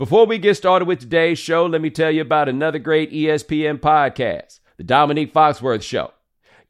Before 0.00 0.24
we 0.24 0.38
get 0.38 0.56
started 0.56 0.88
with 0.88 0.98
today's 0.98 1.38
show, 1.38 1.66
let 1.66 1.82
me 1.82 1.90
tell 1.90 2.10
you 2.10 2.22
about 2.22 2.48
another 2.48 2.78
great 2.78 3.12
ESPN 3.12 3.78
podcast, 3.78 4.60
The 4.78 4.82
Dominique 4.82 5.34
Foxworth 5.34 5.82
Show. 5.82 6.12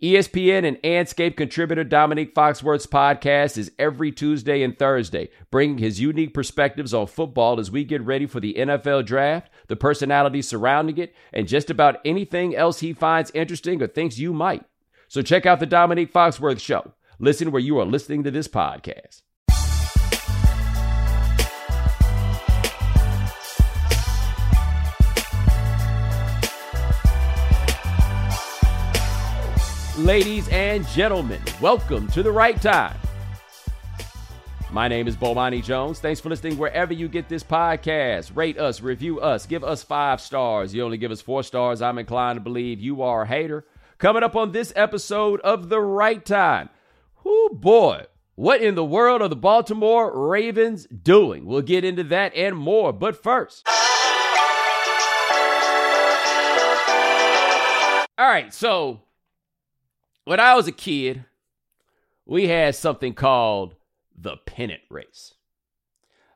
ESPN 0.03 0.67
and 0.67 0.83
Andscape 0.83 1.37
contributor 1.37 1.85
Dominique 1.85 2.35
Foxworth's 2.35 2.89
podcast 2.89 3.57
is 3.57 3.71
every 3.79 4.11
Tuesday 4.11 4.65
and 4.65 4.77
Thursday, 4.77 5.29
bringing 5.53 5.79
his 5.79 6.01
unique 6.01 6.35
perspectives 6.35 6.93
on 6.93 7.07
football 7.07 7.61
as 7.61 7.71
we 7.71 7.85
get 7.85 8.03
ready 8.03 8.27
for 8.27 8.41
the 8.41 8.55
NFL 8.55 9.07
draft, 9.07 9.49
the 9.69 9.77
personalities 9.77 10.49
surrounding 10.49 10.99
it, 10.99 11.15
and 11.33 11.47
just 11.47 11.71
about 11.71 12.01
anything 12.05 12.57
else 12.57 12.81
he 12.81 12.93
finds 12.93 13.31
interesting 13.31 13.81
or 13.81 13.87
thinks 13.87 14.19
you 14.19 14.33
might. 14.33 14.65
So 15.07 15.23
check 15.23 15.47
out 15.47 15.61
the 15.61 15.67
Dominique 15.67 16.13
Foxworth 16.13 16.59
Show. 16.59 16.95
Listen 17.21 17.53
where 17.53 17.63
you 17.63 17.79
are 17.79 17.87
listening 17.87 18.25
to 18.25 18.33
this 18.33 18.49
podcast. 18.49 19.23
Ladies 30.05 30.49
and 30.49 30.89
gentlemen, 30.89 31.43
welcome 31.61 32.09
to 32.09 32.23
the 32.23 32.33
right 32.33 32.59
time. 32.63 32.97
My 34.71 34.89
name 34.89 35.07
is 35.07 35.15
Bomani 35.15 35.63
Jones. 35.63 36.01
Thanks 36.01 36.21
for 36.21 36.31
listening 36.31 36.57
wherever 36.57 36.95
you 36.95 37.07
get 37.07 37.29
this 37.29 37.45
podcast. 37.45 38.35
Rate 38.35 38.57
us, 38.59 38.81
review 38.81 39.21
us, 39.21 39.45
give 39.45 39.63
us 39.63 39.83
five 39.83 40.23
stars. 40.23 40.75
You 40.75 40.85
only 40.85 40.97
give 40.97 41.11
us 41.11 41.21
four 41.21 41.43
stars. 41.43 41.83
I'm 41.83 41.99
inclined 41.99 42.39
to 42.39 42.41
believe 42.41 42.81
you 42.81 43.03
are 43.03 43.23
a 43.23 43.27
hater. 43.27 43.67
Coming 43.99 44.23
up 44.23 44.35
on 44.35 44.53
this 44.53 44.73
episode 44.75 45.39
of 45.41 45.69
The 45.69 45.83
Right 45.83 46.25
Time. 46.25 46.71
Whoo 47.23 47.51
boy, 47.51 48.07
what 48.37 48.63
in 48.63 48.77
the 48.77 48.85
world 48.85 49.21
are 49.21 49.29
the 49.29 49.37
Baltimore 49.37 50.19
Ravens 50.31 50.87
doing? 50.87 51.45
We'll 51.45 51.61
get 51.61 51.85
into 51.85 52.05
that 52.05 52.35
and 52.35 52.57
more. 52.57 52.95
But 52.95 53.23
first. 53.23 53.69
All 58.19 58.27
right, 58.27 58.55
so 58.55 59.03
when 60.31 60.39
I 60.39 60.55
was 60.55 60.69
a 60.69 60.73
kid, 60.73 61.25
we 62.25 62.47
had 62.47 62.77
something 62.77 63.15
called 63.15 63.75
the 64.17 64.37
pennant 64.37 64.83
race. 64.89 65.35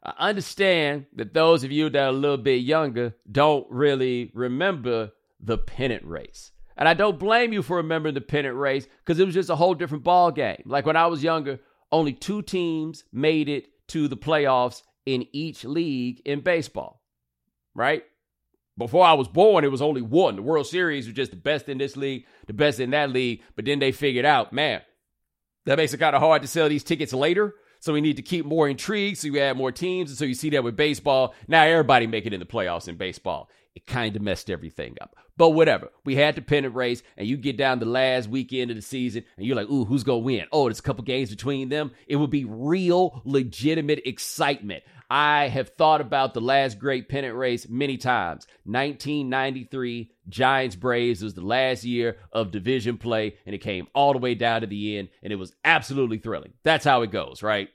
I 0.03 0.31
understand 0.31 1.07
that 1.15 1.33
those 1.33 1.63
of 1.63 1.71
you 1.71 1.89
that 1.91 2.03
are 2.03 2.09
a 2.09 2.13
little 2.13 2.37
bit 2.37 2.63
younger 2.63 3.15
don't 3.31 3.71
really 3.71 4.33
remember 4.35 5.13
the 5.39 5.59
pennant 5.59 6.05
race. 6.05 6.51
And 6.77 6.89
I 6.89 6.95
don't 6.95 7.21
blame 7.21 7.53
you 7.53 7.63
for 7.63 7.77
remembering 7.77 8.17
the 8.17 8.21
pennant 8.21 8.57
race 8.57 8.89
because 9.05 9.21
it 9.21 9.27
was 9.27 9.35
just 9.35 9.49
a 9.49 9.55
whole 9.55 9.75
different 9.75 10.03
ball 10.03 10.33
game. 10.33 10.65
Like 10.67 10.87
when 10.87 10.97
I 10.97 11.07
was 11.07 11.23
younger, 11.23 11.61
only 11.93 12.15
two 12.15 12.43
teams 12.43 13.05
made 13.13 13.49
it 13.49 13.69
to 13.91 14.09
the 14.09 14.17
playoffs 14.17 14.83
in 15.07 15.25
each 15.33 15.65
league 15.65 16.21
in 16.25 16.41
baseball. 16.41 17.01
Right? 17.77 18.03
Before 18.77 19.05
I 19.05 19.13
was 19.13 19.29
born, 19.29 19.65
it 19.65 19.71
was 19.71 19.83
only 19.83 20.03
one. 20.03 20.37
The 20.37 20.43
World 20.43 20.67
Series 20.67 21.07
was 21.07 21.15
just 21.15 21.31
the 21.31 21.37
best 21.37 21.69
in 21.69 21.79
this 21.79 21.97
league, 21.97 22.27
the 22.47 22.53
best 22.53 22.81
in 22.81 22.91
that 22.91 23.11
league. 23.11 23.43
But 23.55 23.67
then 23.67 23.79
they 23.79 23.93
figured 23.93 24.25
out, 24.25 24.53
man, 24.53 24.83
that 25.67 25.79
makes 25.79 25.95
it 25.95 25.99
kind 25.99 26.17
of 26.17 26.23
hard 26.23 26.43
to 26.43 26.49
sell 26.49 26.69
these 26.69 26.83
tickets 26.83 27.13
later. 27.13 27.55
So 27.79 27.93
we 27.93 28.01
need 28.01 28.17
to 28.17 28.23
keep 28.23 28.45
more 28.45 28.69
intrigue. 28.69 29.17
So 29.17 29.29
you 29.29 29.39
add 29.39 29.57
more 29.57 29.71
teams. 29.71 30.11
And 30.11 30.19
so 30.19 30.25
you 30.25 30.35
see 30.35 30.51
that 30.51 30.65
with 30.65 30.77
baseball. 30.77 31.35
Now 31.47 31.65
everybody 31.65 32.07
making 32.07 32.33
it 32.33 32.35
in 32.35 32.41
the 32.41 32.47
playoffs 32.47 32.89
in 32.89 32.97
baseball. 32.97 33.49
It 33.75 33.87
kind 33.87 34.15
of 34.15 34.23
messed 34.23 34.51
everything 34.51 34.97
up. 35.01 35.17
But 35.37 35.51
whatever. 35.51 35.91
We 36.05 36.15
had 36.15 36.37
the 36.37 36.43
pennant 36.43 36.77
race, 36.77 37.03
and 37.17 37.27
you 37.27 37.37
get 37.37 37.57
down 37.57 37.81
the 37.81 37.87
last 37.87 38.29
weekend 38.29 38.71
of 38.71 38.77
the 38.77 38.83
season, 38.83 39.25
and 39.37 39.45
you're 39.45 39.57
like, 39.57 39.69
ooh, 39.69 39.85
who's 39.85 40.05
going 40.05 40.21
to 40.21 40.25
win? 40.25 40.47
Oh, 40.53 40.67
there's 40.67 40.79
a 40.79 40.83
couple 40.83 41.03
games 41.03 41.31
between 41.31 41.71
them. 41.71 41.91
It 42.07 42.17
would 42.17 42.31
be 42.31 42.45
real, 42.45 43.21
legitimate 43.25 44.07
excitement. 44.07 44.85
I 45.11 45.49
have 45.49 45.71
thought 45.71 46.01
about 46.01 46.35
the 46.35 46.41
last 46.41 46.79
great 46.79 47.09
pennant 47.09 47.35
race 47.35 47.69
many 47.69 47.97
times. 47.97 48.47
1993 48.65 50.11
Giants 50.29 50.77
Braves 50.77 51.23
was 51.23 51.35
the 51.35 51.45
last 51.45 51.85
year 51.85 52.19
of 52.33 52.53
division 52.53 52.97
play, 52.97 53.37
and 53.45 53.55
it 53.55 53.59
came 53.59 53.89
all 53.95 54.13
the 54.13 54.19
way 54.19 54.35
down 54.35 54.61
to 54.61 54.67
the 54.67 54.99
end, 54.99 55.09
and 55.23 55.33
it 55.33 55.37
was 55.37 55.53
absolutely 55.65 56.19
thrilling. 56.19 56.53
That's 56.63 56.85
how 56.85 57.03
it 57.03 57.11
goes, 57.11 57.43
right? 57.43 57.69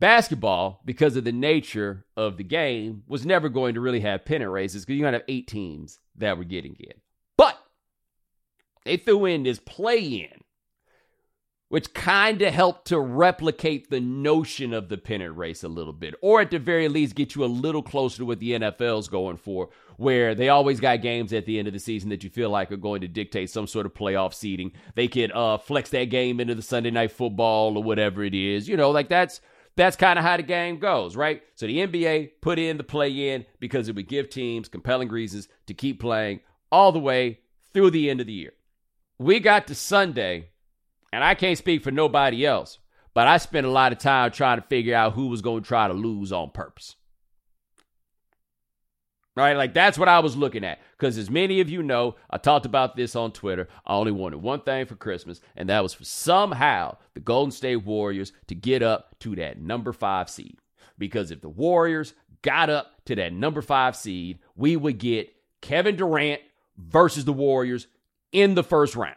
Basketball, 0.00 0.80
because 0.84 1.16
of 1.16 1.24
the 1.24 1.32
nature 1.32 2.06
of 2.16 2.36
the 2.36 2.44
game, 2.44 3.02
was 3.06 3.26
never 3.26 3.48
going 3.48 3.74
to 3.74 3.80
really 3.80 4.00
have 4.00 4.24
pennant 4.24 4.50
races 4.50 4.84
because 4.84 4.98
you're 4.98 5.04
going 5.04 5.12
to 5.12 5.18
have 5.18 5.28
eight 5.28 5.46
teams 5.46 6.00
that 6.16 6.38
were 6.38 6.44
getting 6.44 6.74
in. 6.80 6.94
But 7.36 7.58
they 8.84 8.96
threw 8.96 9.26
in 9.26 9.42
this 9.42 9.58
play 9.58 10.00
in 10.00 10.40
which 11.70 11.94
kind 11.94 12.42
of 12.42 12.52
helped 12.52 12.88
to 12.88 12.98
replicate 12.98 13.90
the 13.90 14.00
notion 14.00 14.74
of 14.74 14.88
the 14.88 14.98
pennant 14.98 15.36
race 15.36 15.62
a 15.62 15.68
little 15.68 15.92
bit, 15.92 16.16
or 16.20 16.40
at 16.40 16.50
the 16.50 16.58
very 16.58 16.88
least 16.88 17.14
get 17.14 17.36
you 17.36 17.44
a 17.44 17.46
little 17.46 17.80
closer 17.80 18.18
to 18.18 18.24
what 18.24 18.40
the 18.40 18.50
NFL's 18.50 19.06
going 19.06 19.36
for, 19.36 19.68
where 19.96 20.34
they 20.34 20.48
always 20.48 20.80
got 20.80 21.00
games 21.00 21.32
at 21.32 21.46
the 21.46 21.60
end 21.60 21.68
of 21.68 21.72
the 21.72 21.78
season 21.78 22.10
that 22.10 22.24
you 22.24 22.28
feel 22.28 22.50
like 22.50 22.72
are 22.72 22.76
going 22.76 23.02
to 23.02 23.08
dictate 23.08 23.50
some 23.50 23.68
sort 23.68 23.86
of 23.86 23.94
playoff 23.94 24.34
seeding. 24.34 24.72
They 24.96 25.06
could 25.06 25.30
uh, 25.30 25.58
flex 25.58 25.90
that 25.90 26.06
game 26.06 26.40
into 26.40 26.56
the 26.56 26.62
Sunday 26.62 26.90
night 26.90 27.12
football 27.12 27.76
or 27.76 27.84
whatever 27.84 28.24
it 28.24 28.34
is, 28.34 28.68
you 28.68 28.76
know, 28.76 28.90
like 28.90 29.08
that's 29.08 29.40
that's 29.76 29.96
kind 29.96 30.18
of 30.18 30.24
how 30.24 30.36
the 30.36 30.42
game 30.42 30.78
goes, 30.78 31.16
right? 31.16 31.42
So 31.54 31.66
the 31.66 31.78
NBA 31.78 32.32
put 32.40 32.58
in 32.58 32.76
the 32.76 32.84
play 32.84 33.30
in 33.30 33.46
because 33.58 33.88
it 33.88 33.94
would 33.94 34.08
give 34.08 34.28
teams 34.28 34.68
compelling 34.68 35.08
reasons 35.08 35.48
to 35.66 35.74
keep 35.74 36.00
playing 36.00 36.40
all 36.70 36.92
the 36.92 36.98
way 36.98 37.40
through 37.72 37.90
the 37.90 38.10
end 38.10 38.20
of 38.20 38.26
the 38.26 38.32
year. 38.32 38.52
We 39.18 39.40
got 39.40 39.66
to 39.68 39.74
Sunday 39.74 40.48
and 41.12 41.24
I 41.24 41.34
can't 41.34 41.58
speak 41.58 41.82
for 41.82 41.90
nobody 41.90 42.46
else, 42.46 42.78
but 43.14 43.26
I 43.26 43.38
spent 43.38 43.66
a 43.66 43.70
lot 43.70 43.92
of 43.92 43.98
time 43.98 44.30
trying 44.30 44.60
to 44.60 44.66
figure 44.66 44.94
out 44.94 45.14
who 45.14 45.26
was 45.26 45.42
going 45.42 45.62
to 45.62 45.68
try 45.68 45.88
to 45.88 45.94
lose 45.94 46.32
on 46.32 46.50
purpose. 46.50 46.96
Right? 49.40 49.56
Like 49.56 49.74
that's 49.74 49.98
what 49.98 50.08
I 50.08 50.20
was 50.20 50.36
looking 50.36 50.64
at. 50.64 50.80
Because 50.98 51.16
as 51.16 51.30
many 51.30 51.60
of 51.60 51.70
you 51.70 51.82
know, 51.82 52.16
I 52.28 52.38
talked 52.38 52.66
about 52.66 52.96
this 52.96 53.16
on 53.16 53.32
Twitter. 53.32 53.68
I 53.86 53.94
only 53.94 54.12
wanted 54.12 54.42
one 54.42 54.60
thing 54.60 54.86
for 54.86 54.96
Christmas, 54.96 55.40
and 55.56 55.68
that 55.68 55.82
was 55.82 55.94
for 55.94 56.04
somehow 56.04 56.96
the 57.14 57.20
Golden 57.20 57.50
State 57.50 57.76
Warriors 57.76 58.32
to 58.48 58.54
get 58.54 58.82
up 58.82 59.18
to 59.20 59.34
that 59.36 59.60
number 59.60 59.92
five 59.92 60.28
seed. 60.28 60.58
Because 60.98 61.30
if 61.30 61.40
the 61.40 61.48
Warriors 61.48 62.14
got 62.42 62.70
up 62.70 63.04
to 63.06 63.14
that 63.16 63.32
number 63.32 63.62
five 63.62 63.96
seed, 63.96 64.38
we 64.56 64.76
would 64.76 64.98
get 64.98 65.34
Kevin 65.60 65.96
Durant 65.96 66.42
versus 66.76 67.24
the 67.24 67.32
Warriors 67.32 67.86
in 68.32 68.54
the 68.54 68.62
first 68.62 68.96
round. 68.96 69.16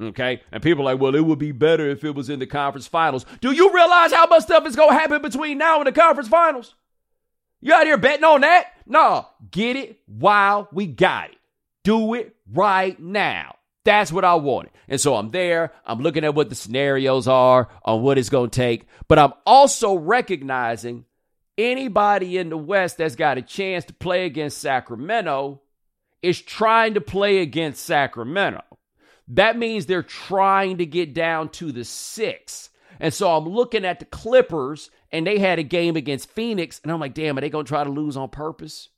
Okay. 0.00 0.42
And 0.52 0.62
people 0.62 0.82
are 0.82 0.94
like, 0.94 1.00
well, 1.00 1.14
it 1.14 1.24
would 1.24 1.38
be 1.38 1.52
better 1.52 1.88
if 1.88 2.04
it 2.04 2.14
was 2.14 2.30
in 2.30 2.38
the 2.38 2.46
conference 2.46 2.86
finals. 2.86 3.26
Do 3.40 3.52
you 3.52 3.74
realize 3.74 4.12
how 4.12 4.26
much 4.26 4.44
stuff 4.44 4.66
is 4.66 4.76
going 4.76 4.90
to 4.90 4.94
happen 4.94 5.20
between 5.20 5.58
now 5.58 5.78
and 5.78 5.86
the 5.86 5.92
conference 5.92 6.28
finals? 6.28 6.74
You 7.60 7.74
out 7.74 7.86
here 7.86 7.98
betting 7.98 8.24
on 8.24 8.42
that? 8.42 8.66
No. 8.86 9.26
Get 9.50 9.76
it 9.76 10.00
while 10.06 10.68
we 10.72 10.86
got 10.86 11.30
it. 11.30 11.36
Do 11.84 12.14
it 12.14 12.36
right 12.52 12.98
now. 13.00 13.56
That's 13.84 14.12
what 14.12 14.24
I 14.24 14.34
wanted. 14.34 14.72
And 14.86 15.00
so 15.00 15.14
I'm 15.14 15.30
there. 15.30 15.72
I'm 15.86 16.00
looking 16.00 16.24
at 16.24 16.34
what 16.34 16.50
the 16.50 16.54
scenarios 16.54 17.26
are 17.26 17.68
on 17.84 18.02
what 18.02 18.18
it's 18.18 18.28
going 18.28 18.50
to 18.50 18.56
take. 18.56 18.86
But 19.08 19.18
I'm 19.18 19.32
also 19.46 19.94
recognizing 19.94 21.06
anybody 21.56 22.36
in 22.36 22.50
the 22.50 22.58
West 22.58 22.98
that's 22.98 23.16
got 23.16 23.38
a 23.38 23.42
chance 23.42 23.86
to 23.86 23.94
play 23.94 24.26
against 24.26 24.58
Sacramento 24.58 25.62
is 26.22 26.40
trying 26.40 26.94
to 26.94 27.00
play 27.00 27.38
against 27.38 27.84
Sacramento. 27.84 28.62
That 29.28 29.58
means 29.58 29.86
they're 29.86 30.02
trying 30.02 30.78
to 30.78 30.86
get 30.86 31.14
down 31.14 31.50
to 31.50 31.72
the 31.72 31.84
six. 31.84 32.70
And 33.00 33.14
so 33.14 33.30
I'm 33.36 33.48
looking 33.48 33.84
at 33.84 34.00
the 34.00 34.06
Clippers, 34.06 34.90
and 35.10 35.26
they 35.26 35.38
had 35.38 35.58
a 35.58 35.62
game 35.62 35.96
against 35.96 36.30
Phoenix, 36.30 36.80
and 36.82 36.92
I'm 36.92 37.00
like, 37.00 37.14
damn, 37.14 37.38
are 37.38 37.40
they 37.40 37.50
to 37.50 37.64
try 37.64 37.84
to 37.84 37.90
lose 37.90 38.16
on 38.16 38.28
purpose? 38.28 38.88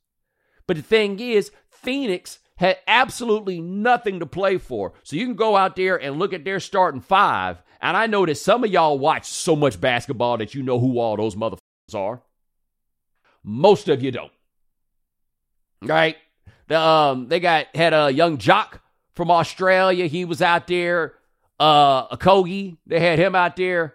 But 0.66 0.76
the 0.76 0.82
thing 0.82 1.19
is, 1.21 1.50
Phoenix 1.69 2.38
had 2.56 2.78
absolutely 2.87 3.60
nothing 3.60 4.21
to 4.21 4.26
play 4.26 4.59
for. 4.59 4.93
So 5.03 5.16
you 5.16 5.25
can 5.25 5.34
go 5.34 5.56
out 5.56 5.76
there 5.76 5.97
and 5.97 6.19
look 6.19 6.32
at 6.32 6.44
their 6.44 6.60
starting 6.60 7.00
five. 7.00 7.62
And 7.81 7.97
I 7.97 8.06
know 8.06 8.26
that 8.26 8.37
some 8.37 8.62
of 8.65 8.71
y'all 8.71 8.98
watch 8.98 9.26
so 9.26 9.56
much 9.56 9.81
basketball 9.81 10.37
that 10.38 10.54
you 10.54 10.62
know 10.62 10.78
who 10.78 10.98
all 10.98 11.16
those 11.16 11.34
motherfuckers 11.34 11.94
are. 11.94 12.22
Most 13.42 13.88
of 13.88 14.03
you 14.03 14.10
don't. 14.10 14.32
Right? 15.83 16.18
The, 16.68 16.78
um, 16.78 17.28
they 17.28 17.41
got 17.41 17.74
had 17.74 17.95
a 17.95 18.10
young 18.10 18.36
jock 18.36 18.83
from 19.15 19.30
Australia. 19.30 20.07
He 20.07 20.27
was 20.27 20.42
out 20.42 20.66
there. 20.66 21.15
Uh, 21.59 22.15
Kogi, 22.16 22.77
they 22.86 23.01
had 23.01 23.18
him 23.18 23.34
out 23.34 23.57
there. 23.57 23.95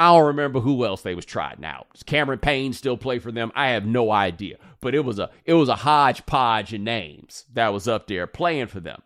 I 0.00 0.14
don't 0.14 0.28
remember 0.28 0.60
who 0.60 0.86
else 0.86 1.02
they 1.02 1.14
was 1.14 1.26
trying 1.26 1.62
out. 1.62 1.88
Does 1.92 2.04
Cameron 2.04 2.38
Payne 2.38 2.72
still 2.72 2.96
play 2.96 3.18
for 3.18 3.30
them? 3.30 3.52
I 3.54 3.72
have 3.72 3.84
no 3.84 4.10
idea. 4.10 4.56
But 4.80 4.94
it 4.94 5.04
was 5.04 5.18
a 5.18 5.28
it 5.44 5.52
was 5.52 5.68
a 5.68 5.74
hodgepodge 5.74 6.72
of 6.72 6.80
names 6.80 7.44
that 7.52 7.74
was 7.74 7.86
up 7.86 8.06
there 8.06 8.26
playing 8.26 8.68
for 8.68 8.80
them. 8.80 9.02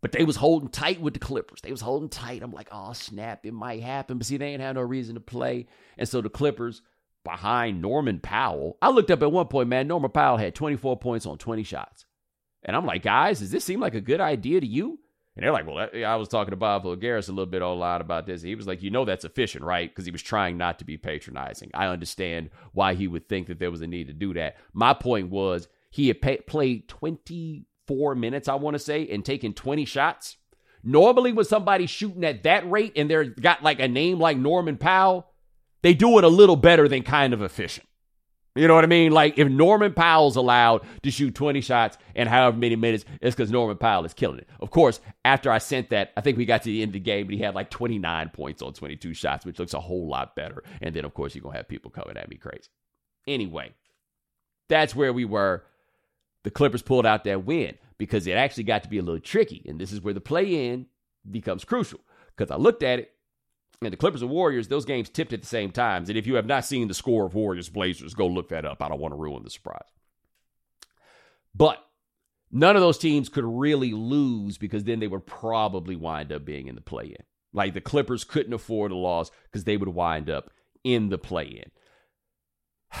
But 0.00 0.10
they 0.10 0.24
was 0.24 0.34
holding 0.34 0.70
tight 0.70 1.00
with 1.00 1.14
the 1.14 1.20
Clippers. 1.20 1.60
They 1.62 1.70
was 1.70 1.82
holding 1.82 2.08
tight. 2.08 2.42
I'm 2.42 2.50
like, 2.50 2.66
oh 2.72 2.94
snap, 2.94 3.46
it 3.46 3.54
might 3.54 3.84
happen. 3.84 4.18
But 4.18 4.26
see, 4.26 4.36
they 4.36 4.48
ain't 4.48 4.60
have 4.60 4.74
no 4.74 4.82
reason 4.82 5.14
to 5.14 5.20
play. 5.20 5.68
And 5.96 6.08
so 6.08 6.20
the 6.20 6.28
Clippers 6.28 6.82
behind 7.22 7.80
Norman 7.80 8.18
Powell. 8.18 8.76
I 8.82 8.90
looked 8.90 9.12
up 9.12 9.22
at 9.22 9.30
one 9.30 9.46
point, 9.46 9.68
man. 9.68 9.86
Norman 9.86 10.10
Powell 10.10 10.36
had 10.36 10.56
24 10.56 10.98
points 10.98 11.26
on 11.26 11.38
20 11.38 11.62
shots. 11.62 12.06
And 12.64 12.74
I'm 12.74 12.86
like, 12.86 13.04
guys, 13.04 13.38
does 13.38 13.52
this 13.52 13.64
seem 13.64 13.78
like 13.78 13.94
a 13.94 14.00
good 14.00 14.20
idea 14.20 14.60
to 14.60 14.66
you? 14.66 14.98
And 15.36 15.42
they're 15.42 15.52
like, 15.52 15.66
well, 15.66 15.88
I 16.06 16.14
was 16.14 16.28
talking 16.28 16.52
to 16.52 16.56
Bob 16.56 16.84
Voulgaris 16.84 17.28
a 17.28 17.32
little 17.32 17.50
bit 17.50 17.60
online 17.62 18.00
about 18.00 18.26
this. 18.26 18.42
He 18.42 18.54
was 18.54 18.68
like, 18.68 18.82
you 18.82 18.90
know, 18.90 19.04
that's 19.04 19.24
efficient, 19.24 19.64
right? 19.64 19.90
Because 19.90 20.04
he 20.04 20.12
was 20.12 20.22
trying 20.22 20.56
not 20.56 20.78
to 20.78 20.84
be 20.84 20.96
patronizing. 20.96 21.70
I 21.74 21.88
understand 21.88 22.50
why 22.72 22.94
he 22.94 23.08
would 23.08 23.28
think 23.28 23.48
that 23.48 23.58
there 23.58 23.70
was 23.70 23.80
a 23.80 23.86
need 23.88 24.06
to 24.06 24.12
do 24.12 24.32
that. 24.34 24.56
My 24.72 24.94
point 24.94 25.30
was 25.30 25.66
he 25.90 26.06
had 26.06 26.20
pay- 26.20 26.36
played 26.38 26.88
24 26.88 28.14
minutes, 28.14 28.46
I 28.46 28.54
want 28.54 28.74
to 28.74 28.78
say, 28.78 29.08
and 29.08 29.24
taken 29.24 29.54
20 29.54 29.84
shots. 29.84 30.36
Normally, 30.84 31.32
when 31.32 31.46
somebody's 31.46 31.90
shooting 31.90 32.24
at 32.24 32.44
that 32.44 32.70
rate 32.70 32.92
and 32.94 33.10
they're 33.10 33.24
got 33.24 33.62
like 33.62 33.80
a 33.80 33.88
name 33.88 34.20
like 34.20 34.36
Norman 34.36 34.76
Powell, 34.76 35.26
they 35.82 35.94
do 35.94 36.18
it 36.18 36.24
a 36.24 36.28
little 36.28 36.56
better 36.56 36.86
than 36.86 37.02
kind 37.02 37.32
of 37.34 37.42
efficient. 37.42 37.88
You 38.56 38.68
know 38.68 38.74
what 38.74 38.84
I 38.84 38.88
mean? 38.88 39.10
Like 39.10 39.36
if 39.36 39.48
Norman 39.48 39.92
Powell's 39.94 40.36
allowed 40.36 40.82
to 41.02 41.10
shoot 41.10 41.34
20 41.34 41.60
shots 41.60 41.98
in 42.14 42.28
however 42.28 42.56
many 42.56 42.76
minutes, 42.76 43.04
it's 43.20 43.34
because 43.34 43.50
Norman 43.50 43.76
Powell 43.76 44.04
is 44.04 44.14
killing 44.14 44.38
it. 44.38 44.48
Of 44.60 44.70
course, 44.70 45.00
after 45.24 45.50
I 45.50 45.58
sent 45.58 45.90
that, 45.90 46.12
I 46.16 46.20
think 46.20 46.38
we 46.38 46.44
got 46.44 46.62
to 46.62 46.68
the 46.68 46.82
end 46.82 46.90
of 46.90 46.92
the 46.94 47.00
game, 47.00 47.26
but 47.26 47.34
he 47.34 47.40
had 47.40 47.56
like 47.56 47.70
29 47.70 48.28
points 48.28 48.62
on 48.62 48.72
22 48.72 49.12
shots, 49.12 49.44
which 49.44 49.58
looks 49.58 49.74
a 49.74 49.80
whole 49.80 50.06
lot 50.06 50.36
better. 50.36 50.62
And 50.80 50.94
then, 50.94 51.04
of 51.04 51.14
course, 51.14 51.34
you're 51.34 51.42
going 51.42 51.54
to 51.54 51.58
have 51.58 51.68
people 51.68 51.90
coming 51.90 52.16
at 52.16 52.28
me 52.30 52.36
crazy. 52.36 52.68
Anyway, 53.26 53.72
that's 54.68 54.94
where 54.94 55.12
we 55.12 55.24
were. 55.24 55.64
The 56.44 56.50
Clippers 56.50 56.82
pulled 56.82 57.06
out 57.06 57.24
that 57.24 57.44
win 57.44 57.76
because 57.98 58.26
it 58.26 58.32
actually 58.32 58.64
got 58.64 58.84
to 58.84 58.88
be 58.88 58.98
a 58.98 59.02
little 59.02 59.20
tricky. 59.20 59.64
And 59.66 59.80
this 59.80 59.92
is 59.92 60.00
where 60.00 60.14
the 60.14 60.20
play 60.20 60.68
in 60.68 60.86
becomes 61.28 61.64
crucial. 61.64 62.00
Because 62.36 62.52
I 62.52 62.56
looked 62.56 62.82
at 62.84 62.98
it 63.00 63.14
and 63.84 63.92
the 63.92 63.96
Clippers 63.96 64.22
and 64.22 64.30
Warriors, 64.30 64.68
those 64.68 64.84
games 64.84 65.08
tipped 65.08 65.32
at 65.32 65.42
the 65.42 65.48
same 65.48 65.70
times. 65.70 66.08
And 66.08 66.18
if 66.18 66.26
you 66.26 66.34
have 66.34 66.46
not 66.46 66.64
seen 66.64 66.88
the 66.88 66.94
score 66.94 67.26
of 67.26 67.34
Warriors 67.34 67.68
Blazers, 67.68 68.14
go 68.14 68.26
look 68.26 68.48
that 68.48 68.64
up. 68.64 68.82
I 68.82 68.88
don't 68.88 69.00
want 69.00 69.12
to 69.12 69.18
ruin 69.18 69.42
the 69.42 69.50
surprise. 69.50 69.88
But 71.54 71.84
none 72.50 72.76
of 72.76 72.82
those 72.82 72.98
teams 72.98 73.28
could 73.28 73.44
really 73.44 73.92
lose 73.92 74.58
because 74.58 74.84
then 74.84 75.00
they 75.00 75.06
would 75.06 75.26
probably 75.26 75.96
wind 75.96 76.32
up 76.32 76.44
being 76.44 76.68
in 76.68 76.74
the 76.74 76.80
play 76.80 77.06
in. 77.06 77.24
Like 77.52 77.74
the 77.74 77.80
Clippers 77.80 78.24
couldn't 78.24 78.52
afford 78.52 78.90
a 78.90 78.96
loss 78.96 79.30
because 79.44 79.64
they 79.64 79.76
would 79.76 79.88
wind 79.88 80.28
up 80.28 80.50
in 80.82 81.08
the 81.08 81.18
play 81.18 81.62
in. 82.92 83.00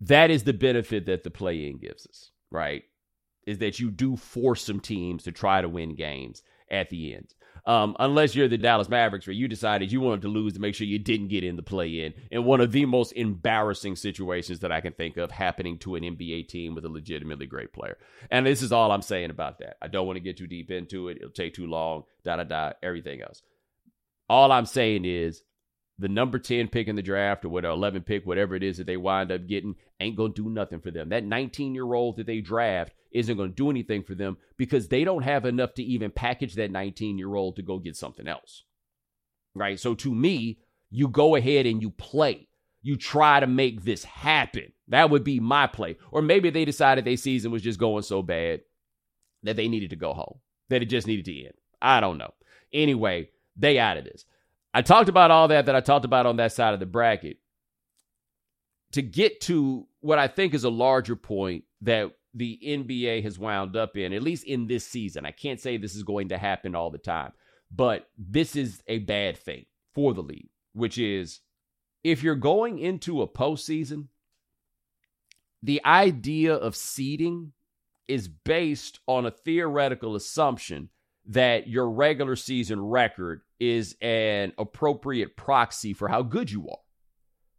that 0.00 0.30
is 0.30 0.44
the 0.44 0.52
benefit 0.52 1.06
that 1.06 1.24
the 1.24 1.30
play 1.30 1.66
in 1.66 1.78
gives 1.78 2.06
us, 2.06 2.30
right? 2.50 2.84
Is 3.46 3.58
that 3.58 3.80
you 3.80 3.90
do 3.90 4.16
force 4.16 4.62
some 4.62 4.80
teams 4.80 5.24
to 5.24 5.32
try 5.32 5.60
to 5.60 5.68
win 5.68 5.94
games 5.94 6.42
at 6.70 6.90
the 6.90 7.14
end 7.14 7.34
um, 7.66 7.96
unless 7.98 8.34
you're 8.34 8.48
the 8.48 8.58
Dallas 8.58 8.88
Mavericks, 8.88 9.26
where 9.26 9.34
you 9.34 9.48
decided 9.48 9.90
you 9.90 10.00
wanted 10.00 10.22
to 10.22 10.28
lose 10.28 10.52
to 10.54 10.60
make 10.60 10.74
sure 10.74 10.86
you 10.86 10.98
didn't 10.98 11.28
get 11.28 11.44
in 11.44 11.56
the 11.56 11.62
play 11.62 12.04
in. 12.04 12.14
And 12.30 12.44
one 12.44 12.60
of 12.60 12.72
the 12.72 12.84
most 12.84 13.12
embarrassing 13.12 13.96
situations 13.96 14.60
that 14.60 14.72
I 14.72 14.80
can 14.80 14.92
think 14.92 15.16
of 15.16 15.30
happening 15.30 15.78
to 15.78 15.94
an 15.94 16.02
NBA 16.02 16.48
team 16.48 16.74
with 16.74 16.84
a 16.84 16.90
legitimately 16.90 17.46
great 17.46 17.72
player. 17.72 17.96
And 18.30 18.44
this 18.44 18.62
is 18.62 18.72
all 18.72 18.92
I'm 18.92 19.02
saying 19.02 19.30
about 19.30 19.60
that. 19.60 19.76
I 19.80 19.88
don't 19.88 20.06
want 20.06 20.16
to 20.16 20.20
get 20.20 20.36
too 20.36 20.46
deep 20.46 20.70
into 20.70 21.08
it. 21.08 21.16
It'll 21.16 21.30
take 21.30 21.54
too 21.54 21.66
long, 21.66 22.04
da 22.22 22.36
da 22.36 22.44
da, 22.44 22.72
everything 22.82 23.22
else. 23.22 23.42
All 24.28 24.52
I'm 24.52 24.66
saying 24.66 25.04
is 25.04 25.42
the 25.98 26.08
number 26.08 26.38
10 26.38 26.68
pick 26.68 26.88
in 26.88 26.96
the 26.96 27.02
draft 27.02 27.44
or 27.44 27.48
whatever 27.48 27.72
uh, 27.72 27.76
11 27.76 28.02
pick 28.02 28.26
whatever 28.26 28.54
it 28.56 28.62
is 28.62 28.78
that 28.78 28.86
they 28.86 28.96
wind 28.96 29.30
up 29.30 29.46
getting 29.46 29.76
ain't 30.00 30.16
going 30.16 30.32
to 30.32 30.42
do 30.42 30.50
nothing 30.50 30.80
for 30.80 30.90
them 30.90 31.08
that 31.08 31.24
19 31.24 31.74
year 31.74 31.94
old 31.94 32.16
that 32.16 32.26
they 32.26 32.40
draft 32.40 32.92
isn't 33.14 33.36
going 33.36 33.50
to 33.50 33.54
do 33.54 33.70
anything 33.70 34.02
for 34.02 34.14
them 34.14 34.36
because 34.58 34.88
they 34.88 35.04
don't 35.04 35.22
have 35.22 35.46
enough 35.46 35.72
to 35.74 35.82
even 35.82 36.10
package 36.10 36.54
that 36.56 36.70
19 36.70 37.16
year 37.16 37.34
old 37.34 37.56
to 37.56 37.62
go 37.62 37.78
get 37.78 37.96
something 37.96 38.28
else. 38.28 38.64
Right? 39.54 39.78
So 39.78 39.94
to 39.94 40.12
me, 40.12 40.58
you 40.90 41.08
go 41.08 41.36
ahead 41.36 41.64
and 41.64 41.80
you 41.80 41.90
play. 41.90 42.48
You 42.82 42.96
try 42.96 43.40
to 43.40 43.46
make 43.46 43.82
this 43.82 44.04
happen. 44.04 44.72
That 44.88 45.08
would 45.08 45.24
be 45.24 45.40
my 45.40 45.66
play. 45.68 45.96
Or 46.10 46.20
maybe 46.20 46.50
they 46.50 46.66
decided 46.66 47.04
their 47.04 47.16
season 47.16 47.50
was 47.50 47.62
just 47.62 47.78
going 47.78 48.02
so 48.02 48.20
bad 48.20 48.60
that 49.44 49.56
they 49.56 49.68
needed 49.68 49.90
to 49.90 49.96
go 49.96 50.12
home, 50.12 50.40
that 50.68 50.82
it 50.82 50.86
just 50.86 51.06
needed 51.06 51.24
to 51.26 51.44
end. 51.44 51.54
I 51.80 52.00
don't 52.00 52.18
know. 52.18 52.34
Anyway, 52.72 53.30
they 53.56 53.78
out 53.78 53.96
of 53.96 54.04
this. 54.04 54.24
I 54.74 54.82
talked 54.82 55.08
about 55.08 55.30
all 55.30 55.48
that 55.48 55.66
that 55.66 55.76
I 55.76 55.80
talked 55.80 56.04
about 56.04 56.26
on 56.26 56.36
that 56.36 56.52
side 56.52 56.74
of 56.74 56.80
the 56.80 56.86
bracket 56.86 57.38
to 58.92 59.02
get 59.02 59.40
to 59.42 59.86
what 60.00 60.18
I 60.18 60.26
think 60.26 60.52
is 60.52 60.64
a 60.64 60.70
larger 60.70 61.14
point 61.14 61.64
that 61.82 62.10
the 62.34 62.58
NBA 62.62 63.22
has 63.22 63.38
wound 63.38 63.76
up 63.76 63.96
in, 63.96 64.12
at 64.12 64.22
least 64.22 64.44
in 64.44 64.66
this 64.66 64.84
season. 64.84 65.24
I 65.24 65.30
can't 65.30 65.60
say 65.60 65.76
this 65.76 65.94
is 65.94 66.02
going 66.02 66.30
to 66.30 66.38
happen 66.38 66.74
all 66.74 66.90
the 66.90 66.98
time, 66.98 67.32
but 67.70 68.08
this 68.18 68.56
is 68.56 68.82
a 68.88 68.98
bad 68.98 69.38
thing 69.38 69.66
for 69.94 70.12
the 70.12 70.22
league, 70.22 70.48
which 70.72 70.98
is 70.98 71.40
if 72.02 72.24
you're 72.24 72.34
going 72.34 72.80
into 72.80 73.22
a 73.22 73.28
postseason, 73.28 74.08
the 75.62 75.84
idea 75.84 76.52
of 76.52 76.74
seeding 76.74 77.52
is 78.08 78.26
based 78.26 78.98
on 79.06 79.24
a 79.24 79.30
theoretical 79.30 80.16
assumption 80.16 80.90
that 81.26 81.68
your 81.68 81.90
regular 81.90 82.36
season 82.36 82.80
record 82.80 83.42
is 83.58 83.96
an 84.00 84.52
appropriate 84.58 85.36
proxy 85.36 85.92
for 85.92 86.08
how 86.08 86.22
good 86.22 86.50
you 86.50 86.68
are 86.68 86.78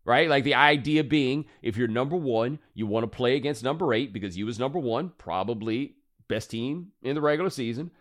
right? 0.05 0.29
Like 0.29 0.43
the 0.43 0.53
idea 0.53 1.03
being 1.03 1.45
if 1.61 1.75
you're 1.75 1.87
number 1.87 2.15
one, 2.15 2.59
you 2.73 2.87
want 2.87 3.03
to 3.03 3.15
play 3.15 3.35
against 3.35 3.63
number 3.63 3.93
eight 3.93 4.13
because 4.13 4.37
you 4.37 4.45
was 4.45 4.59
number 4.59 4.79
one, 4.79 5.11
probably 5.17 5.95
best 6.27 6.51
team 6.51 6.91
in 7.01 7.15
the 7.15 7.21
regular 7.21 7.49
season, 7.49 7.91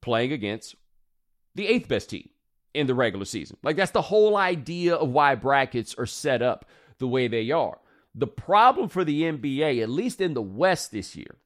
playing 0.00 0.32
against 0.32 0.74
the 1.54 1.66
eighth 1.66 1.86
best 1.86 2.10
team 2.10 2.28
in 2.74 2.86
the 2.86 2.94
regular 2.94 3.24
season. 3.24 3.58
Like 3.62 3.76
that's 3.76 3.92
the 3.92 4.02
whole 4.02 4.36
idea 4.36 4.94
of 4.94 5.10
why 5.10 5.34
brackets 5.34 5.94
are 5.96 6.06
set 6.06 6.42
up 6.42 6.64
the 6.98 7.08
way 7.08 7.28
they 7.28 7.50
are. 7.50 7.78
The 8.14 8.26
problem 8.26 8.88
for 8.88 9.04
the 9.04 9.22
NBA, 9.22 9.82
at 9.82 9.88
least 9.88 10.20
in 10.20 10.34
the 10.34 10.42
West 10.42 10.90
this 10.90 11.14
year, 11.14 11.36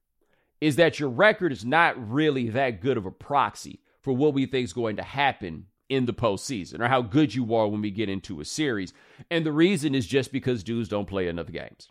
is 0.65 0.77
that 0.77 0.99
your 0.99 1.11
record 1.11 1.53
is 1.53 1.63
not 1.63 2.11
really 2.11 2.49
that 2.49 2.81
good 2.81 2.97
of 2.97 3.05
a 3.05 3.11
proxy 3.11 3.81
for 4.01 4.15
what 4.15 4.33
we 4.33 4.47
think 4.47 4.65
is 4.65 4.73
going 4.73 4.97
to 4.97 5.03
happen 5.03 5.67
in 5.91 6.07
the 6.07 6.15
postseason 6.15 6.81
or 6.81 6.89
how 6.89 7.03
good 7.03 7.35
you 7.35 7.55
are 7.55 7.69
when 7.69 7.83
we 7.83 7.91
get 7.91 8.09
into 8.09 8.41
a 8.41 8.47
series. 8.47 8.95
And 9.31 9.45
the 9.45 9.53
reason 9.53 9.95
is 9.95 10.07
just 10.07 10.33
because 10.33 10.65
dudes 10.65 10.89
don't 10.89 11.05
play 11.05 11.29
enough 11.29 11.53
games. 11.53 11.91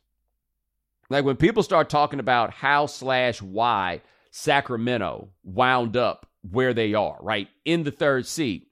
Like 1.07 1.23
when 1.23 1.35
people 1.35 1.61
start 1.61 1.87
talking 1.87 2.19
about 2.19 2.49
how 2.51 2.87
slash 2.87 3.43
why 3.43 4.01
Sacramento 4.31 5.29
wound 5.43 5.95
up 5.95 6.25
where 6.41 6.73
they 6.73 6.95
are, 6.95 7.17
right? 7.21 7.49
In 7.65 7.83
the 7.83 7.91
third 7.91 8.25
seat, 8.25 8.71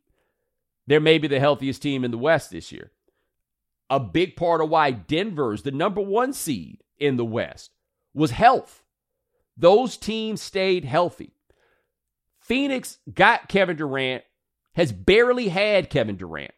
they're 0.88 1.00
maybe 1.00 1.28
the 1.28 1.40
healthiest 1.40 1.80
team 1.80 2.04
in 2.04 2.10
the 2.10 2.18
West 2.18 2.50
this 2.50 2.72
year. 2.72 2.90
A 3.88 4.00
big 4.00 4.36
part 4.36 4.62
of 4.62 4.70
why 4.70 4.90
Denver's 4.90 5.62
the 5.62 5.70
number 5.70 6.02
one 6.02 6.34
seed 6.34 6.80
in 6.98 7.18
the 7.18 7.26
West 7.26 7.70
was 8.16 8.32
health. 8.32 8.81
Those 9.58 9.98
teams 9.98 10.42
stayed 10.42 10.86
healthy. 10.86 11.34
Phoenix 12.40 12.98
got 13.14 13.50
Kevin 13.50 13.78
Durant 13.78 14.24
has 14.76 14.92
barely 14.92 15.50
had 15.50 15.90
Kevin 15.90 16.18
Durant. 16.18 16.54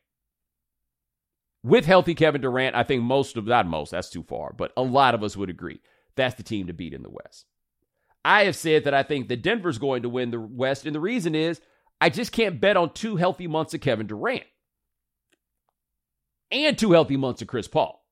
With 1.63 1.85
healthy 1.85 2.13
Kevin 2.13 2.41
Durant, 2.41 2.75
I 2.75 2.83
think 2.83 3.03
most 3.03 3.37
of, 3.37 3.45
not 3.45 3.65
most, 3.65 3.91
that's 3.91 4.09
too 4.09 4.23
far, 4.23 4.53
but 4.53 4.73
a 4.75 4.81
lot 4.81 5.15
of 5.15 5.23
us 5.23 5.37
would 5.37 5.49
agree 5.49 5.81
that's 6.15 6.35
the 6.35 6.43
team 6.43 6.67
to 6.67 6.73
beat 6.73 6.93
in 6.93 7.03
the 7.03 7.09
West. 7.09 7.45
I 8.25 8.45
have 8.45 8.55
said 8.55 8.83
that 8.83 8.93
I 8.93 9.03
think 9.03 9.27
that 9.29 9.41
Denver's 9.41 9.77
going 9.77 10.03
to 10.03 10.09
win 10.09 10.31
the 10.31 10.39
West, 10.39 10.85
and 10.85 10.95
the 10.95 10.99
reason 10.99 11.35
is 11.35 11.61
I 11.99 12.09
just 12.09 12.31
can't 12.31 12.61
bet 12.61 12.77
on 12.77 12.93
two 12.93 13.15
healthy 13.15 13.47
months 13.47 13.73
of 13.73 13.81
Kevin 13.81 14.07
Durant 14.07 14.43
and 16.51 16.77
two 16.77 16.91
healthy 16.91 17.17
months 17.17 17.41
of 17.41 17.47
Chris 17.47 17.67
Paul. 17.67 18.02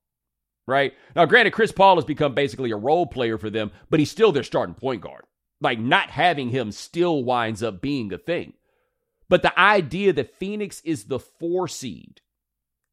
Right? 0.66 0.92
Now, 1.16 1.24
granted, 1.26 1.52
Chris 1.52 1.72
Paul 1.72 1.96
has 1.96 2.04
become 2.04 2.34
basically 2.34 2.70
a 2.70 2.76
role 2.76 3.06
player 3.06 3.36
for 3.36 3.50
them, 3.50 3.72
but 3.90 3.98
he's 3.98 4.10
still 4.10 4.32
their 4.32 4.44
starting 4.44 4.74
point 4.74 5.02
guard. 5.02 5.24
Like, 5.60 5.78
not 5.78 6.10
having 6.10 6.50
him 6.50 6.72
still 6.72 7.24
winds 7.24 7.62
up 7.62 7.80
being 7.80 8.12
a 8.12 8.18
thing. 8.18 8.54
But 9.28 9.42
the 9.42 9.58
idea 9.58 10.12
that 10.12 10.38
Phoenix 10.38 10.80
is 10.82 11.04
the 11.04 11.18
four 11.18 11.66
seed, 11.66 12.20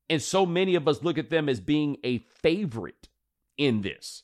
and 0.09 0.21
so 0.21 0.45
many 0.45 0.75
of 0.75 0.87
us 0.87 1.03
look 1.03 1.17
at 1.17 1.29
them 1.29 1.49
as 1.49 1.59
being 1.59 1.97
a 2.03 2.19
favorite 2.41 3.09
in 3.57 3.81
this, 3.81 4.23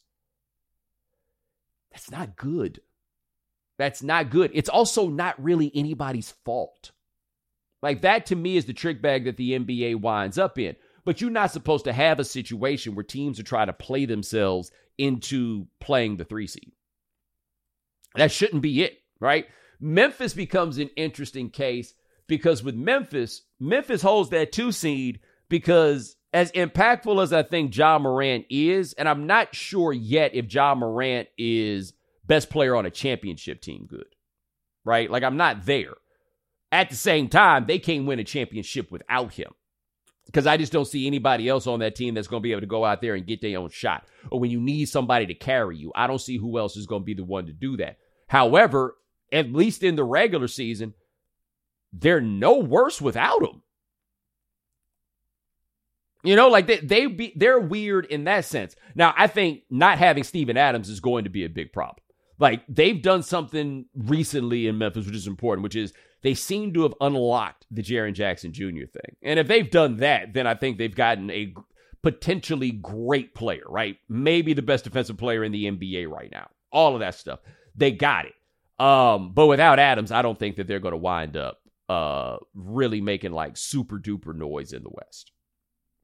that's 1.92 2.12
not 2.12 2.36
good. 2.36 2.82
That's 3.78 4.02
not 4.02 4.30
good. 4.30 4.52
It's 4.54 4.70
also 4.70 5.10
not 5.10 5.42
really 5.44 5.72
anybody's 5.76 6.32
fault. 6.46 6.92
Like 7.82 8.02
that 8.02 8.28
to 8.28 8.36
me 8.36 8.58
is 8.58 8.66
the 8.66 8.74
trick 8.74 9.02
bag 9.02 9.26
that 9.26 9.38
the 9.38 9.52
NBA 9.52 10.02
winds 10.02 10.38
up 10.38 10.58
in. 10.58 10.76
But 11.06 11.22
you're 11.22 11.30
not 11.30 11.52
supposed 11.52 11.86
to 11.86 11.94
have 11.94 12.20
a 12.20 12.26
situation 12.26 12.96
where 12.96 13.04
teams 13.04 13.40
are 13.40 13.44
trying 13.44 13.68
to 13.68 13.74
play 13.74 14.06
themselves 14.06 14.72
into 14.98 15.68
playing 15.80 16.18
the 16.18 16.26
three 16.26 16.48
seed. 16.48 16.72
That 18.16 18.32
shouldn't 18.32 18.64
be 18.64 18.84
it, 18.84 18.98
right? 19.20 19.46
Memphis 19.80 20.34
becomes 20.34 20.78
an 20.78 20.90
interesting 20.96 21.50
case 21.50 21.94
because 22.28 22.64
with 22.64 22.76
Memphis, 22.76 23.44
Memphis 23.60 24.02
holds 24.02 24.30
that 24.32 24.52
two 24.52 24.72
seed 24.72 25.20
because 25.48 26.16
as 26.34 26.52
impactful 26.54 27.22
as 27.22 27.32
I 27.32 27.44
think 27.44 27.76
Ja 27.76 28.00
Morant 28.00 28.46
is, 28.50 28.94
and 28.94 29.08
I'm 29.08 29.28
not 29.28 29.54
sure 29.54 29.94
yet 29.94 30.34
if 30.34 30.52
Ja 30.52 30.76
Morant 30.76 31.28
is 31.38 31.94
best 32.26 32.50
player 32.50 32.76
on 32.76 32.86
a 32.86 32.92
championship 32.92 33.62
team 33.62 33.86
good, 33.88 34.08
right? 34.84 35.10
Like 35.10 35.24
I'm 35.24 35.38
not 35.38 35.66
there. 35.66 35.94
At 36.72 36.90
the 36.90 36.96
same 36.96 37.30
time, 37.30 37.68
they 37.68 37.80
can't 37.80 38.06
win 38.06 38.20
a 38.20 38.24
championship 38.24 38.92
without 38.92 39.34
him 39.34 39.52
because 40.26 40.48
I 40.48 40.58
just 40.58 40.72
don't 40.72 40.88
see 40.88 41.08
anybody 41.08 41.48
else 41.48 41.68
on 41.68 41.80
that 41.80 41.96
team 41.96 42.14
that's 42.14 42.28
going 42.28 42.42
to 42.42 42.44
be 42.44 42.52
able 42.52 42.62
to 42.62 42.68
go 42.68 42.84
out 42.84 43.02
there 43.02 43.16
and 43.16 43.26
get 43.26 43.42
their 43.42 43.60
own 43.60 43.70
shot. 43.70 44.06
Or 44.32 44.40
when 44.40 44.52
you 44.52 44.60
need 44.60 44.86
somebody 44.86 45.26
to 45.28 45.34
carry 45.34 45.78
you, 45.78 45.92
I 45.96 46.08
don't 46.08 46.22
see 46.22 46.38
who 46.38 46.58
else 46.58 46.76
is 46.76 46.88
going 46.88 47.04
to 47.04 47.06
be 47.06 47.14
the 47.14 47.24
one 47.24 47.46
to 47.46 47.54
do 47.54 47.78
that. 47.78 47.98
However, 48.28 48.98
at 49.32 49.54
least 49.54 49.84
in 49.84 49.96
the 49.96 50.04
regular 50.04 50.48
season, 50.48 50.94
they're 51.94 52.22
no 52.22 52.58
worse 52.58 53.00
without 53.00 53.42
him. 53.42 53.62
You 56.24 56.36
know, 56.36 56.50
like 56.50 56.66
they 56.66 56.78
they 56.80 57.06
be 57.06 57.34
they're 57.36 57.60
weird 57.60 58.06
in 58.06 58.24
that 58.24 58.46
sense. 58.46 58.76
Now, 58.96 59.14
I 59.16 59.28
think 59.28 59.62
not 59.70 60.00
having 60.00 60.24
Steven 60.24 60.58
Adams 60.58 60.90
is 60.90 61.00
going 61.00 61.26
to 61.26 61.30
be 61.30 61.46
a 61.46 61.50
big 61.50 61.72
problem. 61.72 62.04
Like 62.40 62.64
they've 62.68 63.02
done 63.02 63.22
something 63.22 63.86
recently 63.96 64.66
in 64.66 64.80
Memphis, 64.80 65.06
which 65.06 65.16
is 65.16 65.28
important, 65.28 65.64
which 65.64 65.76
is 65.76 65.94
they 66.26 66.34
seem 66.34 66.74
to 66.74 66.82
have 66.82 66.96
unlocked 67.02 67.68
the 67.70 67.84
Jaren 67.84 68.16
Jackson 68.16 68.52
Jr. 68.52 68.88
thing. 68.88 69.16
And 69.22 69.38
if 69.38 69.48
they've 69.48 69.70
done 69.70 69.98
that, 69.98 70.34
then 70.34 70.48
I 70.48 70.56
think 70.56 70.80
they've 70.80 70.94
gotten 70.94 71.30
a 71.30 71.54
potentially 72.02 72.72
great 72.72 73.36
player, 73.36 73.62
right? 73.68 73.98
Maybe 74.10 74.54
the 74.54 74.64
best 74.64 74.86
defensive 74.86 75.18
player 75.18 75.44
in 75.44 75.52
the 75.52 75.66
NBA 75.66 76.10
right 76.10 76.32
now. 76.32 76.50
All 76.72 76.96
of 76.96 77.02
that 77.02 77.14
stuff. 77.14 77.42
They 77.76 77.92
got 77.92 78.26
it. 78.26 78.34
Um, 78.84 79.34
but 79.36 79.46
without 79.46 79.78
Adams, 79.78 80.12
I 80.12 80.24
don't 80.24 80.40
think 80.40 80.56
that 80.56 80.66
they're 80.66 80.80
going 80.80 80.94
to 80.94 80.98
wind 80.98 81.38
up 81.38 81.60
uh 81.88 82.38
really 82.56 83.02
making 83.02 83.32
like 83.32 83.56
super 83.56 84.00
duper 84.00 84.34
noise 84.34 84.74
in 84.74 84.82
the 84.82 84.90
West. 84.90 85.32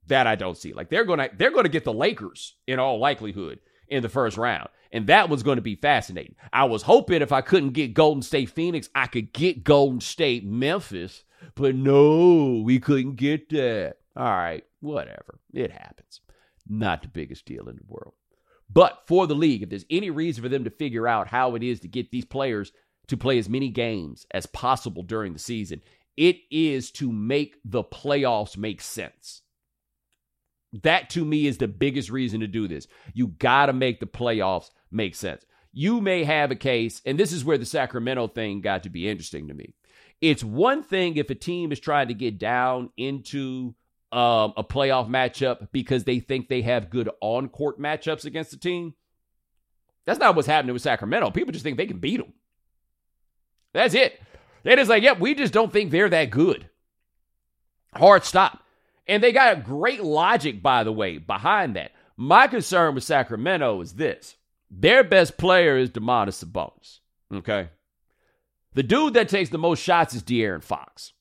That 0.06 0.28
I 0.28 0.36
don't 0.36 0.56
see. 0.56 0.72
Like 0.72 0.92
they're 0.92 1.04
gonna 1.04 1.30
they're 1.36 1.50
gonna 1.50 1.68
get 1.68 1.84
the 1.84 1.94
Lakers 1.94 2.58
in 2.68 2.78
all 2.78 3.00
likelihood 3.00 3.60
in 3.92 4.02
the 4.02 4.10
first 4.10 4.38
round. 4.38 4.70
And 4.92 5.08
that 5.08 5.30
was 5.30 5.44
going 5.44 5.58
to 5.58 5.62
be 5.62 5.76
fascinating. 5.76 6.36
I 6.52 6.64
was 6.64 6.82
hoping 6.82 7.22
if 7.22 7.32
I 7.32 7.42
couldn't 7.42 7.72
get 7.72 7.94
Golden 7.94 8.24
State 8.24 8.50
Phoenix, 8.50 8.90
I 8.96 9.06
could 9.08 9.32
get 9.34 9.64
Golden 9.64 10.02
State 10.02 10.46
Memphis. 10.46 11.24
But 11.56 11.76
no, 11.76 12.62
we 12.64 12.80
couldn't 12.80 13.16
get 13.16 13.50
that. 13.50 13.98
All 14.16 14.26
right, 14.26 14.64
whatever. 14.80 15.40
It 15.54 15.72
happens. 15.72 16.22
Not 16.68 17.02
the 17.04 17.08
biggest 17.08 17.46
deal 17.46 17.70
in 17.70 17.76
the 17.76 17.84
world. 17.88 18.14
But 18.70 19.04
for 19.06 19.28
the 19.28 19.36
league, 19.36 19.64
if 19.64 19.70
there's 19.70 19.86
any 19.90 20.10
reason 20.10 20.44
for 20.44 20.50
them 20.50 20.64
to 20.64 20.70
figure 20.70 21.08
out 21.08 21.28
how 21.28 21.56
it 21.56 21.64
is 21.64 21.82
to 21.82 21.88
get 21.88 22.12
these 22.12 22.26
players 22.26 22.72
to 23.08 23.18
play 23.18 23.38
as 23.38 23.50
many 23.50 23.70
games 23.70 24.26
as 24.32 24.46
possible 24.46 25.04
during 25.04 25.34
the 25.34 25.40
season, 25.40 25.82
it 26.16 26.38
is 26.50 26.92
to 26.92 27.12
make 27.12 27.58
the 27.66 27.84
playoffs 27.84 28.56
make 28.56 28.82
sense. 28.82 29.42
That 30.84 31.10
to 31.12 31.26
me 31.26 31.48
is 31.48 31.58
the 31.58 31.68
biggest 31.68 32.10
reason 32.10 32.40
to 32.40 32.48
do 32.48 32.68
this. 32.68 32.88
You 33.14 33.28
got 33.28 33.66
to 33.68 33.74
make 33.74 34.00
the 34.00 34.06
playoffs 34.06 34.70
make 34.90 35.16
sense. 35.16 35.46
You 35.74 36.02
may 36.02 36.24
have 36.24 36.52
a 36.52 36.56
case, 36.56 37.02
and 37.06 37.18
this 37.18 37.32
is 37.32 37.46
where 37.46 37.58
the 37.58 37.66
Sacramento 37.66 38.28
thing 38.28 38.62
got 38.62 38.84
to 38.84 38.90
be 38.90 39.08
interesting 39.08 39.48
to 39.48 39.54
me. 39.54 39.74
It's 40.22 40.44
one 40.44 40.84
thing 40.84 41.18
if 41.18 41.30
a 41.30 41.36
team 41.36 41.72
is 41.72 41.80
trying 41.80 42.10
to 42.10 42.14
get 42.14 42.38
down 42.38 42.92
into 42.96 43.74
um, 44.12 44.54
a 44.58 44.64
playoff 44.64 45.10
matchup 45.10 45.70
because 45.72 46.04
they 46.04 46.20
think 46.20 46.48
they 46.48 46.62
have 46.62 46.90
good 46.90 47.10
on 47.22 47.50
court 47.50 47.80
matchups 47.80 48.26
against 48.26 48.52
the 48.52 48.58
team. 48.58 48.94
That's 50.06 50.20
not 50.20 50.36
what's 50.36 50.48
happening 50.48 50.74
with 50.74 50.82
Sacramento. 50.82 51.32
People 51.32 51.54
just 51.54 51.64
think 51.64 51.78
they 51.78 51.86
can 51.86 52.00
beat 52.00 52.18
them. 52.18 52.34
That's 53.74 53.94
it. 53.94 54.20
They're 54.64 54.76
just 54.76 54.90
like, 54.90 55.04
yep, 55.04 55.20
we 55.20 55.34
just 55.34 55.54
don't 55.54 55.72
think 55.72 55.92
they're 55.92 56.10
that 56.10 56.30
good. 56.30 56.70
Hard 57.94 58.24
stop. 58.26 58.61
And 59.12 59.22
they 59.22 59.34
got 59.34 59.58
a 59.58 59.62
great 59.62 60.02
logic, 60.02 60.64
by 60.64 60.86
the 60.86 60.92
way, 60.94 61.18
behind 61.18 61.76
that. 61.76 61.92
My 62.16 62.48
concern 62.48 62.96
with 62.96 63.04
Sacramento 63.04 63.82
is 63.82 63.96
this 63.96 64.38
their 64.70 65.04
best 65.04 65.38
player 65.38 65.78
is 65.78 65.90
Domantas 65.90 66.42
Sabonis. 66.42 67.00
Okay. 67.34 67.68
The 68.74 68.84
dude 68.84 69.16
that 69.16 69.28
takes 69.28 69.50
the 69.50 69.58
most 69.58 69.84
shots 69.84 70.14
is 70.14 70.24
De'Aaron 70.24 70.64
Fox. 70.64 71.12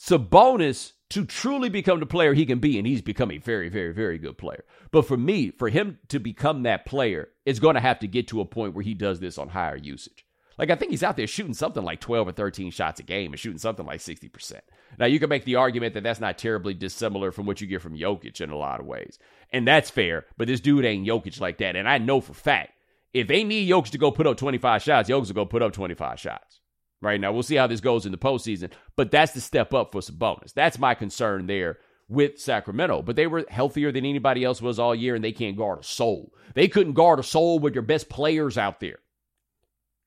Sabonis, 0.00 0.94
to 1.10 1.24
truly 1.24 1.68
become 1.68 2.00
the 2.00 2.06
player 2.06 2.34
he 2.34 2.44
can 2.44 2.58
be, 2.58 2.76
and 2.76 2.88
he's 2.88 3.02
become 3.02 3.30
a 3.30 3.38
very, 3.38 3.68
very, 3.68 3.92
very 3.92 4.18
good 4.18 4.36
player. 4.36 4.64
But 4.90 5.06
for 5.06 5.16
me, 5.16 5.52
for 5.52 5.68
him 5.68 6.00
to 6.08 6.18
become 6.18 6.64
that 6.64 6.86
player, 6.86 7.28
it's 7.46 7.60
going 7.60 7.76
to 7.76 7.80
have 7.80 8.00
to 8.00 8.08
get 8.08 8.26
to 8.28 8.40
a 8.40 8.44
point 8.44 8.74
where 8.74 8.82
he 8.82 8.94
does 8.94 9.20
this 9.20 9.38
on 9.38 9.50
higher 9.50 9.76
usage. 9.76 10.26
Like, 10.62 10.70
I 10.70 10.76
think 10.76 10.92
he's 10.92 11.02
out 11.02 11.16
there 11.16 11.26
shooting 11.26 11.54
something 11.54 11.82
like 11.82 11.98
12 11.98 12.28
or 12.28 12.30
13 12.30 12.70
shots 12.70 13.00
a 13.00 13.02
game 13.02 13.32
and 13.32 13.40
shooting 13.40 13.58
something 13.58 13.84
like 13.84 13.98
60%. 13.98 14.60
Now, 14.96 15.06
you 15.06 15.18
can 15.18 15.28
make 15.28 15.44
the 15.44 15.56
argument 15.56 15.94
that 15.94 16.04
that's 16.04 16.20
not 16.20 16.38
terribly 16.38 16.72
dissimilar 16.72 17.32
from 17.32 17.46
what 17.46 17.60
you 17.60 17.66
get 17.66 17.82
from 17.82 17.98
Jokic 17.98 18.40
in 18.40 18.50
a 18.50 18.56
lot 18.56 18.78
of 18.78 18.86
ways. 18.86 19.18
And 19.52 19.66
that's 19.66 19.90
fair, 19.90 20.24
but 20.36 20.46
this 20.46 20.60
dude 20.60 20.84
ain't 20.84 21.04
Jokic 21.04 21.40
like 21.40 21.58
that. 21.58 21.74
And 21.74 21.88
I 21.88 21.98
know 21.98 22.20
for 22.20 22.32
fact, 22.32 22.74
if 23.12 23.26
they 23.26 23.42
need 23.42 23.68
Jokic 23.68 23.90
to 23.90 23.98
go 23.98 24.12
put 24.12 24.28
up 24.28 24.36
25 24.36 24.84
shots, 24.84 25.10
Jokic 25.10 25.26
will 25.26 25.34
go 25.34 25.46
put 25.46 25.62
up 25.62 25.72
25 25.72 26.20
shots. 26.20 26.60
Right 27.00 27.20
now, 27.20 27.32
we'll 27.32 27.42
see 27.42 27.56
how 27.56 27.66
this 27.66 27.80
goes 27.80 28.06
in 28.06 28.12
the 28.12 28.16
postseason, 28.16 28.70
but 28.94 29.10
that's 29.10 29.32
the 29.32 29.40
step 29.40 29.74
up 29.74 29.90
for 29.90 30.00
Sabonis. 30.00 30.52
That's 30.52 30.78
my 30.78 30.94
concern 30.94 31.48
there 31.48 31.78
with 32.08 32.38
Sacramento. 32.38 33.02
But 33.02 33.16
they 33.16 33.26
were 33.26 33.44
healthier 33.48 33.90
than 33.90 34.06
anybody 34.06 34.44
else 34.44 34.62
was 34.62 34.78
all 34.78 34.94
year, 34.94 35.16
and 35.16 35.24
they 35.24 35.32
can't 35.32 35.56
guard 35.56 35.80
a 35.80 35.82
soul. 35.82 36.32
They 36.54 36.68
couldn't 36.68 36.92
guard 36.92 37.18
a 37.18 37.24
soul 37.24 37.58
with 37.58 37.72
their 37.72 37.82
best 37.82 38.08
players 38.08 38.56
out 38.56 38.78
there. 38.78 39.00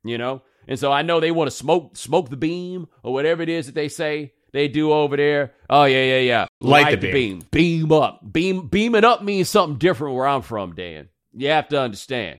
You 0.05 0.17
know? 0.17 0.41
And 0.67 0.79
so 0.79 0.91
I 0.91 1.01
know 1.01 1.19
they 1.19 1.31
want 1.31 1.49
to 1.49 1.55
smoke 1.55 1.97
smoke 1.97 2.29
the 2.29 2.37
beam 2.37 2.87
or 3.03 3.13
whatever 3.13 3.41
it 3.43 3.49
is 3.49 3.67
that 3.67 3.75
they 3.75 3.89
say 3.89 4.33
they 4.51 4.67
do 4.67 4.91
over 4.91 5.17
there. 5.17 5.53
Oh 5.69 5.83
yeah, 5.83 6.03
yeah, 6.03 6.19
yeah. 6.19 6.45
Light, 6.61 6.83
Light 6.83 7.01
the, 7.01 7.11
beam. 7.11 7.39
beam. 7.39 7.47
Beam 7.51 7.91
up. 7.91 8.21
Beam 8.31 8.67
beaming 8.67 9.03
up 9.03 9.23
means 9.23 9.49
something 9.49 9.77
different 9.77 10.15
where 10.15 10.27
I'm 10.27 10.41
from, 10.41 10.73
Dan. 10.73 11.09
You 11.33 11.49
have 11.49 11.67
to 11.69 11.79
understand. 11.79 12.39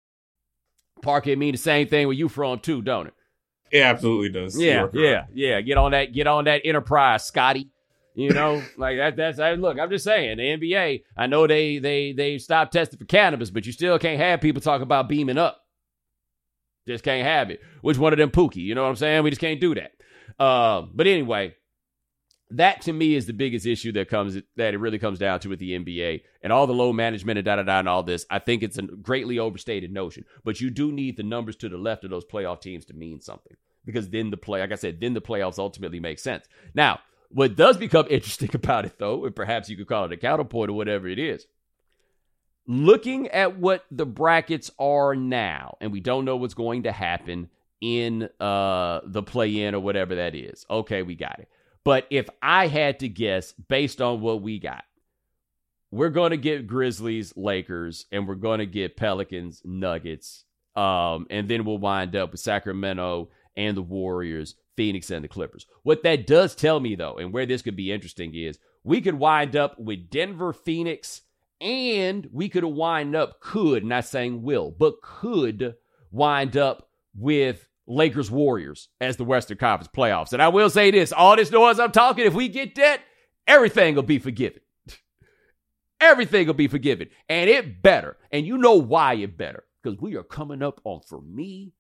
Parkhead 1.04 1.38
mean 1.38 1.52
the 1.52 1.58
same 1.58 1.88
thing 1.88 2.08
where 2.08 2.16
you 2.16 2.30
from 2.30 2.60
too, 2.60 2.82
don't 2.82 3.08
it? 3.08 3.14
It 3.72 3.82
absolutely 3.82 4.30
does. 4.30 4.58
Yeah, 4.60 4.88
yeah, 4.94 5.26
yeah. 5.34 5.62
Get 5.62 5.78
on 5.78 5.92
that. 5.92 6.14
Get 6.14 6.28
on 6.28 6.46
that 6.46 6.62
enterprise, 6.64 7.26
Scotty. 7.26 7.70
You 8.14 8.32
know, 8.32 8.64
like 8.78 8.98
that. 8.98 9.18
That's 9.18 9.40
I, 9.40 9.54
look. 9.54 9.78
I'm 9.78 9.90
just 9.90 10.06
saying. 10.06 10.38
The 10.38 10.44
NBA. 10.44 11.04
I 11.18 11.28
know 11.28 11.46
they 11.48 11.80
they 11.80 12.14
they 12.14 12.38
stopped 12.38 12.74
testing 12.74 12.98
for 12.98 13.06
cannabis, 13.06 13.50
but 13.50 13.66
you 13.66 13.74
still 13.74 14.00
can't 14.00 14.20
have 14.20 14.40
people 14.40 14.62
talk 14.62 14.82
about 14.82 15.10
beaming 15.10 15.38
up. 15.38 15.65
Just 16.88 17.04
can't 17.04 17.26
have 17.26 17.50
it. 17.50 17.62
Which 17.82 17.98
one 17.98 18.14
of 18.14 18.20
them 18.20 18.32
pookie? 18.32 18.58
You 18.58 18.76
know 18.76 18.84
what 18.84 18.90
I'm 18.90 18.96
saying? 18.96 19.24
We 19.24 19.32
just 19.32 19.42
can't 19.42 19.60
do 19.60 19.76
that. 19.76 19.92
Uh, 20.40 20.84
but 20.94 21.08
anyway, 21.08 21.56
that 22.52 22.82
to 22.82 22.94
me 22.94 23.16
is 23.16 23.26
the 23.26 23.34
biggest 23.34 23.66
issue 23.66 23.92
that 23.94 24.10
comes 24.10 24.38
that 24.56 24.74
it 24.74 24.78
really 24.78 25.00
comes 25.00 25.20
down 25.20 25.40
to 25.42 25.50
with 25.50 25.60
the 25.60 25.72
NBA 25.72 26.22
and 26.42 26.54
all 26.54 26.68
the 26.68 26.74
load 26.74 26.94
management 26.94 27.40
and 27.40 27.46
da 27.46 27.56
da 27.56 27.64
da 27.64 27.80
and 27.80 27.90
all 27.90 28.04
this. 28.04 28.26
I 28.30 28.40
think 28.40 28.62
it's 28.62 28.78
a 28.78 28.84
greatly 28.84 29.40
overstated 29.40 29.92
notion, 29.92 30.26
but 30.44 30.62
you 30.62 30.70
do 30.70 30.92
need 30.92 31.18
the 31.18 31.24
numbers 31.24 31.56
to 31.58 31.70
the 31.70 31.78
left 31.78 32.04
of 32.04 32.12
those 32.12 32.26
playoff 32.26 32.62
teams 32.62 32.86
to 32.86 32.94
mean 32.94 33.20
something 33.20 33.58
because 33.86 34.10
then 34.10 34.30
the 34.30 34.38
play, 34.38 34.60
like 34.60 34.72
I 34.72 34.76
said, 34.76 35.00
then 35.00 35.14
the 35.14 35.22
playoffs 35.22 35.60
ultimately 35.60 36.00
make 36.00 36.20
sense. 36.20 36.46
Now, 36.74 37.00
what 37.30 37.56
does 37.56 37.78
become 37.78 38.08
interesting 38.10 38.52
about 38.54 38.86
it 38.86 38.98
though, 39.00 39.26
and 39.26 39.36
perhaps 39.36 39.70
you 39.70 39.78
could 39.78 39.88
call 39.88 40.06
it 40.06 40.12
a 40.12 40.18
counterpoint 40.18 40.70
or 40.70 40.74
whatever 40.74 41.08
it 41.08 41.20
is, 41.20 41.48
looking 42.68 43.28
at 43.30 43.58
what 43.58 43.86
the 43.92 44.06
brackets 44.06 44.72
are 44.80 45.16
now, 45.16 45.78
and 45.82 45.92
we 45.92 46.00
don't 46.00 46.26
know 46.26 46.38
what's 46.38 46.54
going 46.54 46.84
to 46.84 46.92
happen 46.92 47.50
in 47.82 48.30
uh 48.40 49.02
the 49.04 49.22
play 49.22 49.62
in 49.62 49.76
or 49.76 49.80
whatever 49.82 50.16
that 50.16 50.34
is. 50.34 50.66
Okay, 50.70 51.04
we 51.04 51.16
got 51.16 51.40
it. 51.40 51.50
But 51.84 52.08
if 52.10 52.28
I 52.42 52.68
had 52.68 53.00
to 53.00 53.10
guess 53.10 53.52
based 53.54 54.02
on 54.02 54.22
what 54.22 54.42
we 54.42 54.60
got, 54.60 54.84
we're 55.92 56.10
going 56.10 56.32
to 56.32 56.38
get 56.38 56.68
Grizzlies, 56.68 57.34
Lakers, 57.38 58.06
and 58.12 58.28
we're 58.28 58.36
going 58.36 58.60
to 58.60 58.66
get 58.66 58.98
Pelicans, 58.98 59.62
Nuggets. 59.64 60.44
Um, 60.76 61.28
and 61.30 61.48
then 61.48 61.64
we'll 61.64 61.78
wind 61.78 62.16
up 62.16 62.32
with 62.32 62.42
Sacramento 62.42 63.30
and 63.56 63.78
the 63.78 63.82
Warriors, 63.82 64.56
Phoenix, 64.76 65.10
and 65.10 65.24
the 65.24 65.30
Clippers. 65.30 65.66
What 65.84 66.04
that 66.04 66.28
does 66.28 66.56
tell 66.56 66.80
me, 66.80 66.96
though, 66.96 67.16
and 67.16 67.32
where 67.32 67.46
this 67.46 67.62
could 67.62 67.76
be 67.78 67.92
interesting 67.92 68.36
is 68.36 68.60
we 68.84 69.00
could 69.00 69.16
wind 69.16 69.56
up 69.56 69.80
with 69.80 70.10
Denver, 70.10 70.52
Phoenix, 70.52 71.22
and 71.62 72.28
we 72.32 72.50
could 72.50 72.64
wind 72.64 73.16
up, 73.16 73.40
could, 73.40 73.84
not 73.84 74.06
saying 74.06 74.44
will, 74.44 74.72
but 74.72 75.02
could 75.02 75.76
wind 76.12 76.58
up 76.58 76.90
with 77.16 77.68
Lakers 77.88 78.32
Warriors 78.32 78.90
as 79.00 79.18
the 79.18 79.24
Western 79.24 79.58
Conference 79.58 79.92
playoffs. 79.96 80.34
And 80.34 80.42
I 80.42 80.48
will 80.48 80.70
say 80.70 80.92
this 80.92 81.12
all 81.12 81.36
this 81.36 81.52
noise 81.52 81.80
I'm 81.80 81.92
talking, 81.92 82.26
if 82.26 82.34
we 82.34 82.48
get 82.48 82.76
that, 82.76 83.02
everything 83.48 83.96
will 83.96 84.04
be 84.04 84.20
forgiven. 84.20 84.62
everything 86.02 86.48
will 86.48 86.54
be 86.54 86.68
forgiven. 86.68 87.10
And 87.30 87.50
it 87.50 87.82
better. 87.82 88.18
And 88.32 88.46
you 88.46 88.58
know 88.58 88.76
why 88.76 89.16
it 89.16 89.38
better. 89.38 89.64
Because 89.82 90.00
we 90.00 90.16
are 90.16 90.24
coming 90.24 90.64
up 90.64 90.82
on, 90.84 91.02
for 91.08 91.22
me, 91.22 91.74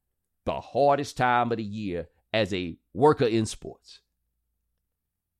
the 0.45 0.61
hardest 0.61 1.17
time 1.17 1.51
of 1.51 1.57
the 1.57 1.63
year 1.63 2.07
as 2.31 2.53
a 2.53 2.77
worker 2.93 3.25
in 3.25 3.45
sports. 3.47 4.01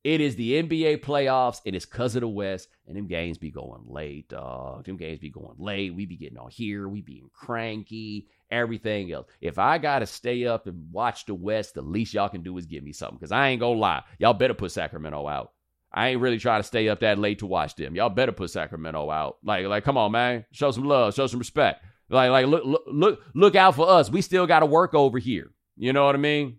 It 0.06 0.22
is 0.22 0.36
the 0.36 0.62
NBA 0.62 0.98
playoffs, 0.98 1.62
and 1.66 1.76
it's 1.76 1.88
because 1.88 2.16
of 2.16 2.22
the 2.22 2.28
West, 2.28 2.68
and 2.88 2.96
them 2.96 3.08
games 3.08 3.40
be 3.40 3.50
going 3.50 3.82
late, 3.88 4.30
dog. 4.30 4.86
Them 4.86 4.98
games 4.98 5.18
be 5.18 5.32
going 5.32 5.56
late. 5.58 5.96
We 5.96 6.06
be 6.06 6.16
getting 6.16 6.38
on 6.38 6.52
here. 6.52 6.88
We 6.88 7.02
being 7.02 7.32
cranky 7.34 8.28
everything 8.52 9.12
else. 9.12 9.26
If 9.42 9.58
I 9.58 9.80
got 9.80 10.00
to 10.00 10.06
stay 10.06 10.46
up 10.46 10.68
and 10.68 10.92
watch 10.92 11.26
the 11.26 11.34
West, 11.34 11.74
the 11.74 11.82
least 11.82 12.14
y'all 12.14 12.30
can 12.30 12.44
do 12.44 12.56
is 12.60 12.68
give 12.68 12.84
me 12.84 12.92
something. 12.92 13.18
Because 13.18 13.32
I 13.32 13.48
ain't 13.48 13.60
going 13.60 13.78
to 13.78 13.82
lie. 13.82 14.04
Y'all 14.20 14.36
better 14.36 14.54
put 14.54 14.72
Sacramento 14.72 15.28
out. 15.28 15.54
I 15.92 16.10
ain't 16.10 16.22
really 16.22 16.38
trying 16.38 16.62
to 16.62 16.68
stay 16.68 16.88
up 16.88 17.00
that 17.00 17.18
late 17.18 17.40
to 17.40 17.48
watch 17.48 17.74
them. 17.74 17.96
Y'all 17.96 18.10
better 18.10 18.32
put 18.32 18.52
Sacramento 18.52 19.10
out. 19.10 19.38
Like, 19.44 19.66
like, 19.66 19.84
come 19.84 19.98
on, 19.98 20.12
man. 20.12 20.46
Show 20.52 20.70
some 20.70 20.86
love. 20.86 21.16
Show 21.16 21.26
some 21.26 21.40
respect. 21.40 21.84
Like, 22.10 22.30
like, 22.30 22.46
look, 22.46 22.64
look, 22.64 22.84
look, 22.86 23.22
look 23.34 23.56
out 23.56 23.74
for 23.74 23.90
us. 23.90 24.12
We 24.12 24.22
still 24.22 24.46
got 24.46 24.60
to 24.60 24.68
work 24.68 24.94
over 24.94 25.18
here. 25.18 25.50
You 25.78 25.94
know 25.94 26.06
what 26.06 26.14
I 26.14 26.20
mean? 26.20 26.58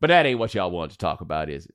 But 0.00 0.08
that 0.08 0.26
ain't 0.26 0.40
what 0.40 0.52
y'all 0.52 0.72
want 0.72 0.90
to 0.90 0.98
talk 0.98 1.20
about, 1.20 1.48
is 1.48 1.66
it? 1.66 1.74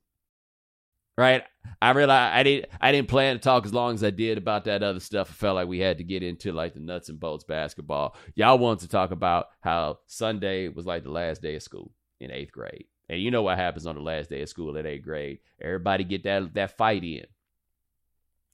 Right? 1.18 1.44
I 1.82 1.92
realized 1.92 2.36
I 2.36 2.44
didn't 2.44 2.70
I 2.82 2.92
didn't 2.92 3.08
plan 3.08 3.36
to 3.36 3.42
talk 3.42 3.66
as 3.66 3.74
long 3.74 3.94
as 3.94 4.04
I 4.04 4.10
did 4.10 4.38
about 4.38 4.66
that 4.66 4.84
other 4.84 5.00
stuff. 5.00 5.30
I 5.30 5.34
felt 5.34 5.56
like 5.56 5.68
we 5.68 5.80
had 5.80 5.98
to 5.98 6.04
get 6.04 6.24
into 6.24 6.52
like 6.52 6.74
the 6.74 6.80
nuts 6.80 7.10
and 7.10 7.20
bolts 7.20 7.44
basketball. 7.44 8.16
Y'all 8.36 8.58
wanted 8.58 8.82
to 8.82 8.90
talk 8.90 9.12
about 9.12 9.48
how 9.62 10.00
Sunday 10.08 10.68
was 10.68 10.86
like 10.86 11.04
the 11.04 11.12
last 11.12 11.42
day 11.42 11.56
of 11.56 11.64
school 11.64 11.92
in 12.20 12.32
eighth 12.32 12.52
grade. 12.52 12.86
And 13.10 13.22
you 13.22 13.32
know 13.32 13.44
what 13.44 13.58
happens 13.58 13.86
on 13.86 13.96
the 13.96 14.02
last 14.02 14.30
day 14.30 14.42
of 14.42 14.50
school 14.50 14.78
at 14.78 14.86
eighth 14.86 15.04
grade. 15.04 15.40
Everybody 15.62 16.04
get 16.04 16.24
that 16.24 16.54
that 16.54 16.78
fight 16.78 17.04
in. 17.04 17.26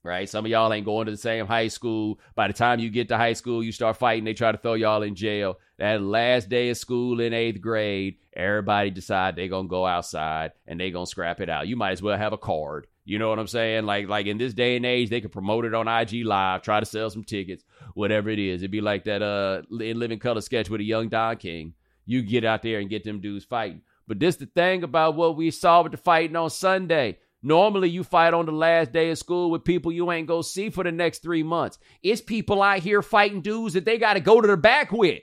Right? 0.01 0.29
Some 0.29 0.46
of 0.46 0.51
y'all 0.51 0.72
ain't 0.72 0.86
going 0.86 1.06
to 1.06 1.12
the 1.12 1.18
same 1.18 1.46
high 1.46 1.68
school. 1.68 2.20
By 2.34 2.48
the 2.48 2.53
time 2.53 2.79
you 2.79 2.89
get 2.89 3.10
to 3.10 3.18
high 3.18 3.34
school, 3.34 3.62
you 3.62 3.74
start 3.74 3.98
fighting. 3.98 4.24
They 4.24 4.34
try 4.34 4.51
to 4.51 4.58
throw 4.58 4.75
y'all 4.75 5.03
in 5.03 5.15
jail. 5.15 5.60
That 5.77 6.01
last 6.01 6.48
day 6.50 6.70
of 6.70 6.77
school 6.77 7.20
in 7.20 7.34
eighth 7.34 7.60
grade, 7.60 8.18
everybody 8.34 8.91
decide 8.91 9.36
they 9.36 9.48
gonna 9.48 9.68
go 9.68 9.86
outside 9.86 10.53
and 10.68 10.79
they 10.79 10.91
gonna 10.91 11.06
scrap 11.06 11.41
it 11.41 11.50
out. 11.50 11.68
You 11.68 11.75
might 11.75 11.91
as 11.91 12.01
well 12.01 12.18
have 12.18 12.34
a 12.34 12.38
card. 12.38 12.88
You 13.06 13.18
know 13.18 13.29
what 13.29 13.39
I'm 13.39 13.48
saying? 13.48 13.86
Like 13.86 14.08
like 14.08 14.27
in 14.27 14.38
this 14.38 14.53
day 14.53 14.75
and 14.75 14.86
age, 14.86 15.10
they 15.10 15.20
could 15.20 15.32
promote 15.32 15.65
it 15.65 15.74
on 15.74 15.88
IG 15.88 16.25
Live, 16.25 16.62
try 16.62 16.79
to 16.79 16.86
sell 16.86 17.10
some 17.10 17.24
tickets, 17.24 17.63
whatever 17.94 18.29
it 18.29 18.39
is. 18.39 18.62
It'd 18.62 18.72
be 18.72 18.82
like 18.82 19.06
that 19.06 19.22
uh 19.22 19.63
in 19.84 20.00
Living 20.00 20.20
Color 20.20 20.41
sketch 20.41 20.70
with 20.70 20.82
a 20.82 20.84
young 20.84 21.10
Don 21.10 21.38
King. 21.38 21.74
You 22.06 22.22
get 22.22 22.46
out 22.46 22.62
there 22.62 22.79
and 22.79 22.89
get 22.89 23.03
them 23.03 23.20
dudes 23.20 23.46
fighting. 23.46 23.82
But 24.08 24.20
this 24.20 24.36
the 24.36 24.48
thing 24.48 24.84
about 24.84 25.15
what 25.15 25.38
we 25.38 25.51
saw 25.51 25.84
with 25.84 25.91
the 25.91 25.98
fighting 25.98 26.36
on 26.36 26.50
Sunday. 26.50 27.20
Normally, 27.41 27.89
you 27.89 28.03
fight 28.03 28.34
on 28.34 28.46
the 28.46 28.51
last 28.51 28.91
day 28.91 29.12
of 29.12 29.17
school 29.17 29.50
with 29.50 29.63
people 29.63 29.91
you 29.91 30.12
ain't 30.12 30.27
go 30.27 30.41
see 30.41 30.69
for 30.69 30.84
the 30.84 30.91
next 30.91 31.22
three 31.22 31.43
months. 31.43 31.77
It's 32.03 32.22
people 32.22 32.62
out 32.62 32.79
here 32.79 33.01
fighting 33.01 33.41
dudes 33.41 33.75
that 33.75 33.86
they 33.86 33.98
got 33.98 34.13
to 34.13 34.19
go 34.19 34.41
to 34.41 34.48
the 34.48 34.58
back 34.58 34.91
with. 34.91 35.22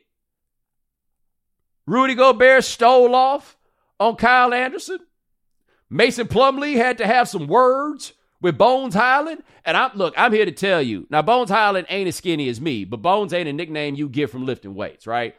Rudy 1.87 2.15
Gobert 2.15 2.65
stole 2.65 3.15
off 3.15 3.57
on 4.01 4.17
Kyle 4.17 4.53
Anderson. 4.53 4.99
Mason 5.91 6.27
Plumlee 6.27 6.77
had 6.77 6.99
to 6.99 7.07
have 7.07 7.29
some 7.29 7.47
words 7.47 8.15
with 8.41 8.59
Bones 8.59 8.95
Hyland. 8.95 9.43
And 9.65 9.77
I'm 9.77 9.93
look, 9.95 10.15
I'm 10.17 10.33
here 10.33 10.45
to 10.45 10.53
tell 10.53 10.83
you. 10.83 11.07
Now, 11.11 11.23
Bones 11.23 11.51
Hyland 11.51 11.87
ain't 11.91 12.09
as 12.09 12.17
skinny 12.17 12.49
as 12.49 12.61
me, 12.61 12.85
but 12.85 13.03
Bones 13.03 13.33
ain't 13.33 13.49
a 13.49 13.53
nickname 13.53 13.95
you 13.95 14.09
get 14.09 14.31
from 14.31 14.47
lifting 14.47 14.75
weights, 14.75 15.07
right? 15.07 15.37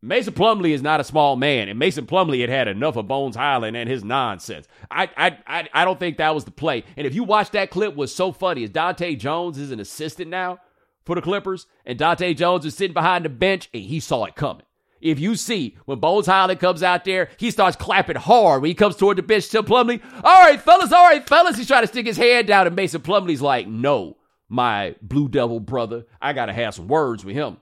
Mason 0.00 0.32
Plumlee 0.32 0.70
is 0.70 0.82
not 0.82 1.00
a 1.00 1.04
small 1.04 1.34
man, 1.34 1.68
and 1.68 1.78
Mason 1.78 2.06
Plumlee 2.06 2.40
had 2.40 2.50
had 2.50 2.68
enough 2.68 2.96
of 2.96 3.08
Bones 3.08 3.34
Hyland 3.34 3.76
and 3.76 3.90
his 3.90 4.04
nonsense. 4.04 4.68
I, 4.90 5.10
I, 5.16 5.38
I, 5.46 5.68
I 5.72 5.84
don't 5.84 5.98
think 5.98 6.18
that 6.18 6.34
was 6.34 6.44
the 6.44 6.52
play. 6.52 6.84
And 6.96 7.06
if 7.06 7.14
you 7.14 7.24
watch 7.24 7.50
that 7.50 7.70
clip, 7.70 7.96
was 7.96 8.14
so 8.14 8.30
funny. 8.30 8.62
Is 8.62 8.70
Dahntay 8.70 9.18
Jones 9.18 9.58
is 9.58 9.72
an 9.72 9.80
assistant 9.80 10.30
now 10.30 10.60
for 11.04 11.16
the 11.16 11.22
Clippers, 11.22 11.66
and 11.84 11.98
Dahntay 11.98 12.36
Jones 12.36 12.64
is 12.64 12.76
sitting 12.76 12.94
behind 12.94 13.24
the 13.24 13.28
bench, 13.28 13.68
and 13.74 13.82
he 13.82 13.98
saw 13.98 14.24
it 14.24 14.36
coming. 14.36 14.62
If 15.00 15.18
you 15.18 15.34
see 15.36 15.76
when 15.84 15.98
Bones 15.98 16.26
Hyland 16.26 16.60
comes 16.60 16.82
out 16.82 17.04
there, 17.04 17.30
he 17.36 17.50
starts 17.50 17.76
clapping 17.76 18.16
hard 18.16 18.62
when 18.62 18.68
he 18.68 18.74
comes 18.74 18.96
toward 18.96 19.16
the 19.18 19.22
bench 19.22 19.48
to 19.50 19.62
Plumlee. 19.62 20.02
All 20.22 20.42
right, 20.42 20.60
fellas, 20.60 20.92
all 20.92 21.04
right, 21.04 21.26
fellas. 21.26 21.56
He's 21.56 21.68
trying 21.68 21.82
to 21.82 21.88
stick 21.88 22.06
his 22.06 22.16
hand 22.16 22.46
down, 22.46 22.66
and 22.66 22.76
Mason 22.76 23.00
Plumlee's 23.00 23.42
like, 23.42 23.66
no, 23.66 24.16
my 24.48 24.94
Blue 25.02 25.28
Devil 25.28 25.60
brother, 25.60 26.06
I 26.20 26.32
got 26.32 26.46
to 26.46 26.52
have 26.52 26.74
some 26.74 26.88
words 26.88 27.24
with 27.24 27.34
him. 27.34 27.58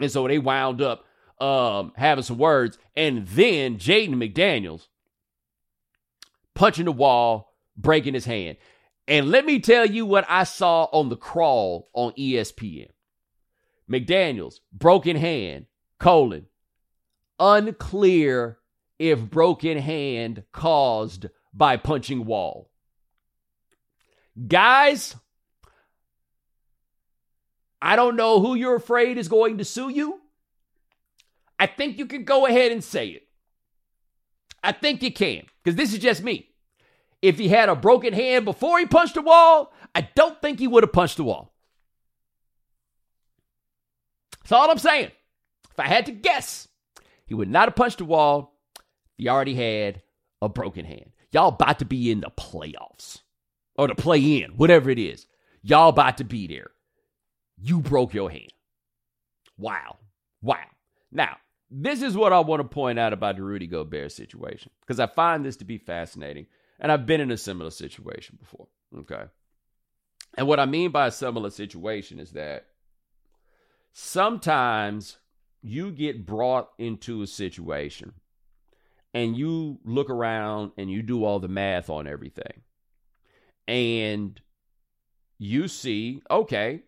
And 0.00 0.10
so 0.10 0.28
they 0.28 0.38
wound 0.38 0.82
up 0.82 1.04
um, 1.40 1.92
having 1.96 2.24
some 2.24 2.38
words. 2.38 2.78
And 2.96 3.26
then 3.28 3.76
Jaden 3.78 4.14
McDaniels 4.14 4.88
punching 6.54 6.86
the 6.86 6.92
wall, 6.92 7.54
breaking 7.76 8.14
his 8.14 8.24
hand. 8.24 8.56
And 9.08 9.30
let 9.30 9.44
me 9.44 9.60
tell 9.60 9.86
you 9.86 10.04
what 10.04 10.26
I 10.28 10.44
saw 10.44 10.84
on 10.84 11.08
the 11.08 11.16
crawl 11.16 11.88
on 11.92 12.12
ESPN. 12.12 12.88
McDaniels, 13.90 14.56
broken 14.72 15.16
hand, 15.16 15.66
colon, 16.00 16.46
unclear 17.38 18.58
if 18.98 19.20
broken 19.20 19.78
hand 19.78 20.42
caused 20.52 21.26
by 21.54 21.76
punching 21.76 22.24
wall. 22.24 22.70
Guys, 24.48 25.14
I 27.80 27.94
don't 27.94 28.16
know 28.16 28.40
who 28.40 28.54
you're 28.54 28.76
afraid 28.76 29.18
is 29.18 29.28
going 29.28 29.58
to 29.58 29.64
sue 29.64 29.88
you. 29.88 30.20
I 31.58 31.66
think 31.66 31.98
you 31.98 32.06
can 32.06 32.24
go 32.24 32.46
ahead 32.46 32.72
and 32.72 32.84
say 32.84 33.08
it. 33.08 33.22
I 34.62 34.72
think 34.72 35.02
you 35.02 35.12
can, 35.12 35.44
because 35.62 35.76
this 35.76 35.92
is 35.92 36.00
just 36.00 36.22
me. 36.22 36.50
If 37.22 37.38
he 37.38 37.48
had 37.48 37.68
a 37.68 37.76
broken 37.76 38.12
hand 38.12 38.44
before 38.44 38.78
he 38.78 38.86
punched 38.86 39.14
the 39.14 39.22
wall, 39.22 39.72
I 39.94 40.08
don't 40.14 40.40
think 40.42 40.58
he 40.58 40.68
would 40.68 40.82
have 40.82 40.92
punched 40.92 41.16
the 41.16 41.24
wall. 41.24 41.54
That's 44.42 44.52
all 44.52 44.70
I'm 44.70 44.78
saying. 44.78 45.10
If 45.70 45.80
I 45.80 45.86
had 45.86 46.06
to 46.06 46.12
guess, 46.12 46.68
he 47.26 47.34
would 47.34 47.48
not 47.48 47.68
have 47.68 47.76
punched 47.76 47.98
the 47.98 48.04
wall. 48.04 48.58
He 49.16 49.28
already 49.28 49.54
had 49.54 50.02
a 50.42 50.48
broken 50.48 50.84
hand. 50.84 51.12
Y'all 51.32 51.48
about 51.48 51.78
to 51.80 51.84
be 51.84 52.10
in 52.10 52.20
the 52.20 52.30
playoffs 52.30 53.22
or 53.76 53.88
the 53.88 53.94
play 53.94 54.20
in, 54.40 54.52
whatever 54.52 54.90
it 54.90 54.98
is. 54.98 55.26
Y'all 55.62 55.88
about 55.88 56.18
to 56.18 56.24
be 56.24 56.46
there. 56.46 56.70
You 57.58 57.80
broke 57.80 58.14
your 58.14 58.30
hand. 58.30 58.52
Wow. 59.58 59.96
Wow. 60.42 60.66
Now, 61.10 61.38
this 61.70 62.02
is 62.02 62.16
what 62.16 62.32
I 62.32 62.40
want 62.40 62.60
to 62.60 62.68
point 62.68 62.98
out 62.98 63.12
about 63.12 63.36
the 63.36 63.42
Rudy 63.42 63.66
Gobert 63.66 64.12
situation 64.12 64.70
because 64.80 65.00
I 65.00 65.06
find 65.06 65.44
this 65.44 65.56
to 65.56 65.64
be 65.64 65.78
fascinating. 65.78 66.46
And 66.78 66.92
I've 66.92 67.06
been 67.06 67.20
in 67.20 67.30
a 67.30 67.36
similar 67.36 67.70
situation 67.70 68.36
before. 68.38 68.68
Okay. 68.96 69.24
And 70.36 70.46
what 70.46 70.60
I 70.60 70.66
mean 70.66 70.90
by 70.90 71.06
a 71.06 71.12
similar 71.12 71.50
situation 71.50 72.20
is 72.20 72.32
that 72.32 72.66
sometimes 73.92 75.16
you 75.62 75.90
get 75.90 76.26
brought 76.26 76.68
into 76.78 77.22
a 77.22 77.26
situation 77.26 78.12
and 79.14 79.36
you 79.36 79.78
look 79.84 80.10
around 80.10 80.72
and 80.76 80.90
you 80.90 81.02
do 81.02 81.24
all 81.24 81.40
the 81.40 81.48
math 81.48 81.88
on 81.88 82.06
everything. 82.06 82.62
And 83.66 84.38
you 85.38 85.68
see, 85.68 86.22
okay, 86.30 86.82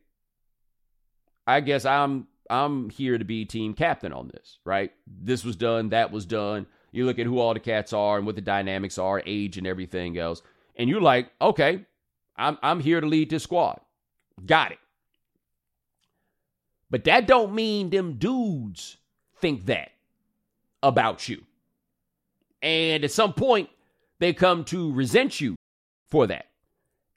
I 1.47 1.61
guess 1.61 1.87
I'm 1.87 2.27
I'm 2.51 2.91
here 2.91 3.19
to 3.19 3.25
be 3.25 3.45
team 3.45 3.75
captain 3.75 4.13
on 4.13 4.29
this, 4.29 4.59
right? 4.65 4.93
This 5.07 5.45
was 5.45 5.57
done, 5.57 5.91
that 5.91 6.11
was 6.11 6.27
done. 6.27 6.67
You 6.93 7.05
look 7.05 7.19
at 7.19 7.27
who 7.27 7.39
all 7.39 7.55
the 7.55 7.61
cats 7.61 7.93
are 7.93 8.17
and 8.17 8.27
what 8.27 8.35
the 8.35 8.41
dynamics 8.41 8.99
are, 8.99 9.23
age 9.27 9.59
and 9.59 9.67
everything 9.67 10.17
else, 10.19 10.43
and 10.77 10.89
you're 10.89 11.01
like, 11.01 11.31
okay, 11.41 11.85
I'm 12.37 12.57
I'm 12.63 12.81
here 12.81 13.01
to 13.01 13.07
lead 13.07 13.31
this 13.31 13.43
squad. 13.43 13.81
Got 14.47 14.73
it. 14.73 14.79
But 16.91 17.05
that 17.05 17.27
don't 17.27 17.55
mean 17.55 17.91
them 17.91 18.15
dudes 18.15 18.97
think 19.41 19.67
that 19.67 19.91
about 20.83 21.29
you. 21.29 21.45
And 22.63 23.05
at 23.05 23.13
some 23.13 23.35
point, 23.35 23.69
they 24.19 24.33
come 24.33 24.65
to 24.65 24.93
resent 24.93 25.41
you 25.41 25.55
for 26.09 26.27
that. 26.27 26.47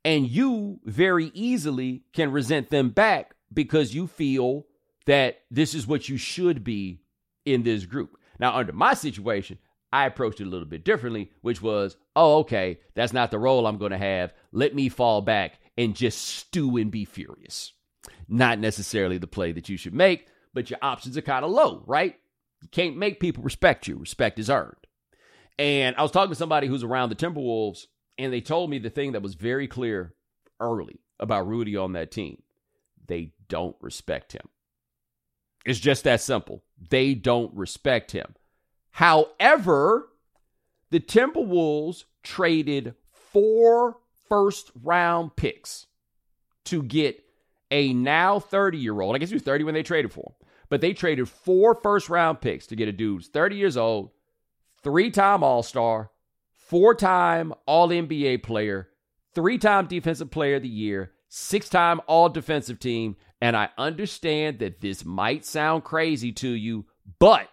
And 0.04 0.28
you 0.28 0.80
very 0.84 1.32
easily 1.34 2.04
can 2.14 2.32
resent 2.32 2.70
them 2.70 2.90
back 2.90 3.36
because 3.54 3.94
you 3.94 4.08
feel 4.08 4.66
that 5.06 5.42
this 5.50 5.74
is 5.74 5.88
what 5.88 6.10
you 6.10 6.18
should 6.18 6.64
be 6.64 7.02
in 7.46 7.64
this 7.64 7.86
group. 7.86 8.18
Now, 8.40 8.56
under 8.56 8.74
my 8.74 8.94
situation, 8.94 9.58
I 9.94 10.06
approached 10.06 10.40
it 10.40 10.48
a 10.48 10.50
little 10.50 10.68
bit 10.68 10.86
differently, 10.86 11.32
which 11.42 11.62
was, 11.62 11.98
oh, 12.16 12.40
okay, 12.40 12.80
that's 12.96 13.14
not 13.14 13.32
the 13.32 13.40
role 13.40 13.68
I'm 13.68 13.78
going 13.78 13.92
to 13.92 13.98
have. 13.98 14.34
Let 14.52 14.74
me 14.74 14.90
fall 14.90 15.22
back 15.22 15.60
and 15.78 15.96
just 15.96 16.22
stew 16.22 16.78
and 16.78 16.92
be 16.92 17.06
furious. 17.06 17.74
Not 18.28 18.60
necessarily 18.60 19.18
the 19.18 19.28
play 19.28 19.52
that 19.52 19.70
you 19.70 19.78
should 19.78 19.94
make, 19.94 20.28
but 20.54 20.70
your 20.70 20.80
options 20.82 21.18
are 21.18 21.22
kind 21.22 21.44
of 21.44 21.52
low, 21.52 21.84
right? 21.86 22.16
You 22.62 22.70
can't 22.70 22.98
make 22.98 23.20
people 23.20 23.44
respect 23.44 23.88
you. 23.88 23.98
Respect 23.98 24.40
is 24.40 24.50
earned. 24.50 24.76
And 25.60 25.96
I 25.98 26.02
was 26.02 26.12
talking 26.12 26.32
to 26.32 26.36
somebody 26.36 26.68
who's 26.68 26.84
around 26.84 27.10
the 27.10 27.16
Timberwolves, 27.16 27.86
and 28.18 28.32
they 28.32 28.42
told 28.42 28.70
me 28.70 28.80
the 28.80 28.90
thing 28.90 29.12
that 29.12 29.22
was 29.22 29.36
very 29.36 29.68
clear 29.68 30.14
early 30.60 31.02
about 31.20 31.48
Rudy 31.48 31.76
on 31.76 31.94
that 31.94 32.12
team 32.12 32.42
they 33.08 33.34
don't 33.50 33.76
respect 33.82 34.32
him. 34.32 34.48
It's 35.66 35.80
just 35.80 36.04
that 36.04 36.22
simple. 36.22 36.64
They 36.90 37.14
don't 37.14 37.54
respect 37.56 38.12
him. 38.12 38.36
However, 38.92 40.10
the 40.90 41.00
Timberwolves 41.00 42.06
traded 42.24 42.96
four 43.12 43.98
first 44.28 44.72
round 44.82 45.36
picks 45.36 45.88
to 46.66 46.84
get 46.84 47.24
a 47.70 47.94
now 47.94 48.40
30 48.40 48.78
year 48.78 49.00
old. 49.00 49.16
I 49.16 49.20
guess 49.20 49.30
he 49.30 49.36
was 49.36 49.44
30 49.44 49.64
when 49.64 49.74
they 49.74 49.84
traded 49.84 50.12
for 50.12 50.32
him. 50.32 50.48
But 50.70 50.82
they 50.82 50.94
traded 50.94 51.28
four 51.28 51.76
first 51.76 52.10
round 52.10 52.42
picks 52.42 52.68
to 52.68 52.76
get 52.76 52.88
a 52.88 52.94
dude 52.94 53.18
who's 53.18 53.28
30 53.28 53.56
years 53.56 53.78
old, 53.78 54.12
three 54.84 55.12
time 55.12 55.44
All 55.44 55.64
Star, 55.64 56.12
four 56.54 56.96
time 56.96 57.54
All 57.66 57.90
NBA 57.90 58.44
player, 58.44 58.90
three 59.34 59.58
time 59.58 59.88
Defensive 59.88 60.32
Player 60.32 60.56
of 60.56 60.62
the 60.62 60.70
Year, 60.70 61.12
six 61.28 61.68
time 61.68 62.00
All 62.08 62.30
Defensive 62.30 62.80
Team, 62.80 63.18
and 63.42 63.58
I 63.58 63.70
understand 63.78 64.60
that 64.60 64.82
this 64.82 65.04
might 65.04 65.46
sound 65.46 65.84
crazy 65.84 66.32
to 66.34 66.50
you, 66.50 66.86
but 67.20 67.50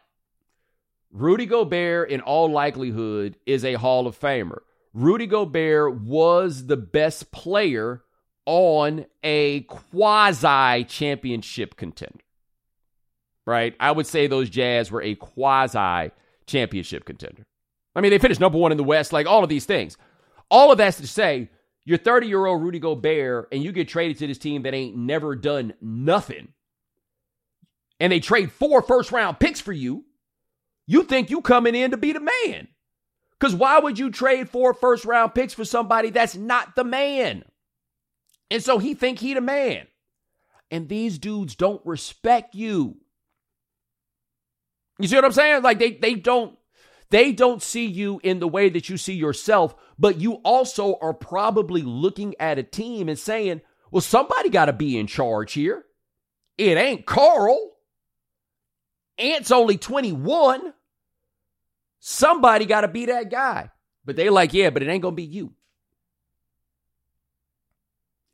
Rudy 1.10 1.46
Gobert, 1.46 2.10
in 2.10 2.20
all 2.20 2.50
likelihood, 2.50 3.36
is 3.46 3.64
a 3.64 3.74
Hall 3.74 4.06
of 4.06 4.18
Famer. 4.18 4.58
Rudy 4.92 5.26
Gobert 5.26 6.00
was 6.00 6.66
the 6.66 6.76
best 6.76 7.32
player 7.32 8.02
on 8.44 9.06
a 9.22 9.62
quasi 9.62 10.84
championship 10.84 11.76
contender. 11.76 12.24
Right? 13.46 13.74
I 13.80 13.92
would 13.92 14.06
say 14.06 14.26
those 14.26 14.50
Jazz 14.50 14.90
were 14.90 15.02
a 15.02 15.14
quasi 15.14 16.10
championship 16.46 17.06
contender. 17.06 17.46
I 17.96 18.02
mean, 18.02 18.10
they 18.10 18.18
finished 18.18 18.40
number 18.40 18.58
one 18.58 18.72
in 18.72 18.78
the 18.78 18.84
West, 18.84 19.12
like 19.12 19.26
all 19.26 19.42
of 19.42 19.48
these 19.48 19.64
things. 19.64 19.96
All 20.50 20.70
of 20.70 20.78
that's 20.78 20.98
to 20.98 21.06
say, 21.06 21.48
you're 21.88 21.96
30 21.96 22.26
year 22.26 22.44
old 22.44 22.62
Rudy 22.62 22.80
Gobert, 22.80 23.48
and 23.50 23.62
you 23.62 23.72
get 23.72 23.88
traded 23.88 24.18
to 24.18 24.26
this 24.26 24.36
team 24.36 24.64
that 24.64 24.74
ain't 24.74 24.94
never 24.94 25.34
done 25.34 25.72
nothing. 25.80 26.48
And 27.98 28.12
they 28.12 28.20
trade 28.20 28.52
four 28.52 28.82
first 28.82 29.10
round 29.10 29.40
picks 29.40 29.58
for 29.58 29.72
you. 29.72 30.04
You 30.86 31.02
think 31.02 31.30
you 31.30 31.40
coming 31.40 31.74
in 31.74 31.92
to 31.92 31.96
be 31.96 32.12
the 32.12 32.20
man. 32.20 32.68
Because 33.40 33.54
why 33.54 33.78
would 33.78 33.98
you 33.98 34.10
trade 34.10 34.50
four 34.50 34.74
first 34.74 35.06
round 35.06 35.34
picks 35.34 35.54
for 35.54 35.64
somebody 35.64 36.10
that's 36.10 36.36
not 36.36 36.76
the 36.76 36.84
man? 36.84 37.42
And 38.50 38.62
so 38.62 38.76
he 38.76 38.92
think 38.92 39.18
he 39.18 39.32
the 39.32 39.40
man. 39.40 39.86
And 40.70 40.90
these 40.90 41.18
dudes 41.18 41.56
don't 41.56 41.80
respect 41.86 42.54
you. 42.54 42.98
You 44.98 45.08
see 45.08 45.16
what 45.16 45.24
I'm 45.24 45.32
saying? 45.32 45.62
Like 45.62 45.78
they 45.78 45.92
they 45.92 46.16
don't 46.16 46.57
they 47.10 47.32
don't 47.32 47.62
see 47.62 47.86
you 47.86 48.20
in 48.22 48.38
the 48.38 48.48
way 48.48 48.68
that 48.68 48.88
you 48.88 48.96
see 48.96 49.14
yourself, 49.14 49.74
but 49.98 50.20
you 50.20 50.34
also 50.44 50.98
are 51.00 51.14
probably 51.14 51.82
looking 51.82 52.34
at 52.38 52.58
a 52.58 52.62
team 52.62 53.08
and 53.08 53.18
saying, 53.18 53.62
"Well, 53.90 54.00
somebody 54.00 54.50
got 54.50 54.66
to 54.66 54.72
be 54.72 54.98
in 54.98 55.06
charge 55.06 55.52
here. 55.52 55.84
It 56.56 56.76
ain't 56.76 57.06
Karl. 57.06 57.76
Ant's 59.16 59.50
only 59.50 59.78
21. 59.78 60.74
Somebody 61.98 62.66
got 62.66 62.82
to 62.82 62.88
be 62.88 63.06
that 63.06 63.30
guy." 63.30 63.70
But 64.04 64.16
they 64.16 64.30
like, 64.30 64.52
"Yeah, 64.52 64.70
but 64.70 64.82
it 64.82 64.88
ain't 64.88 65.02
going 65.02 65.14
to 65.14 65.16
be 65.16 65.24
you." 65.24 65.54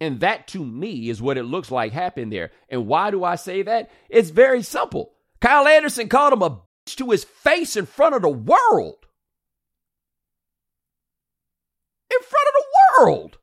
And 0.01 0.21
that 0.21 0.49
to 0.49 0.65
me 0.65 1.09
is 1.09 1.23
what 1.23 1.39
it 1.39 1.45
looks 1.45 1.71
like 1.71 1.93
happened 1.93 2.33
there. 2.33 2.51
And 2.69 2.87
why 2.87 3.11
do 3.11 3.25
I 3.25 3.37
say 3.37 3.63
that? 3.63 3.91
It's 4.09 4.31
very 4.31 4.63
simple. 4.63 5.15
Kyle 5.41 5.67
Anderson 5.67 6.09
called 6.09 6.33
him 6.33 6.43
a 6.43 6.61
to 6.87 7.11
his 7.11 7.25
face 7.25 7.77
in 7.77 7.87
front 7.87 8.15
of 8.15 8.23
the 8.23 8.29
world. 8.29 9.07
In 12.11 12.19
front 12.21 12.49
of 12.49 12.55
the 12.55 13.03
world. 13.03 13.39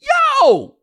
Yo! 0.00 0.76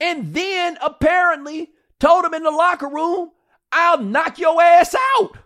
And 0.00 0.34
then 0.34 0.76
apparently 0.82 1.70
told 2.00 2.24
him 2.24 2.34
in 2.34 2.42
the 2.42 2.50
locker 2.50 2.88
room, 2.88 3.30
I'll 3.72 4.02
knock 4.02 4.38
your 4.38 4.60
ass 4.60 4.94
out. 5.18 5.38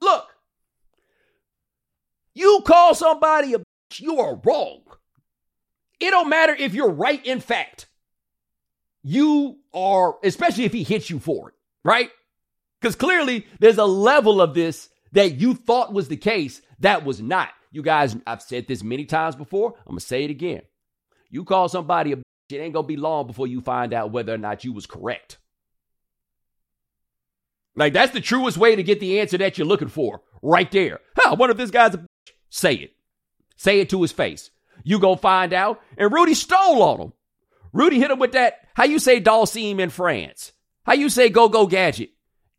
Look, 0.00 0.26
you 2.34 2.62
call 2.66 2.94
somebody 2.94 3.54
a 3.54 3.58
bitch, 3.58 4.00
you 4.00 4.18
are 4.20 4.40
wrong. 4.44 4.82
It 6.00 6.10
don't 6.10 6.28
matter 6.28 6.54
if 6.54 6.74
you're 6.74 6.90
right 6.90 7.24
in 7.24 7.40
fact. 7.40 7.86
You 9.04 9.58
are, 9.72 10.16
especially 10.24 10.64
if 10.64 10.72
he 10.72 10.82
hits 10.82 11.10
you 11.10 11.18
for 11.18 11.50
it, 11.50 11.54
right? 11.84 12.10
Because 12.82 12.96
clearly 12.96 13.46
there's 13.60 13.78
a 13.78 13.84
level 13.84 14.42
of 14.42 14.54
this 14.54 14.88
that 15.12 15.36
you 15.36 15.54
thought 15.54 15.92
was 15.92 16.08
the 16.08 16.16
case 16.16 16.60
that 16.80 17.04
was 17.04 17.22
not. 17.22 17.50
You 17.70 17.80
guys, 17.80 18.16
I've 18.26 18.42
said 18.42 18.66
this 18.66 18.82
many 18.82 19.04
times 19.04 19.36
before. 19.36 19.74
I'm 19.86 19.92
going 19.92 20.00
to 20.00 20.04
say 20.04 20.24
it 20.24 20.30
again. 20.30 20.62
You 21.30 21.44
call 21.44 21.68
somebody 21.68 22.10
a 22.12 22.16
bitch, 22.16 22.22
it 22.50 22.56
ain't 22.56 22.74
going 22.74 22.84
to 22.84 22.88
be 22.88 22.96
long 22.96 23.28
before 23.28 23.46
you 23.46 23.60
find 23.60 23.94
out 23.94 24.10
whether 24.10 24.34
or 24.34 24.38
not 24.38 24.64
you 24.64 24.72
was 24.72 24.86
correct. 24.86 25.38
Like, 27.76 27.92
that's 27.92 28.12
the 28.12 28.20
truest 28.20 28.58
way 28.58 28.74
to 28.74 28.82
get 28.82 28.98
the 28.98 29.20
answer 29.20 29.38
that 29.38 29.56
you're 29.56 29.66
looking 29.66 29.88
for 29.88 30.20
right 30.42 30.70
there. 30.72 30.98
Huh, 31.16 31.30
I 31.30 31.34
wonder 31.34 31.52
if 31.52 31.58
this 31.58 31.70
guy's 31.70 31.94
a 31.94 31.98
bitch. 31.98 32.32
Say 32.50 32.74
it. 32.74 32.92
Say 33.56 33.78
it 33.78 33.90
to 33.90 34.02
his 34.02 34.12
face. 34.12 34.50
You 34.82 34.98
go 34.98 35.14
find 35.14 35.52
out. 35.52 35.80
And 35.96 36.12
Rudy 36.12 36.34
stole 36.34 36.82
on 36.82 37.00
him. 37.00 37.12
Rudy 37.72 38.00
hit 38.00 38.10
him 38.10 38.18
with 38.18 38.32
that, 38.32 38.58
how 38.74 38.84
you 38.84 38.98
say 38.98 39.20
Dhalsim 39.20 39.78
in 39.78 39.88
France? 39.88 40.52
How 40.84 40.94
you 40.94 41.08
say 41.08 41.28
go 41.30 41.48
go 41.48 41.66
gadget 41.66 42.10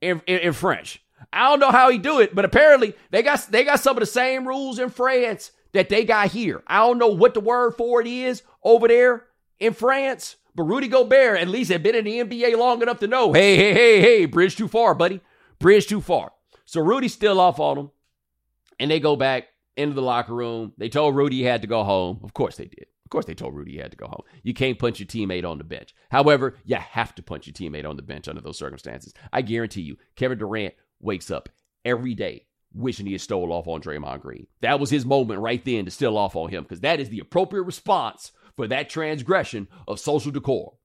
in, 0.04 0.22
in, 0.28 0.40
in, 0.40 0.54
French? 0.54 1.04
I 1.32 1.50
don't 1.50 1.60
know 1.60 1.72
how 1.72 1.90
he 1.90 1.98
do 1.98 2.20
it, 2.20 2.36
but 2.36 2.46
apparently 2.46 2.96
they 3.12 3.24
got 3.24 3.48
they 3.50 3.64
got 3.64 3.80
some 3.80 3.96
of 3.96 4.02
the 4.02 4.08
same 4.08 4.48
rules 4.48 4.80
in 4.80 4.90
France 4.90 5.52
that 5.72 5.90
they 5.90 6.04
got 6.06 6.32
here. 6.32 6.64
I 6.68 6.80
don't 6.80 6.98
know 6.98 7.08
what 7.08 7.34
the 7.34 7.40
word 7.40 7.76
for 7.76 8.02
it 8.02 8.08
is 8.08 8.44
over 8.64 8.88
there 8.88 9.26
in 9.60 9.74
France, 9.74 10.36
but 10.56 10.64
Rudy 10.64 10.88
Gobert 10.88 11.40
at 11.40 11.48
least 11.48 11.72
had 11.72 11.84
been 11.84 11.96
in 11.96 12.06
the 12.06 12.20
NBA 12.20 12.58
long 12.58 12.82
enough 12.82 13.00
to 13.00 13.08
know, 13.08 13.34
hey, 13.34 13.56
hey, 13.56 13.74
hey, 13.74 14.02
hey, 14.02 14.26
bridge 14.26 14.56
too 14.56 14.68
far, 14.68 14.94
buddy. 14.94 15.22
Bridge 15.60 15.88
too 15.88 16.02
far. 16.02 16.32
So 16.66 16.82
Rudy's 16.82 17.14
still 17.14 17.40
off 17.40 17.60
on 17.60 17.78
him. 17.78 17.92
And 18.80 18.92
they 18.92 19.00
go 19.00 19.16
back 19.16 19.46
into 19.78 19.94
the 19.94 20.02
locker 20.02 20.34
room. 20.34 20.74
They 20.78 20.90
told 20.90 21.16
Rudy 21.16 21.38
he 21.38 21.44
had 21.44 21.62
to 21.62 21.68
go 21.68 21.84
home. 21.84 22.20
Of 22.24 22.34
course 22.34 22.58
they 22.58 22.66
did. 22.66 22.88
Course 23.14 23.26
they 23.26 23.36
told 23.36 23.54
Rudy 23.54 23.74
he 23.74 23.78
had 23.78 23.92
to 23.92 23.98
go 23.98 24.08
home. 24.08 24.24
You 24.42 24.56
can't 24.56 24.80
punch 24.80 25.00
your 25.00 25.06
teammate 25.06 25.48
on 25.48 25.60
the 25.60 25.64
bench. 25.64 25.94
However, 26.10 26.56
you 26.66 26.78
have 26.78 27.14
to 27.14 27.22
punch 27.22 27.46
your 27.46 27.54
teammate 27.54 27.88
on 27.88 27.96
the 27.96 28.02
bench 28.02 28.28
under 28.28 28.42
those 28.42 28.58
circumstances. 28.58 29.14
I 29.32 29.44
guarantee 29.44 29.82
you, 29.82 29.98
Kevin 30.16 30.40
Durant 30.40 30.74
wakes 31.00 31.30
up 31.30 31.50
every 31.86 32.16
day 32.16 32.48
wishing 32.74 33.06
he 33.06 33.12
had 33.12 33.22
stole 33.22 33.54
off 33.54 33.68
on 33.68 33.82
Draymond 33.82 34.22
Green. 34.22 34.48
That 34.62 34.80
was 34.80 34.90
his 34.90 35.06
moment 35.06 35.42
right 35.42 35.64
then 35.64 35.86
to 35.86 35.92
steal 35.92 36.18
off 36.18 36.36
on 36.36 36.50
him 36.50 36.64
because 36.64 36.80
that 36.80 37.00
is 37.00 37.10
the 37.10 37.20
appropriate 37.20 37.62
response 37.62 38.32
for 38.56 38.68
that 38.68 38.90
transgression 38.90 39.68
of 39.88 40.00
social 40.00 40.32
decorum. 40.32 40.76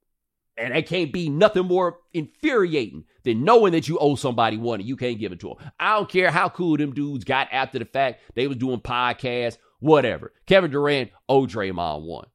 And 0.58 0.74
that 0.74 0.86
can't 0.86 1.10
be 1.10 1.30
nothing 1.30 1.64
more 1.64 2.00
infuriating 2.12 3.04
than 3.24 3.42
knowing 3.42 3.72
that 3.72 3.88
you 3.88 3.96
owe 3.98 4.16
somebody 4.16 4.58
one 4.58 4.80
and 4.80 4.88
you 4.88 4.96
can't 4.96 5.18
give 5.18 5.32
it 5.32 5.40
to 5.40 5.48
them. 5.48 5.70
I 5.80 5.96
don't 5.96 6.10
care 6.10 6.30
how 6.30 6.50
cool 6.50 6.76
them 6.76 6.92
dudes 6.92 7.24
got 7.24 7.48
after 7.52 7.78
the 7.78 7.86
fact. 7.86 8.20
They 8.34 8.48
was 8.48 8.58
doing 8.58 8.80
podcasts, 8.80 9.56
whatever. 9.80 10.32
Kevin 10.46 10.70
Durant 10.70 11.10
owed 11.28 11.50
Draymond 11.50 12.02
one. 12.02 12.26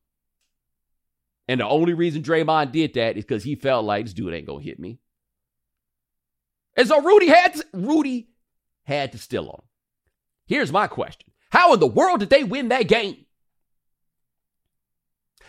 And 1.47 1.60
the 1.60 1.67
only 1.67 1.93
reason 1.93 2.23
Draymond 2.23 2.71
did 2.71 2.93
that 2.93 3.17
is 3.17 3.25
because 3.25 3.43
he 3.43 3.56
felt 3.56 3.86
like 3.86 4.06
this 4.06 4.13
dude 4.13 4.34
ain't 4.34 4.47
gonna 4.47 4.63
hit 4.63 4.79
me. 4.79 4.99
And 6.75 6.88
so 6.88 7.01
Rudy 7.01 7.27
had 7.27 7.56
to, 7.56 7.65
Rudy 7.73 8.29
had 8.84 9.12
to 9.12 9.17
steal 9.17 9.43
on 9.43 9.60
him. 9.60 9.69
Here's 10.45 10.71
my 10.71 10.88
question. 10.88 11.32
How 11.49 11.73
in 11.73 11.79
the 11.79 11.88
world 11.88 12.19
did 12.19 12.29
they 12.29 12.43
win 12.43 12.69
that 12.69 12.88
game? 12.88 13.25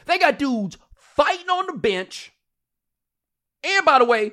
They 0.06 0.18
got 0.18 0.38
dudes 0.38 0.76
fighting 0.94 1.48
on 1.48 1.66
the 1.66 1.78
bench 1.78 2.34
and 3.64 3.84
by 3.84 3.98
the 3.98 4.04
way, 4.04 4.32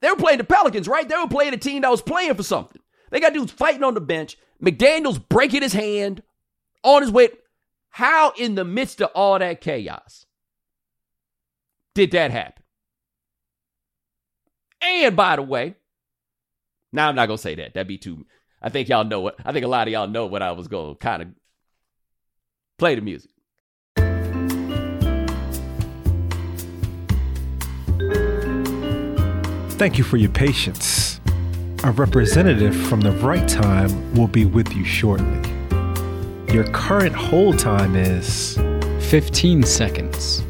they 0.00 0.10
were 0.10 0.16
playing 0.16 0.38
the 0.38 0.44
Pelicans, 0.44 0.86
right? 0.86 1.08
They 1.08 1.16
were 1.16 1.28
playing 1.28 1.54
a 1.54 1.58
team 1.58 1.82
that 1.82 1.90
was 1.90 2.02
playing 2.02 2.34
for 2.34 2.42
something. 2.42 2.80
They 3.10 3.20
got 3.20 3.32
dudes 3.32 3.50
fighting 3.50 3.82
on 3.82 3.94
the 3.94 4.00
bench. 4.00 4.36
McDaniels 4.62 5.26
breaking 5.28 5.62
his 5.62 5.72
hand 5.72 6.22
on 6.82 7.02
his 7.02 7.10
way. 7.10 7.30
How, 7.90 8.32
in 8.36 8.54
the 8.54 8.64
midst 8.64 9.00
of 9.00 9.10
all 9.14 9.38
that 9.38 9.60
chaos, 9.60 10.26
did 11.94 12.12
that 12.12 12.30
happen? 12.30 12.62
And 14.80 15.16
by 15.16 15.36
the 15.36 15.42
way, 15.42 15.74
now 16.92 17.08
I'm 17.08 17.16
not 17.16 17.26
gonna 17.26 17.38
say 17.38 17.54
that. 17.56 17.74
That'd 17.74 17.88
be 17.88 17.98
too. 17.98 18.26
I 18.62 18.68
think 18.68 18.88
y'all 18.88 19.04
know 19.04 19.20
what. 19.20 19.36
I 19.44 19.52
think 19.52 19.64
a 19.64 19.68
lot 19.68 19.88
of 19.88 19.92
y'all 19.92 20.06
know 20.06 20.26
what 20.26 20.42
I 20.42 20.52
was 20.52 20.68
gonna 20.68 20.94
kind 20.94 21.22
of 21.22 21.28
play 22.78 22.94
the 22.94 23.00
music. 23.00 23.30
Thank 29.78 29.96
you 29.96 30.04
for 30.04 30.16
your 30.16 30.30
patience. 30.30 31.20
A 31.84 31.92
representative 31.92 32.76
from 32.76 33.00
the 33.00 33.12
right 33.12 33.48
time 33.48 34.14
will 34.14 34.26
be 34.26 34.44
with 34.44 34.72
you 34.74 34.84
shortly. 34.84 35.57
Your 36.52 36.64
current 36.72 37.14
hold 37.14 37.58
time 37.58 37.94
is 37.94 38.54
15 39.10 39.62
seconds. 39.64 40.42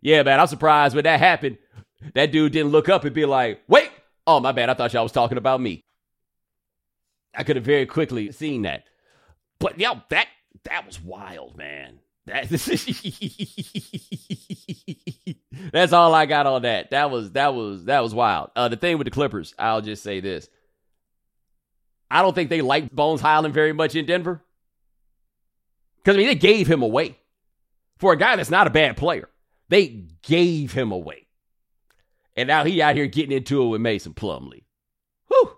Yeah, 0.00 0.22
man, 0.22 0.38
I'm 0.38 0.46
surprised 0.46 0.94
when 0.94 1.02
that 1.04 1.18
happened. 1.18 1.58
That 2.14 2.30
dude 2.30 2.52
didn't 2.52 2.70
look 2.70 2.88
up 2.88 3.04
and 3.04 3.12
be 3.12 3.26
like, 3.26 3.60
wait, 3.66 3.90
oh, 4.26 4.38
my 4.38 4.52
bad. 4.52 4.70
I 4.70 4.74
thought 4.74 4.92
y'all 4.92 5.02
was 5.02 5.12
talking 5.12 5.36
about 5.36 5.60
me. 5.60 5.84
I 7.34 7.42
could 7.42 7.56
have 7.56 7.64
very 7.64 7.86
quickly 7.86 8.30
seen 8.30 8.62
that. 8.62 8.84
But 9.60 9.78
yo, 9.78 10.02
that 10.08 10.26
that 10.64 10.86
was 10.86 11.00
wild, 11.00 11.56
man. 11.56 12.00
That, 12.26 12.48
that's 15.72 15.92
all 15.92 16.14
I 16.14 16.26
got 16.26 16.46
on 16.46 16.62
that. 16.62 16.90
That 16.90 17.10
was 17.10 17.32
that 17.32 17.54
was 17.54 17.84
that 17.84 18.02
was 18.02 18.14
wild. 18.14 18.50
Uh, 18.56 18.68
the 18.68 18.76
thing 18.76 18.98
with 18.98 19.04
the 19.04 19.12
Clippers, 19.12 19.54
I'll 19.58 19.80
just 19.80 20.02
say 20.02 20.20
this. 20.20 20.48
I 22.10 22.22
don't 22.22 22.34
think 22.34 22.50
they 22.50 22.62
like 22.62 22.90
Bones 22.90 23.20
Hyland 23.20 23.54
very 23.54 23.72
much 23.72 23.94
in 23.94 24.06
Denver. 24.06 24.42
Because 25.98 26.16
I 26.16 26.18
mean, 26.18 26.26
they 26.26 26.34
gave 26.34 26.66
him 26.66 26.82
away. 26.82 27.16
For 27.98 28.14
a 28.14 28.16
guy 28.16 28.34
that's 28.36 28.50
not 28.50 28.66
a 28.66 28.70
bad 28.70 28.96
player. 28.96 29.28
They 29.68 30.06
gave 30.22 30.72
him 30.72 30.90
away. 30.90 31.26
And 32.36 32.48
now 32.48 32.64
he 32.64 32.80
out 32.80 32.96
here 32.96 33.06
getting 33.06 33.36
into 33.36 33.62
it 33.62 33.68
with 33.68 33.82
Mason 33.82 34.14
Plumlee. 34.14 34.64
Whew. 35.28 35.52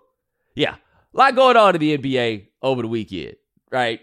Yeah. 0.53 0.75
A 1.13 1.17
lot 1.17 1.35
going 1.35 1.55
on 1.55 1.75
in 1.75 1.79
the 1.79 1.97
NBA 1.97 2.47
over 2.61 2.81
the 2.81 2.87
weekend, 2.87 3.35
right? 3.73 3.99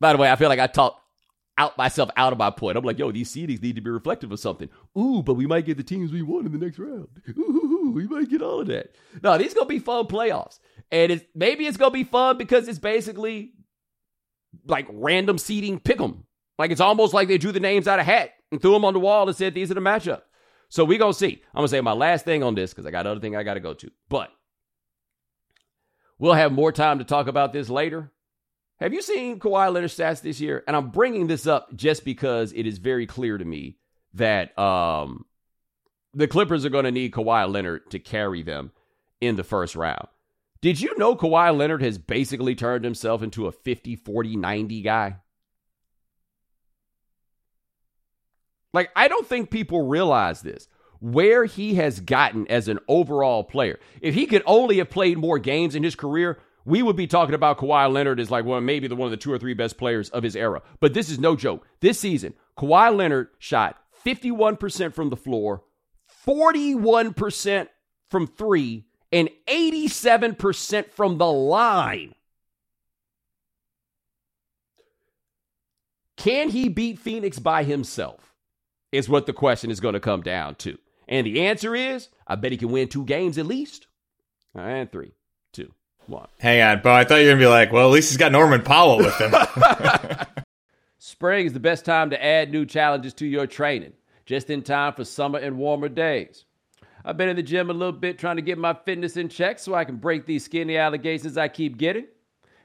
By 0.00 0.12
the 0.12 0.18
way, 0.18 0.30
I 0.30 0.36
feel 0.36 0.48
like 0.48 0.58
I 0.58 0.66
talked 0.66 1.00
out 1.58 1.76
myself 1.76 2.08
out 2.16 2.32
of 2.32 2.38
my 2.38 2.50
point. 2.50 2.78
I'm 2.78 2.84
like, 2.84 2.98
yo, 2.98 3.10
these 3.10 3.30
seedings 3.30 3.60
need 3.60 3.74
to 3.74 3.82
be 3.82 3.90
reflective 3.90 4.30
of 4.30 4.38
something. 4.38 4.68
Ooh, 4.96 5.22
but 5.22 5.34
we 5.34 5.46
might 5.46 5.66
get 5.66 5.76
the 5.76 5.82
teams 5.82 6.12
we 6.12 6.22
want 6.22 6.46
in 6.46 6.52
the 6.52 6.58
next 6.58 6.78
round. 6.78 7.08
Ooh, 7.36 7.92
we 7.94 8.06
might 8.06 8.30
get 8.30 8.42
all 8.42 8.60
of 8.60 8.68
that. 8.68 8.94
No, 9.22 9.36
these 9.36 9.54
gonna 9.54 9.66
be 9.66 9.80
fun 9.80 10.06
playoffs. 10.06 10.60
And 10.90 11.12
it's 11.12 11.24
maybe 11.34 11.66
it's 11.66 11.76
gonna 11.76 11.90
be 11.90 12.04
fun 12.04 12.38
because 12.38 12.68
it's 12.68 12.78
basically 12.78 13.52
like 14.66 14.86
random 14.90 15.36
seating 15.36 15.80
pick 15.80 16.00
'em. 16.00 16.24
Like 16.58 16.70
it's 16.70 16.80
almost 16.80 17.12
like 17.12 17.28
they 17.28 17.38
drew 17.38 17.52
the 17.52 17.60
names 17.60 17.88
out 17.88 17.98
of 17.98 18.06
hat 18.06 18.30
and 18.50 18.62
threw 18.62 18.72
them 18.72 18.84
on 18.84 18.94
the 18.94 19.00
wall 19.00 19.26
and 19.26 19.36
said 19.36 19.52
these 19.52 19.70
are 19.70 19.74
the 19.74 19.80
matchups. 19.80 20.22
So 20.68 20.84
we 20.84 20.96
gonna 20.96 21.12
see. 21.12 21.42
I'm 21.54 21.58
gonna 21.58 21.68
say 21.68 21.80
my 21.80 21.92
last 21.92 22.24
thing 22.24 22.42
on 22.42 22.54
this 22.54 22.70
because 22.70 22.86
I 22.86 22.90
got 22.92 23.06
other 23.06 23.20
thing 23.20 23.34
I 23.34 23.42
gotta 23.42 23.60
go 23.60 23.74
to. 23.74 23.90
But 24.08 24.30
we'll 26.18 26.34
have 26.34 26.52
more 26.52 26.70
time 26.70 26.98
to 26.98 27.04
talk 27.04 27.26
about 27.26 27.52
this 27.52 27.68
later. 27.68 28.12
Have 28.80 28.94
you 28.94 29.02
seen 29.02 29.40
Kawhi 29.40 29.72
Leonard 29.72 29.90
stats 29.90 30.22
this 30.22 30.40
year? 30.40 30.62
And 30.66 30.76
I'm 30.76 30.90
bringing 30.90 31.26
this 31.26 31.46
up 31.46 31.74
just 31.74 32.04
because 32.04 32.52
it 32.52 32.66
is 32.66 32.78
very 32.78 33.06
clear 33.06 33.36
to 33.36 33.44
me 33.44 33.76
that 34.14 34.56
um, 34.58 35.24
the 36.14 36.28
Clippers 36.28 36.64
are 36.64 36.70
going 36.70 36.84
to 36.84 36.92
need 36.92 37.12
Kawhi 37.12 37.50
Leonard 37.50 37.90
to 37.90 37.98
carry 37.98 38.42
them 38.42 38.70
in 39.20 39.36
the 39.36 39.44
first 39.44 39.74
round. 39.74 40.06
Did 40.60 40.80
you 40.80 40.96
know 40.96 41.16
Kawhi 41.16 41.56
Leonard 41.56 41.82
has 41.82 41.98
basically 41.98 42.54
turned 42.54 42.84
himself 42.84 43.22
into 43.22 43.46
a 43.46 43.52
50, 43.52 43.96
40, 43.96 44.36
90 44.36 44.82
guy? 44.82 45.16
Like, 48.72 48.90
I 48.94 49.08
don't 49.08 49.26
think 49.26 49.50
people 49.50 49.88
realize 49.88 50.42
this. 50.42 50.68
Where 51.00 51.44
he 51.44 51.76
has 51.76 52.00
gotten 52.00 52.48
as 52.48 52.66
an 52.66 52.80
overall 52.88 53.44
player. 53.44 53.78
If 54.00 54.14
he 54.14 54.26
could 54.26 54.42
only 54.46 54.78
have 54.78 54.90
played 54.90 55.16
more 55.16 55.38
games 55.38 55.76
in 55.76 55.84
his 55.84 55.94
career, 55.94 56.40
we 56.64 56.82
would 56.82 56.96
be 56.96 57.06
talking 57.06 57.34
about 57.34 57.58
Kawhi 57.58 57.92
Leonard 57.92 58.20
as 58.20 58.30
like, 58.30 58.44
well, 58.44 58.60
maybe 58.60 58.88
the 58.88 58.96
one 58.96 59.06
of 59.06 59.10
the 59.10 59.16
two 59.16 59.32
or 59.32 59.38
three 59.38 59.54
best 59.54 59.78
players 59.78 60.10
of 60.10 60.22
his 60.22 60.36
era. 60.36 60.62
But 60.80 60.94
this 60.94 61.10
is 61.10 61.18
no 61.18 61.36
joke. 61.36 61.66
This 61.80 61.98
season, 61.98 62.34
Kawhi 62.56 62.94
Leonard 62.94 63.28
shot 63.38 63.78
51% 64.04 64.94
from 64.94 65.10
the 65.10 65.16
floor, 65.16 65.62
41% 66.26 67.68
from 68.08 68.26
three, 68.26 68.86
and 69.12 69.30
87% 69.48 70.92
from 70.92 71.18
the 71.18 71.30
line. 71.30 72.14
Can 76.16 76.50
he 76.50 76.68
beat 76.68 76.98
Phoenix 76.98 77.38
by 77.38 77.62
himself? 77.62 78.34
Is 78.90 79.08
what 79.08 79.26
the 79.26 79.32
question 79.32 79.70
is 79.70 79.80
going 79.80 79.92
to 79.92 80.00
come 80.00 80.22
down 80.22 80.54
to. 80.56 80.78
And 81.06 81.26
the 81.26 81.46
answer 81.46 81.74
is 81.74 82.08
I 82.26 82.36
bet 82.36 82.52
he 82.52 82.58
can 82.58 82.70
win 82.70 82.88
two 82.88 83.04
games 83.04 83.38
at 83.38 83.46
least. 83.46 83.86
And 84.54 84.90
three, 84.90 85.12
one. 86.08 86.28
Hang 86.38 86.60
on, 86.62 86.82
Bo. 86.82 86.92
I 86.92 87.04
thought 87.04 87.16
you 87.16 87.26
were 87.26 87.32
to 87.32 87.38
be 87.38 87.46
like, 87.46 87.72
well, 87.72 87.86
at 87.86 87.92
least 87.92 88.10
he's 88.10 88.16
got 88.16 88.32
Norman 88.32 88.62
Powell 88.62 88.98
with 88.98 89.16
him. 89.18 89.34
Spring 90.98 91.46
is 91.46 91.52
the 91.52 91.60
best 91.60 91.84
time 91.84 92.10
to 92.10 92.24
add 92.24 92.50
new 92.50 92.66
challenges 92.66 93.14
to 93.14 93.26
your 93.26 93.46
training, 93.46 93.92
just 94.26 94.50
in 94.50 94.62
time 94.62 94.92
for 94.92 95.04
summer 95.04 95.38
and 95.38 95.58
warmer 95.58 95.88
days. 95.88 96.44
I've 97.04 97.16
been 97.16 97.28
in 97.28 97.36
the 97.36 97.42
gym 97.42 97.70
a 97.70 97.72
little 97.72 97.92
bit 97.92 98.18
trying 98.18 98.36
to 98.36 98.42
get 98.42 98.58
my 98.58 98.74
fitness 98.74 99.16
in 99.16 99.28
check 99.28 99.58
so 99.58 99.74
I 99.74 99.84
can 99.84 99.96
break 99.96 100.26
these 100.26 100.44
skinny 100.44 100.76
allegations 100.76 101.38
I 101.38 101.48
keep 101.48 101.78
getting. 101.78 102.06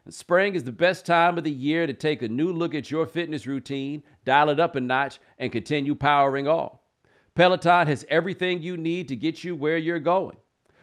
And 0.05 0.13
spring 0.13 0.55
is 0.55 0.63
the 0.63 0.71
best 0.71 1.05
time 1.05 1.37
of 1.37 1.43
the 1.43 1.51
year 1.51 1.87
to 1.87 1.93
take 1.93 2.21
a 2.21 2.27
new 2.27 2.51
look 2.51 2.75
at 2.75 2.91
your 2.91 3.05
fitness 3.05 3.47
routine, 3.47 4.03
dial 4.25 4.49
it 4.49 4.59
up 4.59 4.75
a 4.75 4.81
notch, 4.81 5.19
and 5.37 5.51
continue 5.51 5.95
powering 5.95 6.47
on. 6.47 6.77
Peloton 7.35 7.87
has 7.87 8.05
everything 8.09 8.61
you 8.61 8.77
need 8.77 9.07
to 9.07 9.15
get 9.15 9.43
you 9.43 9.55
where 9.55 9.77
you're 9.77 9.99
going. 9.99 10.37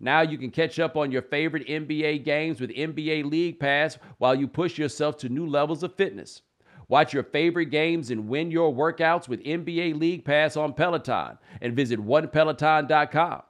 Now 0.00 0.22
you 0.22 0.38
can 0.38 0.50
catch 0.50 0.78
up 0.78 0.96
on 0.96 1.12
your 1.12 1.22
favorite 1.22 1.66
NBA 1.68 2.24
games 2.24 2.60
with 2.60 2.70
NBA 2.70 3.30
League 3.30 3.60
Pass 3.60 3.98
while 4.18 4.34
you 4.34 4.48
push 4.48 4.78
yourself 4.78 5.18
to 5.18 5.28
new 5.28 5.46
levels 5.46 5.82
of 5.82 5.94
fitness. 5.94 6.40
Watch 6.88 7.12
your 7.12 7.22
favorite 7.22 7.66
games 7.66 8.10
and 8.10 8.26
win 8.26 8.50
your 8.50 8.74
workouts 8.74 9.28
with 9.28 9.44
NBA 9.44 10.00
League 10.00 10.24
Pass 10.24 10.56
on 10.56 10.72
Peloton 10.72 11.38
and 11.60 11.76
visit 11.76 12.00
onepeloton.com. 12.00 13.42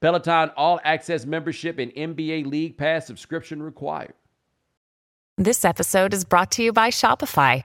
Peloton 0.00 0.50
All 0.56 0.78
Access 0.84 1.24
membership 1.24 1.78
and 1.78 1.90
NBA 1.92 2.46
League 2.46 2.76
Pass 2.76 3.06
subscription 3.06 3.62
required. 3.62 4.12
This 5.38 5.64
episode 5.64 6.14
is 6.14 6.24
brought 6.24 6.52
to 6.52 6.62
you 6.62 6.72
by 6.72 6.90
Shopify. 6.90 7.64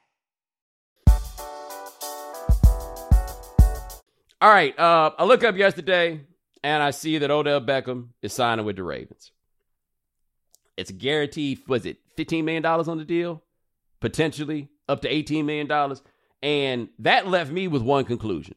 All 4.41 4.49
right. 4.49 4.77
Uh, 4.77 5.11
I 5.19 5.23
look 5.23 5.43
up 5.43 5.55
yesterday 5.55 6.19
and 6.63 6.81
I 6.81 6.89
see 6.89 7.19
that 7.19 7.29
Odell 7.29 7.61
Beckham 7.61 8.09
is 8.23 8.33
signing 8.33 8.65
with 8.65 8.75
the 8.75 8.83
Ravens. 8.83 9.31
It's 10.75 10.89
a 10.89 10.93
guaranteed, 10.93 11.59
was 11.67 11.85
it 11.85 11.97
$15 12.17 12.43
million 12.43 12.65
on 12.65 12.97
the 12.97 13.05
deal? 13.05 13.43
Potentially 13.99 14.69
up 14.89 15.01
to 15.01 15.09
$18 15.09 15.45
million. 15.45 15.95
And 16.41 16.89
that 16.97 17.27
left 17.27 17.51
me 17.51 17.67
with 17.67 17.83
one 17.83 18.03
conclusion. 18.03 18.55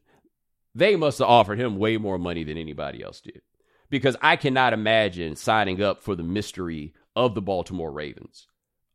They 0.75 0.97
must 0.97 1.19
have 1.19 1.29
offered 1.29 1.61
him 1.61 1.77
way 1.77 1.99
more 1.99 2.19
money 2.19 2.45
than 2.45 2.57
anybody 2.57 3.03
else 3.03 3.21
did. 3.21 3.43
Because 3.91 4.17
I 4.23 4.37
cannot 4.37 4.73
imagine 4.73 5.37
signing 5.37 5.83
up 5.83 6.03
for 6.03 6.17
the 6.17 6.23
mystery 6.23 6.95
of 7.15 7.35
the 7.35 7.43
Baltimore 7.43 7.93
Ravens 7.93 8.47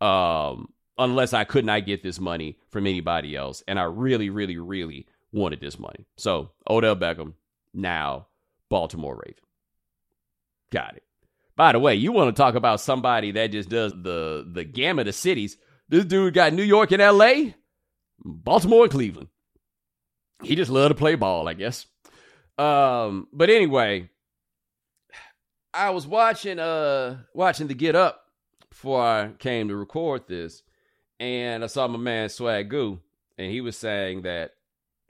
um, 0.02 0.74
unless 0.98 1.34
I 1.34 1.44
could 1.44 1.66
not 1.66 1.86
get 1.86 2.02
this 2.02 2.20
money 2.20 2.58
from 2.70 2.88
anybody 2.88 3.36
else. 3.36 3.64
And 3.68 3.80
I 3.80 3.84
really, 3.84 4.32
really, 4.32 4.58
really 4.58 5.06
wanted 5.32 5.62
this 5.62 5.80
money. 5.80 6.06
So 6.18 6.52
Odell 6.70 6.96
Beckham, 6.96 7.34
now 7.74 8.28
Baltimore 8.70 9.16
Raven. 9.16 9.44
Got 10.72 10.98
it. 10.98 11.04
By 11.56 11.74
the 11.74 11.80
way, 11.80 11.96
you 11.96 12.12
want 12.12 12.34
to 12.34 12.42
talk 12.42 12.56
about 12.56 12.80
somebody 12.80 13.32
that 13.32 13.52
just 13.52 13.70
does 13.70 13.92
the 13.92 14.48
the 14.50 14.64
gamut 14.64 15.08
of 15.08 15.16
cities. 15.16 15.58
This 15.90 16.06
dude 16.06 16.34
got 16.34 16.54
New 16.54 16.64
York 16.64 16.92
and 16.92 17.02
LA, 17.02 17.52
Baltimore 18.24 18.84
and 18.84 18.92
Cleveland. 18.92 19.28
He 20.42 20.56
just 20.56 20.72
loved 20.72 20.92
to 20.92 20.96
play 20.96 21.16
ball, 21.16 21.50
I 21.50 21.54
guess. 21.54 21.86
Um, 22.58 23.28
but 23.34 23.50
anyway, 23.50 24.10
I 25.74 25.90
was 25.90 26.08
watching 26.08 26.60
uh 26.60 27.18
watching 27.34 27.68
the 27.68 27.74
Get 27.74 27.96
Up 27.96 28.24
before 28.70 29.02
I 29.02 29.32
came 29.40 29.68
to 29.68 29.76
record 29.76 30.28
this, 30.28 30.62
and 31.20 31.64
I 31.64 31.68
saw 31.68 31.88
my 31.88 31.98
man 31.98 32.30
Swagu, 32.30 33.00
and 33.38 33.52
he 33.52 33.60
was 33.60 33.76
saying 33.76 34.22
that 34.22 34.52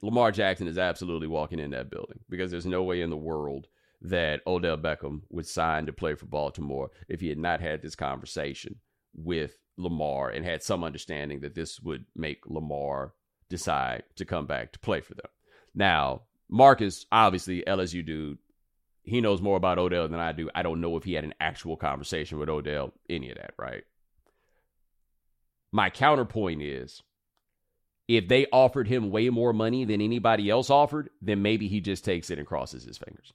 Lamar 0.01 0.31
Jackson 0.31 0.67
is 0.67 0.77
absolutely 0.77 1.27
walking 1.27 1.59
in 1.59 1.71
that 1.71 1.89
building 1.89 2.19
because 2.29 2.51
there's 2.51 2.65
no 2.65 2.83
way 2.83 3.01
in 3.01 3.09
the 3.09 3.17
world 3.17 3.67
that 4.01 4.41
Odell 4.47 4.77
Beckham 4.77 5.21
would 5.29 5.45
sign 5.45 5.85
to 5.85 5.93
play 5.93 6.15
for 6.15 6.25
Baltimore 6.25 6.89
if 7.09 7.19
he 7.19 7.27
had 7.29 7.37
not 7.37 7.59
had 7.59 7.81
this 7.81 7.95
conversation 7.95 8.77
with 9.13 9.57
Lamar 9.77 10.29
and 10.29 10.45
had 10.45 10.63
some 10.63 10.83
understanding 10.83 11.41
that 11.41 11.55
this 11.55 11.81
would 11.81 12.05
make 12.15 12.47
Lamar 12.47 13.13
decide 13.49 14.03
to 14.15 14.25
come 14.25 14.45
back 14.45 14.71
to 14.71 14.79
play 14.79 15.01
for 15.01 15.15
them. 15.15 15.25
Now, 15.75 16.23
Marcus, 16.49 17.05
obviously, 17.11 17.63
LSU 17.67 18.05
dude, 18.05 18.37
he 19.03 19.21
knows 19.21 19.41
more 19.41 19.57
about 19.57 19.79
Odell 19.79 20.07
than 20.07 20.19
I 20.19 20.31
do. 20.31 20.49
I 20.55 20.63
don't 20.63 20.81
know 20.81 20.95
if 20.95 21.03
he 21.03 21.13
had 21.13 21.23
an 21.23 21.33
actual 21.39 21.75
conversation 21.75 22.39
with 22.39 22.49
Odell, 22.49 22.93
any 23.09 23.31
of 23.31 23.37
that, 23.37 23.53
right? 23.57 23.83
My 25.71 25.89
counterpoint 25.89 26.61
is 26.61 27.03
if 28.09 28.27
they 28.27 28.47
offered 28.51 28.87
him 28.87 29.11
way 29.11 29.29
more 29.29 29.53
money 29.53 29.85
than 29.85 30.01
anybody 30.01 30.49
else 30.49 30.71
offered, 30.71 31.11
then 31.21 31.43
maybe 31.43 31.67
he 31.67 31.79
just 31.79 32.03
takes 32.03 32.31
it 32.31 32.39
and 32.39 32.47
crosses 32.47 32.83
his 32.83 32.97
fingers. 32.97 33.31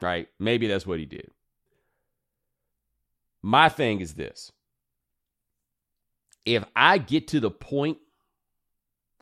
Right? 0.00 0.28
Maybe 0.40 0.66
that's 0.66 0.84
what 0.84 0.98
he 0.98 1.06
did. 1.06 1.30
My 3.40 3.68
thing 3.68 4.00
is 4.00 4.14
this 4.14 4.50
if 6.44 6.64
I 6.74 6.98
get 6.98 7.28
to 7.28 7.38
the 7.38 7.52
point 7.52 7.98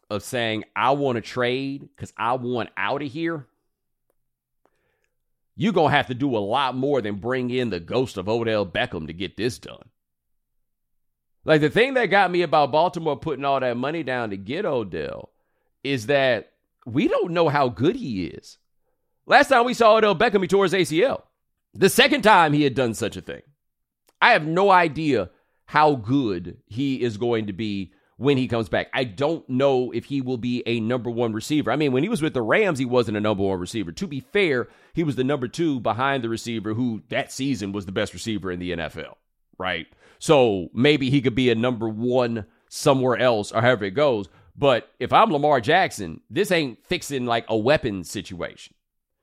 of 0.08 0.22
saying 0.22 0.64
I 0.74 0.92
want 0.92 1.16
to 1.16 1.20
trade 1.20 1.90
because 1.94 2.14
I 2.16 2.32
want 2.32 2.70
out 2.78 3.02
of 3.02 3.12
here, 3.12 3.46
you're 5.54 5.74
going 5.74 5.90
to 5.90 5.96
have 5.96 6.06
to 6.06 6.14
do 6.14 6.34
a 6.34 6.38
lot 6.38 6.74
more 6.74 7.02
than 7.02 7.16
bring 7.16 7.50
in 7.50 7.68
the 7.68 7.78
ghost 7.78 8.16
of 8.16 8.26
Odell 8.26 8.64
Beckham 8.64 9.06
to 9.06 9.12
get 9.12 9.36
this 9.36 9.58
done. 9.58 9.89
Like 11.44 11.60
the 11.60 11.70
thing 11.70 11.94
that 11.94 12.06
got 12.06 12.30
me 12.30 12.42
about 12.42 12.72
Baltimore 12.72 13.16
putting 13.16 13.44
all 13.44 13.60
that 13.60 13.76
money 13.76 14.02
down 14.02 14.30
to 14.30 14.36
get 14.36 14.64
Odell 14.66 15.30
is 15.82 16.06
that 16.06 16.52
we 16.86 17.08
don't 17.08 17.32
know 17.32 17.48
how 17.48 17.68
good 17.68 17.96
he 17.96 18.26
is. 18.26 18.58
Last 19.26 19.48
time 19.48 19.64
we 19.64 19.74
saw 19.74 19.96
Odell 19.96 20.16
Beckham, 20.16 20.42
he 20.42 20.48
tore 20.48 20.64
his 20.64 20.72
ACL. 20.72 21.22
The 21.72 21.88
second 21.88 22.22
time 22.22 22.52
he 22.52 22.62
had 22.62 22.74
done 22.74 22.94
such 22.94 23.16
a 23.16 23.20
thing. 23.20 23.42
I 24.20 24.32
have 24.32 24.46
no 24.46 24.70
idea 24.70 25.30
how 25.66 25.94
good 25.94 26.58
he 26.66 27.00
is 27.00 27.16
going 27.16 27.46
to 27.46 27.52
be 27.52 27.92
when 28.16 28.36
he 28.36 28.48
comes 28.48 28.68
back. 28.68 28.88
I 28.92 29.04
don't 29.04 29.48
know 29.48 29.92
if 29.92 30.04
he 30.04 30.20
will 30.20 30.36
be 30.36 30.62
a 30.66 30.80
number 30.80 31.08
one 31.08 31.32
receiver. 31.32 31.70
I 31.70 31.76
mean, 31.76 31.92
when 31.92 32.02
he 32.02 32.08
was 32.08 32.20
with 32.20 32.34
the 32.34 32.42
Rams, 32.42 32.78
he 32.78 32.84
wasn't 32.84 33.16
a 33.16 33.20
number 33.20 33.44
one 33.44 33.58
receiver. 33.58 33.92
To 33.92 34.06
be 34.06 34.20
fair, 34.20 34.68
he 34.92 35.04
was 35.04 35.16
the 35.16 35.24
number 35.24 35.48
two 35.48 35.80
behind 35.80 36.22
the 36.22 36.28
receiver 36.28 36.74
who 36.74 37.02
that 37.08 37.32
season 37.32 37.72
was 37.72 37.86
the 37.86 37.92
best 37.92 38.12
receiver 38.12 38.50
in 38.50 38.58
the 38.58 38.72
NFL, 38.72 39.14
right? 39.58 39.86
So 40.20 40.68
maybe 40.74 41.10
he 41.10 41.22
could 41.22 41.34
be 41.34 41.50
a 41.50 41.54
number 41.54 41.88
one 41.88 42.44
somewhere 42.68 43.16
else 43.16 43.50
or 43.50 43.62
however 43.62 43.86
it 43.86 43.92
goes. 43.92 44.28
But 44.54 44.90
if 45.00 45.12
I'm 45.12 45.32
Lamar 45.32 45.60
Jackson, 45.60 46.20
this 46.28 46.52
ain't 46.52 46.84
fixing 46.86 47.24
like 47.24 47.46
a 47.48 47.56
weapon 47.56 48.04
situation. 48.04 48.74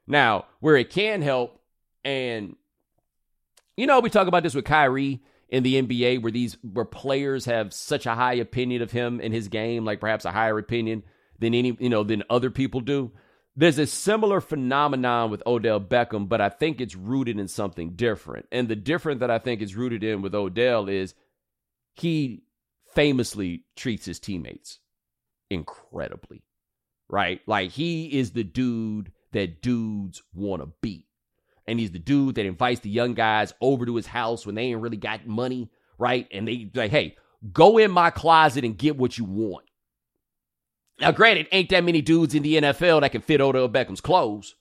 Now, 0.08 0.46
where 0.60 0.76
it 0.76 0.90
can 0.90 1.22
help, 1.22 1.62
and 2.04 2.56
you 3.78 3.86
know, 3.86 4.00
we 4.00 4.10
talk 4.10 4.28
about 4.28 4.42
this 4.42 4.56
with 4.56 4.66
Kyrie 4.66 5.22
in 5.50 5.62
the 5.62 5.82
NBA 5.82 6.24
where 6.24 6.32
these 6.32 6.58
where 6.64 6.84
players 6.84 7.46
have 7.46 7.74
such 7.74 8.08
a 8.08 8.16
high 8.16 8.34
opinion 8.34 8.82
of 8.82 8.92
him 8.92 9.22
and 9.22 9.32
his 9.32 9.50
game, 9.50 9.86
like 9.86 10.00
perhaps 10.00 10.26
a 10.26 10.32
higher 10.32 10.58
opinion 10.58 11.04
than 11.38 11.54
any, 11.54 11.78
you 11.80 11.90
know, 11.90 12.04
than 12.04 12.24
other 12.28 12.50
people 12.50 12.82
do. 12.82 13.12
There's 13.58 13.80
a 13.80 13.88
similar 13.88 14.40
phenomenon 14.40 15.32
with 15.32 15.42
Odell 15.48 15.82
Beckham, 15.82 16.30
but 16.30 16.42
I 16.42 16.50
think 16.50 16.80
it's 16.80 16.96
rooted 16.96 17.40
in 17.40 17.48
something 17.48 17.96
different. 17.96 18.46
And 18.52 18.68
the 18.68 18.76
different 18.76 19.22
that 19.22 19.32
I 19.32 19.40
think 19.40 19.62
is 19.64 19.76
rooted 19.76 20.04
in 20.04 20.22
with 20.22 20.36
Odell 20.36 20.88
is 20.88 21.16
he 21.96 22.44
famously 22.94 23.64
treats 23.76 24.06
his 24.06 24.20
teammates 24.20 24.80
incredibly. 25.50 26.44
Right? 27.10 27.42
Like 27.48 27.72
he 27.72 28.20
is 28.20 28.32
the 28.32 28.44
dude 28.44 29.12
that 29.32 29.62
dudes 29.64 30.22
want 30.34 30.62
to 30.62 30.70
be. 30.82 31.08
and 31.68 31.80
he's 31.80 31.92
the 31.92 32.00
dude 32.00 32.36
that 32.36 32.46
invites 32.46 32.80
the 32.80 32.90
young 32.90 33.14
guys 33.14 33.54
over 33.62 33.86
to 33.86 33.96
his 33.96 34.08
house 34.08 34.46
when 34.46 34.56
they 34.56 34.64
ain't 34.64 34.82
really 34.82 34.98
got 34.98 35.28
money, 35.28 35.70
right? 35.98 36.28
And 36.32 36.48
they 36.48 36.72
like, 36.74 36.92
hey, 36.92 37.18
go 37.52 37.78
in 37.78 37.92
my 37.92 38.10
closet 38.10 38.64
and 38.64 38.78
get 38.78 38.98
what 38.98 39.18
you 39.18 39.26
want. 39.26 39.66
Now, 41.00 41.12
granted, 41.12 41.48
ain't 41.52 41.70
that 41.70 41.84
many 41.84 42.02
dudes 42.02 42.34
in 42.34 42.44
the 42.44 42.56
NFL 42.56 43.02
that 43.02 43.12
can 43.12 43.22
fit 43.22 43.42
Odell 43.42 43.70
Beckham's 43.70 44.02
clothes, 44.02 44.56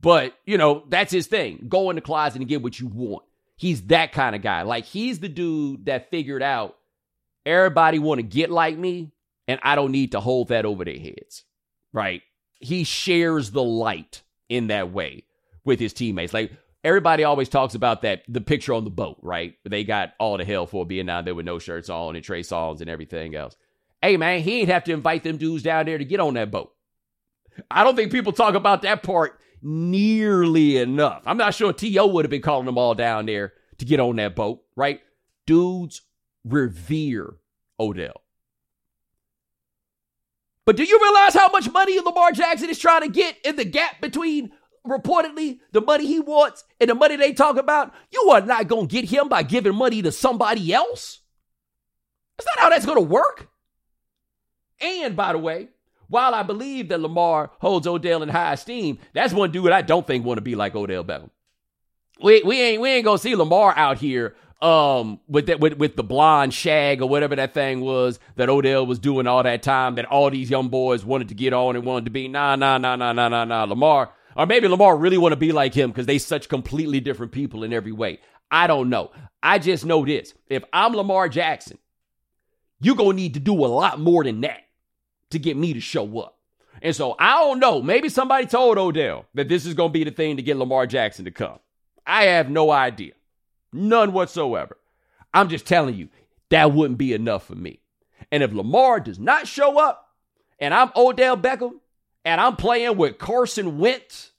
but 0.00 0.34
you 0.46 0.58
know 0.58 0.84
that's 0.88 1.12
his 1.12 1.26
thing. 1.26 1.66
Go 1.68 1.90
in 1.90 1.96
the 1.96 2.02
closet 2.02 2.40
and 2.40 2.48
get 2.48 2.62
what 2.62 2.78
you 2.78 2.86
want. 2.86 3.24
He's 3.56 3.82
that 3.86 4.12
kind 4.12 4.34
of 4.34 4.42
guy. 4.42 4.62
Like 4.62 4.84
he's 4.84 5.20
the 5.20 5.28
dude 5.28 5.86
that 5.86 6.10
figured 6.10 6.42
out 6.42 6.76
everybody 7.44 7.98
want 7.98 8.18
to 8.18 8.22
get 8.22 8.50
like 8.50 8.78
me, 8.78 9.12
and 9.48 9.60
I 9.62 9.74
don't 9.74 9.92
need 9.92 10.12
to 10.12 10.20
hold 10.20 10.48
that 10.48 10.64
over 10.64 10.84
their 10.84 10.98
heads, 10.98 11.44
right? 11.92 12.22
He 12.60 12.84
shares 12.84 13.50
the 13.50 13.62
light 13.62 14.22
in 14.48 14.68
that 14.68 14.92
way 14.92 15.24
with 15.64 15.80
his 15.80 15.92
teammates. 15.92 16.32
Like 16.32 16.52
everybody 16.84 17.24
always 17.24 17.48
talks 17.48 17.74
about 17.74 18.02
that 18.02 18.22
the 18.28 18.40
picture 18.40 18.74
on 18.74 18.84
the 18.84 18.90
boat, 18.90 19.18
right? 19.22 19.54
They 19.64 19.84
got 19.84 20.12
all 20.18 20.38
the 20.38 20.44
hell 20.44 20.66
for 20.66 20.86
being 20.86 21.06
down 21.06 21.24
there 21.24 21.34
with 21.34 21.46
no 21.46 21.58
shirts 21.58 21.88
on 21.88 22.16
and 22.16 22.24
Trey 22.24 22.42
Songz 22.42 22.80
and 22.80 22.90
everything 22.90 23.34
else. 23.34 23.56
Hey 24.02 24.16
man, 24.16 24.40
he 24.40 24.60
ain't 24.60 24.68
have 24.68 24.84
to 24.84 24.92
invite 24.92 25.22
them 25.22 25.36
dudes 25.36 25.62
down 25.62 25.86
there 25.86 25.96
to 25.96 26.04
get 26.04 26.20
on 26.20 26.34
that 26.34 26.50
boat. 26.50 26.72
I 27.70 27.84
don't 27.84 27.96
think 27.96 28.10
people 28.10 28.32
talk 28.32 28.54
about 28.54 28.82
that 28.82 29.02
part 29.02 29.38
nearly 29.62 30.78
enough. 30.78 31.22
I'm 31.24 31.36
not 31.36 31.54
sure 31.54 31.72
T.O. 31.72 32.06
would 32.08 32.24
have 32.24 32.30
been 32.30 32.42
calling 32.42 32.66
them 32.66 32.78
all 32.78 32.94
down 32.94 33.26
there 33.26 33.52
to 33.78 33.84
get 33.84 34.00
on 34.00 34.16
that 34.16 34.34
boat, 34.34 34.62
right? 34.74 35.00
Dudes 35.46 36.02
revere 36.44 37.34
Odell. 37.78 38.22
But 40.64 40.76
do 40.76 40.84
you 40.84 40.98
realize 41.00 41.34
how 41.34 41.48
much 41.48 41.70
money 41.70 41.98
Lamar 42.00 42.32
Jackson 42.32 42.70
is 42.70 42.78
trying 42.78 43.02
to 43.02 43.08
get 43.08 43.36
in 43.44 43.56
the 43.56 43.64
gap 43.64 44.00
between 44.00 44.52
reportedly 44.86 45.58
the 45.72 45.80
money 45.80 46.06
he 46.06 46.20
wants 46.20 46.64
and 46.80 46.90
the 46.90 46.94
money 46.94 47.16
they 47.16 47.32
talk 47.32 47.56
about, 47.56 47.92
you 48.10 48.30
are 48.30 48.40
not 48.40 48.68
going 48.68 48.88
to 48.88 48.92
get 48.92 49.08
him 49.08 49.28
by 49.28 49.42
giving 49.42 49.74
money 49.74 50.02
to 50.02 50.12
somebody 50.12 50.72
else. 50.72 51.20
That's 52.36 52.48
not 52.56 52.62
how 52.62 52.70
that's 52.70 52.86
going 52.86 52.98
to 52.98 53.02
work. 53.02 53.48
And 54.82 55.16
by 55.16 55.32
the 55.32 55.38
way, 55.38 55.68
while 56.08 56.34
I 56.34 56.42
believe 56.42 56.88
that 56.88 57.00
Lamar 57.00 57.50
holds 57.60 57.86
Odell 57.86 58.22
in 58.22 58.28
high 58.28 58.52
esteem, 58.52 58.98
that's 59.14 59.32
one 59.32 59.50
dude 59.50 59.70
I 59.70 59.82
don't 59.82 60.06
think 60.06 60.24
want 60.24 60.38
to 60.38 60.42
be 60.42 60.54
like 60.54 60.74
Odell 60.74 61.04
Beckham. 61.04 61.30
We, 62.22 62.42
we 62.42 62.60
ain't 62.60 62.82
we 62.82 62.90
ain't 62.90 63.04
gonna 63.04 63.18
see 63.18 63.34
Lamar 63.34 63.72
out 63.76 63.98
here 63.98 64.36
um 64.60 65.18
with 65.26 65.46
that 65.46 65.58
with, 65.58 65.78
with 65.78 65.96
the 65.96 66.04
blonde 66.04 66.54
shag 66.54 67.02
or 67.02 67.08
whatever 67.08 67.34
that 67.34 67.54
thing 67.54 67.80
was 67.80 68.20
that 68.36 68.48
Odell 68.48 68.86
was 68.86 68.98
doing 68.98 69.26
all 69.26 69.42
that 69.42 69.62
time 69.62 69.96
that 69.96 70.04
all 70.04 70.30
these 70.30 70.50
young 70.50 70.68
boys 70.68 71.04
wanted 71.04 71.28
to 71.28 71.34
get 71.34 71.52
on 71.52 71.74
and 71.74 71.84
wanted 71.84 72.04
to 72.04 72.10
be. 72.10 72.28
Nah, 72.28 72.56
nah, 72.56 72.78
nah, 72.78 72.94
nah, 72.94 73.12
nah, 73.12 73.28
nah, 73.28 73.44
nah. 73.44 73.64
Lamar 73.64 74.12
or 74.36 74.46
maybe 74.46 74.68
Lamar 74.68 74.96
really 74.96 75.18
want 75.18 75.32
to 75.32 75.36
be 75.36 75.52
like 75.52 75.74
him 75.74 75.90
because 75.90 76.06
they 76.06 76.18
such 76.18 76.48
completely 76.48 77.00
different 77.00 77.32
people 77.32 77.64
in 77.64 77.72
every 77.72 77.92
way. 77.92 78.20
I 78.50 78.66
don't 78.66 78.90
know. 78.90 79.10
I 79.42 79.58
just 79.58 79.84
know 79.84 80.04
this. 80.04 80.34
If 80.48 80.62
I'm 80.72 80.92
Lamar 80.92 81.28
Jackson, 81.28 81.78
you're 82.80 82.96
going 82.96 83.16
to 83.16 83.22
need 83.22 83.34
to 83.34 83.40
do 83.40 83.52
a 83.52 83.66
lot 83.66 83.98
more 83.98 84.24
than 84.24 84.42
that 84.42 84.62
to 85.32 85.38
get 85.38 85.56
me 85.56 85.72
to 85.72 85.80
show 85.80 86.18
up. 86.20 86.38
And 86.80 86.94
so 86.94 87.14
I 87.18 87.40
don't 87.40 87.60
know. 87.60 87.82
Maybe 87.82 88.08
somebody 88.08 88.46
told 88.46 88.78
Odell 88.78 89.26
that 89.34 89.48
this 89.48 89.66
is 89.66 89.74
going 89.74 89.90
to 89.90 89.92
be 89.92 90.04
the 90.04 90.10
thing 90.10 90.36
to 90.36 90.42
get 90.42 90.56
Lamar 90.56 90.86
Jackson 90.86 91.24
to 91.26 91.30
come. 91.30 91.58
I 92.06 92.24
have 92.24 92.50
no 92.50 92.70
idea. 92.70 93.12
None 93.72 94.12
whatsoever. 94.12 94.76
I'm 95.34 95.48
just 95.48 95.66
telling 95.66 95.94
you, 95.94 96.08
that 96.50 96.72
wouldn't 96.72 96.98
be 96.98 97.14
enough 97.14 97.46
for 97.46 97.54
me. 97.54 97.80
And 98.30 98.42
if 98.42 98.52
Lamar 98.52 99.00
does 99.00 99.18
not 99.18 99.46
show 99.46 99.78
up 99.78 100.10
and 100.58 100.74
I'm 100.74 100.90
Odell 100.96 101.36
Beckham 101.36 101.80
and 102.24 102.40
I'm 102.40 102.56
playing 102.56 102.96
with 102.96 103.18
Carson 103.18 103.78
Wentz 103.78 104.32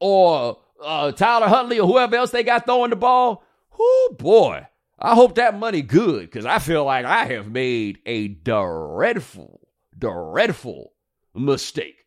or 0.00 0.58
uh, 0.82 1.12
Tyler 1.12 1.48
Huntley 1.48 1.80
or 1.80 1.86
whoever 1.86 2.16
else 2.16 2.30
they 2.30 2.42
got 2.42 2.66
throwing 2.66 2.90
the 2.90 2.96
ball, 2.96 3.42
oh 3.78 4.16
boy, 4.18 4.66
I 4.98 5.14
hope 5.14 5.34
that 5.34 5.58
money 5.58 5.82
good 5.82 6.22
because 6.22 6.46
I 6.46 6.58
feel 6.58 6.84
like 6.84 7.04
I 7.04 7.26
have 7.26 7.50
made 7.50 7.98
a 8.06 8.28
dreadful, 8.28 9.63
dreadful 9.98 10.92
mistake. 11.34 12.06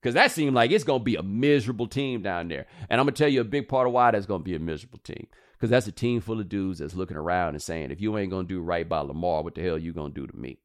Because 0.00 0.14
that 0.14 0.30
seemed 0.30 0.54
like 0.54 0.70
it's 0.70 0.84
going 0.84 1.00
to 1.00 1.04
be 1.04 1.16
a 1.16 1.22
miserable 1.22 1.88
team 1.88 2.22
down 2.22 2.48
there. 2.48 2.66
And 2.88 3.00
I'm 3.00 3.06
going 3.06 3.14
to 3.14 3.22
tell 3.22 3.30
you 3.30 3.40
a 3.40 3.44
big 3.44 3.68
part 3.68 3.86
of 3.86 3.92
why 3.92 4.10
that's 4.12 4.26
going 4.26 4.40
to 4.42 4.44
be 4.44 4.54
a 4.54 4.60
miserable 4.60 5.00
team. 5.00 5.26
Because 5.52 5.70
that's 5.70 5.88
a 5.88 5.92
team 5.92 6.20
full 6.20 6.38
of 6.38 6.48
dudes 6.48 6.78
that's 6.78 6.94
looking 6.94 7.16
around 7.16 7.50
and 7.50 7.62
saying, 7.62 7.90
if 7.90 8.00
you 8.00 8.16
ain't 8.16 8.30
going 8.30 8.46
to 8.46 8.54
do 8.54 8.60
right 8.60 8.88
by 8.88 9.00
Lamar, 9.00 9.42
what 9.42 9.56
the 9.56 9.62
hell 9.62 9.76
you 9.76 9.92
going 9.92 10.14
to 10.14 10.20
do 10.20 10.26
to 10.28 10.36
me? 10.36 10.58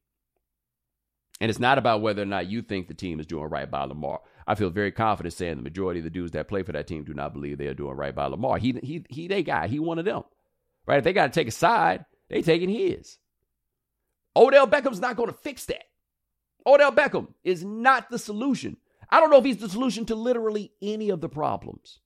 And 1.40 1.50
it's 1.50 1.58
not 1.58 1.78
about 1.78 2.00
whether 2.00 2.22
or 2.22 2.26
not 2.26 2.46
you 2.46 2.62
think 2.62 2.86
the 2.86 2.94
team 2.94 3.18
is 3.18 3.26
doing 3.26 3.50
right 3.50 3.68
by 3.68 3.84
Lamar. 3.84 4.20
I 4.46 4.54
feel 4.54 4.70
very 4.70 4.92
confident 4.92 5.32
saying 5.32 5.56
the 5.56 5.62
majority 5.62 5.98
of 5.98 6.04
the 6.04 6.10
dudes 6.10 6.32
that 6.32 6.46
play 6.46 6.62
for 6.62 6.72
that 6.72 6.86
team 6.86 7.02
do 7.02 7.12
not 7.12 7.32
believe 7.32 7.58
they 7.58 7.66
are 7.66 7.74
doing 7.74 7.96
right 7.96 8.14
by 8.14 8.26
Lamar. 8.26 8.58
He 8.58 8.78
he 8.82 9.04
he 9.08 9.26
they 9.26 9.42
guy. 9.42 9.66
He 9.66 9.80
one 9.80 9.98
of 9.98 10.04
them. 10.04 10.22
Right? 10.86 10.98
If 10.98 11.04
they 11.04 11.12
got 11.12 11.32
to 11.32 11.32
take 11.32 11.48
a 11.48 11.52
side, 11.52 12.04
they 12.28 12.42
taking 12.42 12.68
his. 12.68 13.18
Odell 14.36 14.66
Beckham's 14.66 15.00
not 15.00 15.16
going 15.16 15.30
to 15.30 15.36
fix 15.36 15.64
that. 15.66 15.84
Odell 16.66 16.92
Beckham 16.92 17.28
is 17.42 17.64
not 17.64 18.10
the 18.10 18.18
solution. 18.18 18.76
I 19.10 19.20
don't 19.20 19.30
know 19.30 19.38
if 19.38 19.44
he's 19.44 19.58
the 19.58 19.68
solution 19.68 20.06
to 20.06 20.14
literally 20.14 20.72
any 20.80 21.10
of 21.10 21.20
the 21.20 21.28
problems 21.28 22.00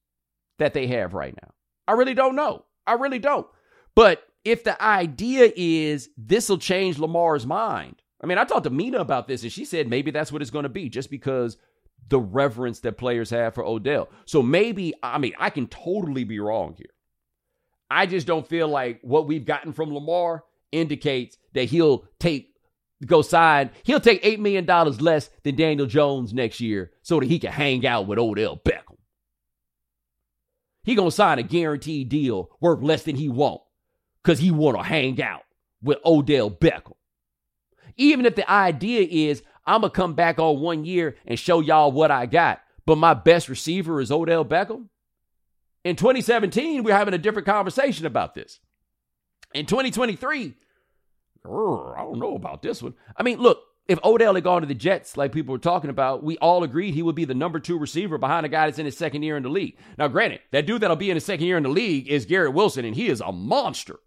that 0.59 0.75
they 0.75 0.87
have 0.89 1.15
right 1.15 1.35
now. 1.41 1.51
I 1.87 1.93
really 1.93 2.15
don't 2.15 2.37
know. 2.37 2.65
I 2.87 2.95
really 2.95 3.19
don't. 3.19 3.47
But 3.95 4.23
if 4.45 4.65
the 4.65 4.81
idea 4.83 5.53
is 5.57 6.11
this 6.17 6.49
will 6.49 6.59
change 6.59 6.99
Lamar's 6.99 7.47
mind, 7.47 8.03
I 8.23 8.27
mean, 8.27 8.39
I 8.39 8.45
talked 8.45 8.65
to 8.65 8.71
Mina 8.71 8.99
about 8.99 9.29
this, 9.29 9.43
and 9.43 9.53
she 9.53 9.65
said 9.65 9.89
maybe 9.89 10.11
that's 10.11 10.33
what 10.33 10.43
it's 10.43 10.51
going 10.51 10.65
to 10.65 10.69
be, 10.69 10.89
just 10.89 11.11
because 11.11 11.57
the 12.09 12.19
reverence 12.19 12.81
that 12.81 12.99
players 12.99 13.31
have 13.31 13.55
for 13.55 13.65
Odell. 13.65 14.09
So 14.25 14.43
maybe, 14.43 14.95
I 15.03 15.19
mean, 15.19 15.35
I 15.39 15.51
can 15.51 15.67
totally 15.67 16.25
be 16.25 16.41
wrong 16.41 16.75
here. 16.77 16.91
I 17.91 18.07
just 18.07 18.27
don't 18.27 18.47
feel 18.47 18.69
like 18.69 19.01
what 19.03 19.27
we've 19.27 19.45
gotten 19.45 19.73
from 19.73 19.95
Lamar 19.95 20.45
indicates 20.73 21.39
that 21.55 21.65
he'll 21.65 22.05
take 22.19 22.55
go 23.07 23.23
sign. 23.23 23.71
He'll 23.85 24.01
take 24.01 24.21
eight 24.23 24.41
million 24.41 24.65
dollars 24.65 25.01
less 25.01 25.31
than 25.43 25.57
Daniel 25.57 25.87
Jones 25.87 26.33
next 26.33 26.61
year 26.61 26.93
so 27.03 27.21
that 27.21 27.27
he 27.27 27.39
can 27.39 27.53
hang 27.53 27.87
out 27.87 28.07
with 28.07 28.19
Odell 28.19 28.57
Beckham. 28.57 28.97
He 30.85 30.95
gonna 30.95 31.11
sign 31.11 31.39
a 31.39 31.43
guaranteed 31.43 32.09
deal 32.09 32.51
worth 32.61 32.83
less 32.83 33.03
than 33.03 33.17
he 33.17 33.29
want 33.29 33.61
because 34.23 34.39
he 34.39 34.51
want 34.51 34.77
to 34.77 34.83
hang 34.83 35.23
out 35.23 35.43
with 35.83 35.99
Odell 36.05 36.51
Beckham. 36.51 36.95
Even 37.97 38.27
if 38.27 38.37
the 38.37 38.51
idea 38.51 39.07
is 39.09 39.43
I'm 39.69 39.83
going 39.83 39.91
to 39.91 39.97
come 39.97 40.15
back 40.15 40.39
on 40.39 40.61
one 40.61 40.87
year 40.87 41.17
and 41.27 41.39
show 41.39 41.61
y'all 41.61 41.93
what 41.93 42.11
I 42.11 42.25
got, 42.25 42.63
but 42.87 42.97
my 42.97 43.13
best 43.13 43.51
receiver 43.51 44.01
is 44.01 44.11
Odell 44.11 44.45
Beckham. 44.45 44.89
In 45.85 45.95
2017, 45.95 46.83
we're 46.83 46.97
having 46.97 47.13
a 47.13 47.19
different 47.19 47.47
conversation 47.47 48.07
about 48.07 48.35
this. 48.35 48.61
In 49.53 49.67
2023, 49.67 50.55
I 51.49 52.03
don't 52.03 52.19
know 52.19 52.35
about 52.35 52.63
this 52.63 52.83
one. 52.83 52.95
I 53.17 53.23
mean, 53.23 53.39
look, 53.39 53.63
if 53.89 53.99
Odell 54.05 54.35
had 54.35 54.45
gone 54.45 54.61
to 54.61 54.67
the 54.67 54.75
Jets, 54.75 55.17
like 55.17 55.33
people 55.33 55.53
were 55.53 55.59
talking 55.59 55.91
about, 55.91 56.23
we 56.23 56.37
all 56.39 56.63
agreed 56.63 56.95
he 56.95 57.03
would 57.03 57.15
be 57.15 57.25
the 57.25 57.35
number 57.35 57.59
two 57.59 57.79
receiver 57.79 58.19
behind 58.19 58.45
a 58.45 58.49
guy 58.51 58.67
that's 58.67 58.79
in 58.79 58.85
his 58.85 58.99
second 58.99 59.23
year 59.23 59.37
in 59.37 59.43
the 59.43 59.49
league. 59.49 59.79
Now, 59.97 60.09
granted, 60.09 60.41
that 60.51 60.67
dude 60.67 60.83
that'll 60.83 60.97
be 60.97 61.11
in 61.11 61.17
his 61.17 61.25
second 61.25 61.47
year 61.47 61.57
in 61.57 61.63
the 61.63 61.71
league 61.71 62.07
is 62.07 62.27
Garrett 62.27 62.53
Wilson, 62.53 62.85
and 62.85 62.95
he 62.95 63.09
is 63.09 63.23
a 63.23 63.33
monster. 63.33 63.99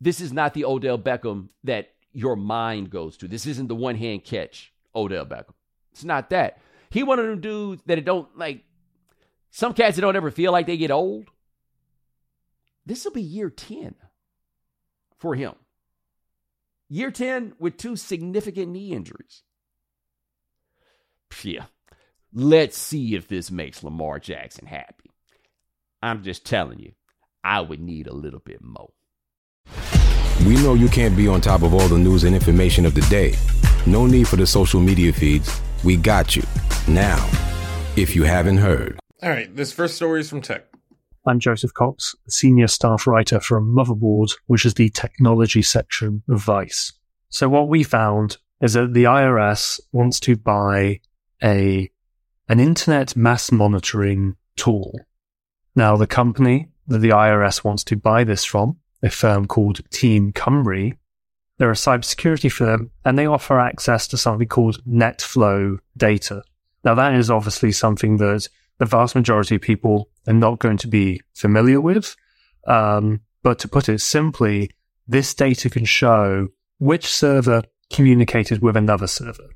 This 0.00 0.20
is 0.20 0.32
not 0.32 0.54
the 0.54 0.64
Odell 0.64 0.98
Beckham 0.98 1.48
that 1.64 1.90
your 2.12 2.36
mind 2.36 2.90
goes 2.90 3.16
to. 3.16 3.28
This 3.28 3.46
isn't 3.46 3.66
the 3.66 3.74
one 3.74 3.96
hand 3.96 4.24
catch, 4.24 4.72
Odell 4.94 5.26
Beckham. 5.26 5.54
It's 5.92 6.04
not 6.04 6.30
that. 6.30 6.60
He 6.90 7.02
one 7.02 7.18
of 7.18 7.26
them 7.26 7.40
dudes 7.40 7.82
that 7.86 7.98
it 7.98 8.04
don't 8.04 8.38
like. 8.38 8.62
Some 9.50 9.72
cats 9.72 9.96
that 9.96 10.02
don't 10.02 10.16
ever 10.16 10.30
feel 10.30 10.52
like 10.52 10.66
they 10.66 10.76
get 10.76 10.90
old. 10.90 11.28
This 12.86 13.04
will 13.04 13.12
be 13.12 13.22
year 13.22 13.50
10 13.50 13.94
for 15.16 15.34
him. 15.34 15.54
Year 16.94 17.10
10 17.10 17.54
with 17.58 17.76
two 17.76 17.96
significant 17.96 18.70
knee 18.70 18.92
injuries. 18.92 19.42
Yeah. 21.42 21.64
Let's 22.32 22.78
see 22.78 23.16
if 23.16 23.26
this 23.26 23.50
makes 23.50 23.82
Lamar 23.82 24.20
Jackson 24.20 24.66
happy. 24.66 25.10
I'm 26.00 26.22
just 26.22 26.46
telling 26.46 26.78
you, 26.78 26.92
I 27.42 27.62
would 27.62 27.80
need 27.80 28.06
a 28.06 28.14
little 28.14 28.38
bit 28.38 28.62
more. 28.62 28.92
We 30.46 30.54
know 30.62 30.74
you 30.74 30.88
can't 30.88 31.16
be 31.16 31.26
on 31.26 31.40
top 31.40 31.62
of 31.62 31.74
all 31.74 31.88
the 31.88 31.98
news 31.98 32.22
and 32.22 32.32
information 32.32 32.86
of 32.86 32.94
the 32.94 33.00
day. 33.10 33.34
No 33.86 34.06
need 34.06 34.28
for 34.28 34.36
the 34.36 34.46
social 34.46 34.78
media 34.78 35.12
feeds. 35.12 35.60
We 35.82 35.96
got 35.96 36.36
you. 36.36 36.44
Now, 36.86 37.28
if 37.96 38.14
you 38.14 38.22
haven't 38.22 38.58
heard. 38.58 39.00
All 39.20 39.30
right, 39.30 39.52
this 39.56 39.72
first 39.72 39.96
story 39.96 40.20
is 40.20 40.30
from 40.30 40.42
Tech. 40.42 40.73
I'm 41.26 41.40
Joseph 41.40 41.72
Cox, 41.72 42.14
senior 42.28 42.68
staff 42.68 43.06
writer 43.06 43.40
from 43.40 43.74
Motherboard, 43.74 44.32
which 44.46 44.66
is 44.66 44.74
the 44.74 44.90
technology 44.90 45.62
section 45.62 46.22
of 46.28 46.42
Vice. 46.42 46.92
So 47.30 47.48
what 47.48 47.68
we 47.68 47.82
found 47.82 48.36
is 48.60 48.74
that 48.74 48.92
the 48.92 49.04
IRS 49.04 49.80
wants 49.90 50.20
to 50.20 50.36
buy 50.36 51.00
a 51.42 51.90
an 52.46 52.60
internet 52.60 53.16
mass 53.16 53.50
monitoring 53.50 54.36
tool. 54.56 55.00
Now 55.74 55.96
the 55.96 56.06
company 56.06 56.68
that 56.88 56.98
the 56.98 57.08
IRS 57.08 57.64
wants 57.64 57.84
to 57.84 57.96
buy 57.96 58.24
this 58.24 58.44
from, 58.44 58.76
a 59.02 59.08
firm 59.08 59.46
called 59.46 59.80
Team 59.90 60.30
Cymru, 60.32 60.94
they're 61.56 61.70
a 61.70 61.74
cybersecurity 61.74 62.52
firm 62.52 62.90
and 63.02 63.18
they 63.18 63.26
offer 63.26 63.58
access 63.58 64.06
to 64.08 64.18
something 64.18 64.48
called 64.48 64.84
NetFlow 64.84 65.78
data. 65.96 66.42
Now 66.84 66.94
that 66.96 67.14
is 67.14 67.30
obviously 67.30 67.72
something 67.72 68.18
that 68.18 68.46
the 68.78 68.86
vast 68.86 69.14
majority 69.14 69.56
of 69.56 69.62
people 69.62 70.08
are 70.26 70.34
not 70.34 70.58
going 70.58 70.76
to 70.78 70.88
be 70.88 71.20
familiar 71.34 71.80
with. 71.80 72.16
Um, 72.66 73.20
but 73.42 73.58
to 73.60 73.68
put 73.68 73.88
it 73.88 74.00
simply, 74.00 74.70
this 75.06 75.34
data 75.34 75.68
can 75.68 75.84
show 75.84 76.48
which 76.78 77.06
server 77.06 77.62
communicated 77.92 78.62
with 78.62 78.76
another 78.76 79.06
server 79.06 79.50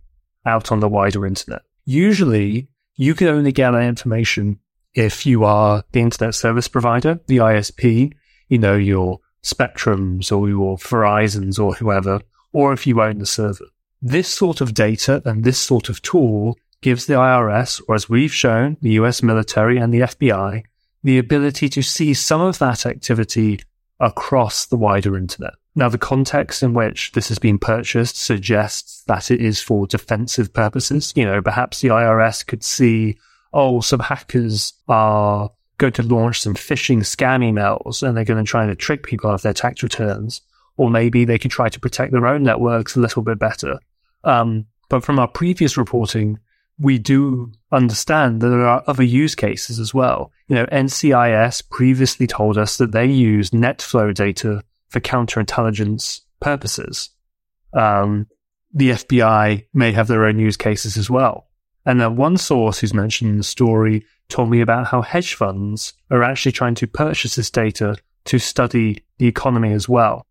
out 0.45 0.71
on 0.71 0.81
the 0.81 0.89
wider 0.89 1.27
internet. 1.27 1.63
Usually, 1.85 2.69
you 2.97 3.15
can 3.15 3.29
only 3.29 3.53
get 3.53 3.71
that 3.71 3.83
information 3.83 4.59
if 4.95 5.25
you 5.25 5.45
are 5.45 5.85
the 5.93 6.01
internet 6.01 6.35
service 6.35 6.69
provider, 6.69 7.21
the 7.27 7.39
ISP, 7.39 8.13
you 8.49 8.59
know, 8.59 8.77
your 8.77 9.21
Spectrums 9.43 10.37
or 10.37 10.49
your 10.49 10.77
Verizons 10.79 11.59
or 11.59 11.75
whoever, 11.75 12.21
or 12.53 12.73
if 12.73 12.87
you 12.87 13.01
own 13.01 13.19
the 13.19 13.27
server. 13.27 13.67
This 14.03 14.29
sort 14.29 14.61
of 14.61 14.75
data 14.75 15.23
and 15.25 15.45
this 15.45 15.59
sort 15.59 15.89
of 15.89 16.03
tool 16.03 16.57
gives 16.81 17.07
the 17.07 17.15
IRS, 17.15 17.83
or 17.89 17.95
as 17.95 18.09
we've 18.09 18.33
shown, 18.33 18.77
the 18.81 18.93
US 18.93 19.23
military 19.23 19.79
and 19.79 19.93
the 19.93 20.01
FBI, 20.01 20.63
the 21.03 21.19
ability 21.19 21.69
to 21.71 21.83
see 21.83 22.15
some 22.15 22.41
of 22.41 22.59
that 22.59 22.87
activity 22.87 23.61
across 24.01 24.67
the 24.67 24.77
wider 24.77 25.17
internet. 25.17 25.55
Now, 25.75 25.89
the 25.89 25.99
context 25.99 26.63
in 26.63 26.75
which 26.75 27.13
this 27.13 27.29
has 27.29 27.39
been 27.39 27.59
purchased 27.59 28.17
suggests 28.17 29.05
that 29.07 29.31
it 29.31 29.41
is 29.41 29.61
for 29.61 29.87
defensive 29.87 30.53
purposes. 30.53 31.13
You 31.15 31.25
know, 31.25 31.41
perhaps 31.41 31.81
the 31.81 31.89
IRS 31.89 32.45
could 32.47 32.65
see, 32.65 33.19
oh, 33.53 33.81
some 33.81 34.01
hackers 34.01 34.73
are 34.89 35.51
going 35.79 35.93
to 35.93 36.03
launch 36.03 36.43
some 36.43 36.55
phishing 36.55 36.99
scam 36.99 37.45
emails 37.45 38.03
and 38.03 38.17
they're 38.17 38.25
going 38.25 38.45
to 38.45 38.49
try 38.49 38.67
to 38.67 38.75
trick 38.75 39.05
people 39.05 39.31
out 39.31 39.35
of 39.35 39.43
their 39.43 39.53
tax 39.53 39.83
returns. 39.83 40.41
Or 40.77 40.91
maybe 40.91 41.25
they 41.25 41.39
can 41.39 41.51
try 41.51 41.69
to 41.69 41.81
protect 41.81 42.13
their 42.13 42.27
own 42.27 42.43
networks 42.43 42.97
a 42.97 43.01
little 43.01 43.23
bit 43.23 43.39
better. 43.39 43.79
Um, 44.25 44.67
but 44.89 45.05
from 45.05 45.19
our 45.19 45.29
previous 45.29 45.77
reporting, 45.77 46.39
we 46.79 46.99
do 46.99 47.53
understand 47.73 48.41
that 48.41 48.49
there 48.49 48.67
are 48.67 48.85
other 48.87 49.03
use 49.03 49.35
cases 49.35 49.79
as 49.79 49.93
well. 49.93 50.33
You 50.47 50.57
know, 50.57 50.67
NCIS 50.67 51.69
previously 51.71 52.27
told 52.27 52.57
us 52.57 52.77
that 52.79 52.93
they 52.93 53.07
use 53.07 53.51
NetFlow 53.51 54.15
data 54.15 54.63
for 54.89 55.01
counterintelligence 55.01 56.21
purposes. 56.41 57.11
Um, 57.73 58.27
the 58.73 58.91
FBI 58.91 59.67
may 59.75 59.93
have 59.93 60.07
their 60.07 60.25
own 60.25 60.39
use 60.39 60.57
cases 60.57 60.97
as 60.97 61.11
well. 61.11 61.49
And 61.85 62.01
then 62.01 62.17
one 62.17 62.37
source 62.37 62.79
who's 62.79 62.95
mentioned 62.95 63.31
in 63.31 63.39
the 63.39 63.45
story 63.45 64.05
told 64.29 64.51
me 64.51 64.61
about 64.61 64.87
how 64.87 65.03
hedge 65.03 65.35
funds 65.35 65.95
are 66.11 66.23
actually 66.23 66.53
trying 66.53 66.75
to 66.77 66.87
purchase 66.87 67.35
this 67.35 67.51
data 67.51 67.97
to 68.27 68.39
study 68.39 69.05
the 69.19 69.27
economy 69.27 69.73
as 69.73 69.89
well. 69.89 70.27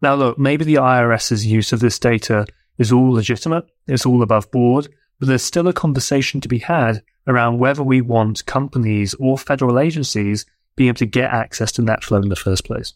Now, 0.00 0.14
look, 0.14 0.38
maybe 0.38 0.64
the 0.64 0.76
IRS's 0.76 1.46
use 1.46 1.72
of 1.72 1.80
this 1.80 1.98
data 1.98 2.46
is 2.76 2.92
all 2.92 3.10
legitimate. 3.10 3.64
It's 3.86 4.06
all 4.06 4.22
above 4.22 4.50
board 4.50 4.88
but 5.18 5.28
there's 5.28 5.42
still 5.42 5.68
a 5.68 5.72
conversation 5.72 6.40
to 6.40 6.48
be 6.48 6.58
had 6.58 7.02
around 7.26 7.58
whether 7.58 7.82
we 7.82 8.00
want 8.00 8.46
companies 8.46 9.14
or 9.14 9.36
federal 9.36 9.78
agencies 9.78 10.46
being 10.76 10.88
able 10.88 10.98
to 10.98 11.06
get 11.06 11.32
access 11.32 11.72
to 11.72 11.82
NetFlow 11.82 12.22
in 12.22 12.28
the 12.28 12.36
first 12.36 12.64
place. 12.64 12.94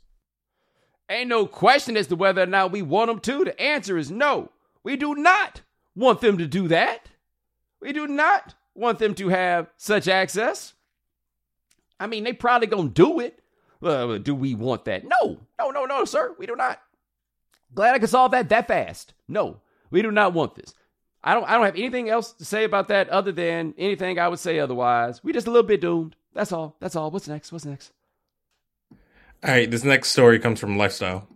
Ain't 1.11 1.29
no 1.29 1.47
question 1.47 1.97
as 1.97 2.07
to 2.07 2.17
whether 2.17 2.43
or 2.43 2.47
not 2.47 2.73
we 2.73 2.81
want 2.81 3.09
them 3.09 3.21
to. 3.21 3.45
The 3.45 3.61
answer 3.61 3.99
is 3.99 4.11
no. 4.11 4.51
We 4.83 4.97
do 4.97 5.15
not 5.15 5.61
want 5.95 6.21
them 6.21 6.39
to 6.39 6.47
do 6.47 6.69
that. 6.69 7.11
We 7.81 7.93
do 7.93 8.07
not 8.07 8.55
want 8.75 8.99
them 8.99 9.15
to 9.17 9.29
have 9.29 9.69
such 9.77 10.09
access. 10.09 10.75
I 12.01 12.07
mean, 12.07 12.25
they 12.25 12.33
probably 12.33 12.69
gonna 12.69 12.89
do 12.89 13.21
it. 13.21 13.41
Uh, 13.83 14.19
do 14.19 14.35
we 14.35 14.55
want 14.55 14.85
that? 14.85 15.05
No, 15.05 15.41
no, 15.59 15.71
no, 15.71 15.85
no, 15.85 16.05
sir. 16.05 16.35
We 16.39 16.47
do 16.47 16.57
not. 16.57 16.81
Glad 17.75 17.95
I 17.95 17.99
could 17.99 18.09
solve 18.09 18.31
that 18.33 18.49
that 18.49 18.69
fast. 18.69 19.13
No, 19.29 19.61
we 19.91 20.03
do 20.03 20.11
not 20.11 20.33
want 20.33 20.55
this. 20.55 20.73
I 21.25 21.35
don't 21.35 21.45
I 21.45 21.55
don't 21.55 21.65
have 21.65 21.77
anything 21.77 22.09
else 22.09 22.33
to 22.33 22.45
say 22.45 22.65
about 22.65 22.89
that 22.89 23.09
other 23.09 23.33
than 23.33 23.75
anything 23.79 24.19
I 24.19 24.29
would 24.29 24.39
say 24.39 24.59
otherwise. 24.59 25.23
We 25.23 25.33
just 25.33 25.47
a 25.47 25.51
little 25.51 25.67
bit 25.67 25.81
doomed. 25.81 26.17
That's 26.35 26.53
all. 26.53 26.77
That's 26.81 26.97
all. 26.97 27.11
What's 27.11 27.29
next? 27.29 27.53
What's 27.53 27.65
next? 27.65 27.93
All 29.45 29.51
right, 29.51 29.71
this 29.71 29.85
next 29.85 30.11
story 30.11 30.39
comes 30.39 30.61
from 30.61 30.79
Lifestyle. 30.79 31.27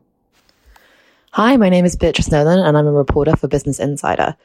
Hi, 1.32 1.56
my 1.56 1.68
name 1.68 1.84
is 1.84 1.96
Beatrice 1.96 2.30
Nolan 2.30 2.58
and 2.58 2.76
I'm 2.76 2.86
a 2.86 2.92
reporter 2.92 3.36
for 3.36 3.48
Business 3.48 3.78
Insider. 3.78 4.36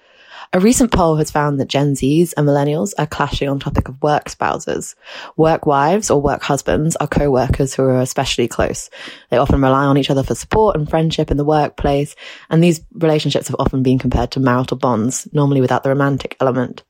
A 0.54 0.60
recent 0.60 0.92
poll 0.92 1.16
has 1.16 1.32
found 1.32 1.60
that 1.60 1.70
Gen 1.70 1.94
Zs 1.94 2.34
and 2.36 2.48
millennials 2.48 2.94
are 2.98 3.08
clashing 3.08 3.48
on 3.48 3.60
topic 3.60 3.88
of 3.88 4.02
work 4.02 4.28
spouses. 4.28 4.96
Work 5.38 5.66
wives 5.66 6.10
or 6.10 6.22
work 6.22 6.42
husbands 6.42 6.96
are 6.98 7.08
co-workers 7.08 7.74
who 7.74 7.84
are 7.84 8.00
especially 8.00 8.48
close. 8.48 8.90
They 9.30 9.38
often 9.38 9.62
rely 9.62 9.86
on 9.86 9.98
each 9.98 10.10
other 10.10 10.24
for 10.24 10.36
support 10.36 10.76
and 10.76 10.90
friendship 10.90 11.32
in 11.32 11.38
the 11.38 11.46
workplace, 11.46 12.16
and 12.50 12.64
these 12.64 12.82
relationships 12.94 13.48
have 13.48 13.56
often 13.60 13.84
been 13.84 14.00
compared 14.00 14.32
to 14.32 14.40
marital 14.40 14.78
bonds, 14.78 15.28
normally 15.32 15.62
without 15.62 15.84
the 15.84 15.90
romantic 15.90 16.36
element. 16.40 16.84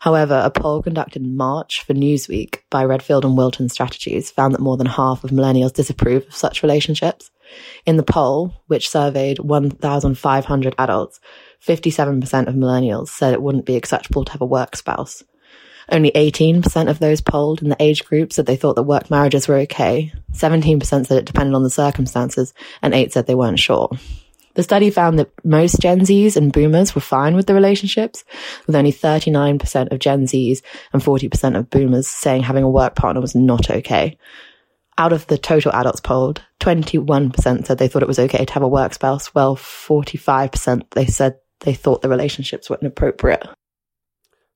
However, 0.00 0.40
a 0.42 0.50
poll 0.50 0.82
conducted 0.82 1.22
in 1.22 1.36
March 1.36 1.82
for 1.84 1.92
Newsweek 1.92 2.60
by 2.70 2.84
Redfield 2.84 3.24
and 3.24 3.36
Wilton 3.36 3.68
Strategies 3.68 4.30
found 4.30 4.54
that 4.54 4.60
more 4.60 4.78
than 4.78 4.86
half 4.86 5.24
of 5.24 5.30
millennials 5.30 5.74
disapprove 5.74 6.26
of 6.26 6.34
such 6.34 6.62
relationships. 6.62 7.30
In 7.84 7.98
the 7.98 8.02
poll, 8.02 8.54
which 8.66 8.88
surveyed 8.88 9.40
1,500 9.40 10.74
adults, 10.78 11.20
57% 11.66 12.46
of 12.46 12.54
millennials 12.54 13.08
said 13.08 13.32
it 13.32 13.42
wouldn't 13.42 13.66
be 13.66 13.76
acceptable 13.76 14.24
to 14.24 14.32
have 14.32 14.40
a 14.40 14.46
work 14.46 14.76
spouse. 14.76 15.22
Only 15.90 16.12
18% 16.12 16.88
of 16.88 17.00
those 17.00 17.20
polled 17.20 17.62
in 17.62 17.68
the 17.68 17.82
age 17.82 18.04
group 18.04 18.32
said 18.32 18.46
they 18.46 18.56
thought 18.56 18.76
that 18.76 18.84
work 18.84 19.10
marriages 19.10 19.48
were 19.48 19.58
okay. 19.58 20.12
17% 20.32 20.84
said 20.84 21.18
it 21.18 21.24
depended 21.24 21.54
on 21.54 21.64
the 21.64 21.70
circumstances, 21.70 22.54
and 22.80 22.94
8 22.94 23.12
said 23.12 23.26
they 23.26 23.34
weren't 23.34 23.58
sure. 23.58 23.90
The 24.54 24.62
study 24.62 24.90
found 24.90 25.18
that 25.18 25.30
most 25.44 25.80
Gen 25.80 26.00
Zs 26.00 26.36
and 26.36 26.52
boomers 26.52 26.94
were 26.94 27.00
fine 27.00 27.34
with 27.34 27.46
the 27.46 27.54
relationships, 27.54 28.24
with 28.66 28.76
only 28.76 28.92
39% 28.92 29.92
of 29.92 29.98
Gen 29.98 30.26
Zs 30.26 30.62
and 30.92 31.02
40% 31.02 31.56
of 31.56 31.70
boomers 31.70 32.08
saying 32.08 32.42
having 32.42 32.64
a 32.64 32.70
work 32.70 32.94
partner 32.94 33.20
was 33.20 33.34
not 33.34 33.70
okay. 33.70 34.18
Out 34.98 35.12
of 35.12 35.26
the 35.28 35.38
total 35.38 35.72
adults 35.72 36.00
polled, 36.00 36.42
21% 36.60 37.66
said 37.66 37.78
they 37.78 37.88
thought 37.88 38.02
it 38.02 38.08
was 38.08 38.18
okay 38.18 38.44
to 38.44 38.52
have 38.52 38.62
a 38.62 38.68
work 38.68 38.92
spouse, 38.92 39.28
while 39.28 39.56
45% 39.56 40.90
they 40.90 41.06
said 41.06 41.36
they 41.60 41.74
thought 41.74 42.02
the 42.02 42.08
relationships 42.08 42.70
were 42.70 42.78
inappropriate. 42.80 43.46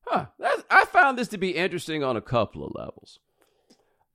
Huh. 0.07 0.27
I 0.71 0.85
found 0.87 1.19
this 1.19 1.29
to 1.29 1.39
be 1.39 1.51
interesting 1.51 2.03
on 2.03 2.17
a 2.17 2.23
couple 2.23 2.65
of 2.65 2.75
levels. 2.75 3.19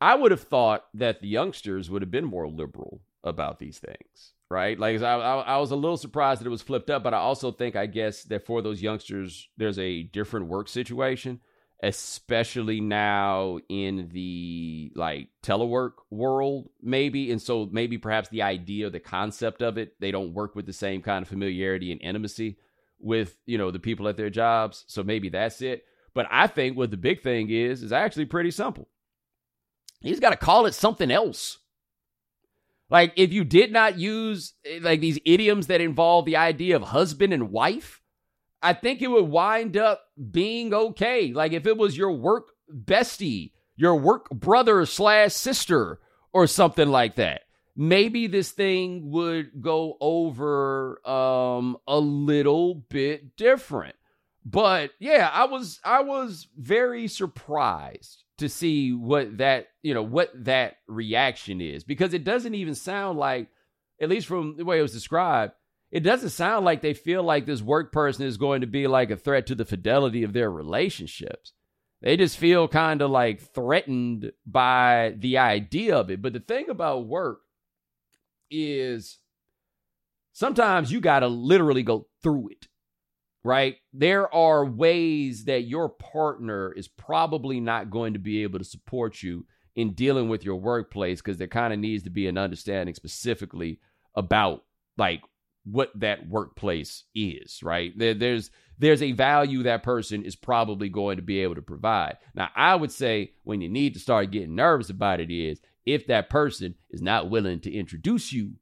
I 0.01 0.15
would 0.15 0.31
have 0.31 0.43
thought 0.43 0.85
that 0.93 1.21
the 1.21 1.27
youngsters 1.27 1.89
would 1.89 2.01
have 2.01 2.11
been 2.11 2.25
more 2.25 2.47
liberal 2.47 3.01
about 3.23 3.59
these 3.59 3.79
things, 3.79 4.33
right? 4.49 4.79
Like 4.79 5.01
I, 5.01 5.13
I, 5.13 5.39
I, 5.41 5.57
was 5.57 5.71
a 5.71 5.75
little 5.75 5.97
surprised 5.97 6.39
that 6.39 6.47
it 6.47 6.51
was 6.51 6.61
flipped 6.61 6.89
up, 6.89 7.03
but 7.03 7.13
I 7.13 7.17
also 7.17 7.51
think, 7.51 7.75
I 7.75 7.85
guess, 7.85 8.23
that 8.25 8.45
for 8.45 8.61
those 8.61 8.81
youngsters, 8.81 9.49
there's 9.57 9.77
a 9.77 10.03
different 10.03 10.47
work 10.47 10.69
situation, 10.69 11.41
especially 11.83 12.79
now 12.79 13.59
in 13.67 14.09
the 14.13 14.93
like 14.95 15.29
telework 15.43 15.93
world, 16.09 16.69
maybe. 16.81 17.29
And 17.31 17.41
so 17.41 17.67
maybe 17.69 17.97
perhaps 17.97 18.29
the 18.29 18.43
idea, 18.43 18.89
the 18.89 19.01
concept 19.01 19.61
of 19.61 19.77
it, 19.77 19.99
they 19.99 20.11
don't 20.11 20.33
work 20.33 20.55
with 20.55 20.65
the 20.65 20.73
same 20.73 21.01
kind 21.01 21.23
of 21.23 21.27
familiarity 21.27 21.91
and 21.91 22.01
intimacy 22.01 22.57
with 22.99 23.37
you 23.45 23.57
know 23.57 23.71
the 23.71 23.79
people 23.79 24.07
at 24.07 24.17
their 24.17 24.29
jobs 24.29 24.83
so 24.87 25.03
maybe 25.03 25.29
that's 25.29 25.61
it. 25.61 25.83
But 26.13 26.27
i 26.31 26.47
think 26.47 26.75
what 26.77 26.91
the 26.91 26.97
big 26.97 27.21
thing 27.21 27.49
is 27.49 27.83
is 27.83 27.91
actually 27.91 28.25
pretty 28.25 28.51
simple. 28.51 28.87
He's 30.01 30.19
got 30.19 30.29
to 30.29 30.37
call 30.37 30.65
it 30.65 30.73
something 30.73 31.11
else. 31.11 31.59
Like 32.89 33.13
if 33.15 33.33
you 33.33 33.43
did 33.43 33.71
not 33.71 33.99
use 33.99 34.53
eh, 34.65 34.79
like 34.81 35.01
these 35.01 35.19
idioms 35.25 35.67
that 35.67 35.81
involve 35.81 36.25
the 36.25 36.37
idea 36.37 36.75
of 36.75 36.83
husband 36.83 37.33
and 37.33 37.51
wife 37.51 38.01
i 38.61 38.73
think 38.73 39.01
it 39.01 39.07
would 39.07 39.25
wind 39.25 39.77
up 39.77 40.01
being 40.31 40.73
okay. 40.73 41.31
Like 41.33 41.53
if 41.53 41.65
it 41.65 41.77
was 41.77 41.97
your 41.97 42.11
work 42.11 42.49
bestie 42.71 43.51
your 43.75 43.95
work 43.95 44.29
brother 44.29 44.85
slash 44.85 45.33
sister 45.33 45.99
or 46.33 46.45
something 46.45 46.89
like 46.89 47.15
that 47.15 47.41
maybe 47.79 48.27
this 48.27 48.51
thing 48.51 49.09
would 49.09 49.61
go 49.61 49.95
over 50.01 51.07
um 51.07 51.77
a 51.87 51.97
little 51.97 52.75
bit 52.75 53.37
different. 53.37 53.95
But 54.45 54.91
yeah 54.99 55.29
i 55.33 55.45
was 55.45 55.79
i 55.83 56.01
was 56.01 56.47
very 56.57 57.07
surprised 57.07 58.23
to 58.37 58.49
see 58.49 58.93
what 58.93 59.37
that 59.37 59.67
you 59.81 59.93
know 59.93 60.03
what 60.03 60.31
that 60.43 60.77
reaction 60.87 61.61
is. 61.61 61.85
Because 61.85 62.13
it 62.13 62.25
doesn't 62.25 62.55
even 62.55 62.75
sound 62.75 63.17
like 63.17 63.47
at 64.01 64.09
least 64.09 64.27
from 64.27 64.57
the 64.57 64.65
way 64.65 64.79
it 64.79 64.83
was 64.83 64.93
described 64.93 65.53
it 65.89 66.01
doesn't 66.01 66.29
sound 66.29 66.65
like 66.65 66.81
they 66.81 66.93
feel 66.93 67.23
like 67.23 67.45
this 67.45 67.61
work 67.61 67.91
person 67.91 68.25
is 68.25 68.37
going 68.37 68.61
to 68.61 68.67
be 68.67 68.87
like 68.87 69.09
a 69.09 69.15
threat 69.15 69.47
to 69.47 69.55
the 69.55 69.65
fidelity 69.65 70.23
of 70.23 70.33
their 70.33 70.51
relationships. 70.51 71.53
They 72.01 72.15
just 72.15 72.37
feel 72.37 72.67
kind 72.67 73.01
of 73.01 73.09
like 73.09 73.41
threatened 73.41 74.31
by 74.45 75.15
the 75.17 75.39
idea 75.39 75.97
of 75.97 76.11
it. 76.11 76.21
But 76.21 76.33
the 76.33 76.39
thing 76.39 76.69
about 76.69 77.07
work 77.07 77.39
is 78.49 79.19
sometimes 80.33 80.91
you 80.91 81.01
got 81.01 81.19
to 81.19 81.27
literally 81.27 81.83
go 81.83 82.07
through 82.23 82.49
it, 82.49 82.67
right? 83.43 83.77
There 83.93 84.33
are 84.33 84.65
ways 84.65 85.45
that 85.45 85.63
your 85.63 85.89
partner 85.89 86.71
is 86.71 86.87
probably 86.87 87.59
not 87.59 87.89
going 87.89 88.13
to 88.13 88.19
be 88.19 88.43
able 88.43 88.59
to 88.59 88.65
support 88.65 89.21
you 89.21 89.45
in 89.75 89.93
dealing 89.93 90.29
with 90.29 90.43
your 90.43 90.57
workplace 90.57 91.21
because 91.21 91.37
there 91.37 91.47
kind 91.47 91.73
of 91.73 91.79
needs 91.79 92.03
to 92.03 92.09
be 92.09 92.27
an 92.27 92.37
understanding 92.37 92.95
specifically 92.95 93.79
about 94.15 94.63
like 94.97 95.21
what 95.63 95.91
that 95.95 96.27
workplace 96.27 97.03
is, 97.13 97.61
right? 97.63 97.97
There, 97.97 98.13
there's 98.13 98.51
there's 98.77 99.01
a 99.01 99.11
value 99.11 99.63
that 99.63 99.83
person 99.83 100.23
is 100.23 100.35
probably 100.35 100.87
going 100.87 101.17
to 101.17 101.21
be 101.21 101.39
able 101.39 101.55
to 101.55 101.61
provide. 101.61 102.17
Now, 102.33 102.49
I 102.55 102.75
would 102.75 102.91
say 102.91 103.33
when 103.43 103.61
you 103.61 103.67
need 103.67 103.93
to 103.93 103.99
start 103.99 104.31
getting 104.31 104.55
nervous 104.55 104.89
about 104.89 105.19
it 105.19 105.31
is 105.31 105.59
if 105.93 106.07
that 106.07 106.29
person 106.29 106.75
is 106.89 107.01
not 107.01 107.29
willing 107.29 107.59
to 107.61 107.73
introduce 107.73 108.31
you 108.31 108.53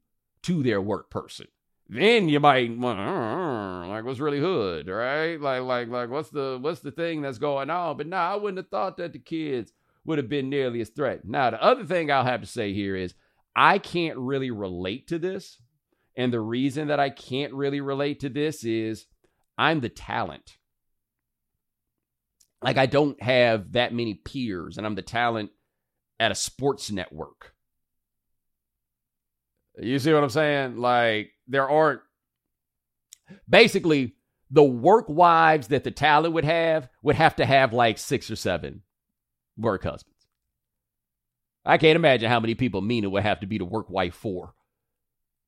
to 0.42 0.62
their 0.62 0.80
work 0.80 1.10
person. 1.10 1.46
Then 1.88 2.28
you 2.28 2.38
might 2.38 2.70
uh, 2.70 3.88
like 3.88 4.04
what's 4.04 4.20
really 4.20 4.40
hood, 4.40 4.88
right? 4.88 5.40
Like 5.40 5.62
like 5.62 5.88
like 5.88 6.10
what's 6.10 6.28
the 6.28 6.58
what's 6.60 6.80
the 6.80 6.90
thing 6.90 7.22
that's 7.22 7.38
going 7.38 7.70
on? 7.70 7.96
But 7.96 8.06
nah, 8.06 8.32
I 8.32 8.36
wouldn't 8.36 8.58
have 8.58 8.68
thought 8.68 8.98
that 8.98 9.14
the 9.14 9.18
kids 9.18 9.72
would 10.04 10.18
have 10.18 10.28
been 10.28 10.50
nearly 10.50 10.80
as 10.80 10.90
threatened. 10.90 11.30
Now, 11.30 11.50
the 11.50 11.62
other 11.62 11.84
thing 11.84 12.10
I'll 12.10 12.24
have 12.24 12.42
to 12.42 12.46
say 12.46 12.74
here 12.74 12.94
is 12.94 13.14
I 13.56 13.78
can't 13.78 14.18
really 14.18 14.50
relate 14.50 15.08
to 15.08 15.18
this. 15.18 15.60
And 16.16 16.32
the 16.32 16.40
reason 16.40 16.88
that 16.88 17.00
I 17.00 17.10
can't 17.10 17.54
really 17.54 17.80
relate 17.80 18.20
to 18.20 18.28
this 18.28 18.64
is 18.64 19.06
I'm 19.56 19.80
the 19.80 19.88
talent. 19.88 20.58
Like 22.62 22.76
I 22.76 22.86
don't 22.86 23.22
have 23.22 23.72
that 23.72 23.94
many 23.94 24.14
peers, 24.14 24.76
and 24.76 24.86
I'm 24.86 24.94
the 24.94 25.02
talent 25.02 25.50
at 26.20 26.32
a 26.32 26.34
sports 26.34 26.90
network. 26.90 27.54
You 29.80 29.98
see 29.98 30.12
what 30.12 30.24
I'm 30.24 30.30
saying? 30.30 30.76
Like 30.76 31.30
there 31.46 31.68
aren't 31.68 32.00
basically 33.48 34.14
the 34.50 34.64
work 34.64 35.06
wives 35.08 35.68
that 35.68 35.84
the 35.84 35.90
talent 35.90 36.34
would 36.34 36.44
have 36.44 36.88
would 37.02 37.16
have 37.16 37.36
to 37.36 37.46
have 37.46 37.72
like 37.72 37.98
six 37.98 38.30
or 38.30 38.36
seven 38.36 38.82
work 39.56 39.84
husbands. 39.84 40.14
I 41.64 41.76
can't 41.78 41.96
imagine 41.96 42.30
how 42.30 42.40
many 42.40 42.54
people 42.54 42.80
Mina 42.80 43.10
would 43.10 43.22
have 43.22 43.40
to 43.40 43.46
be 43.46 43.58
the 43.58 43.64
work 43.64 43.90
wife 43.90 44.14
for 44.14 44.54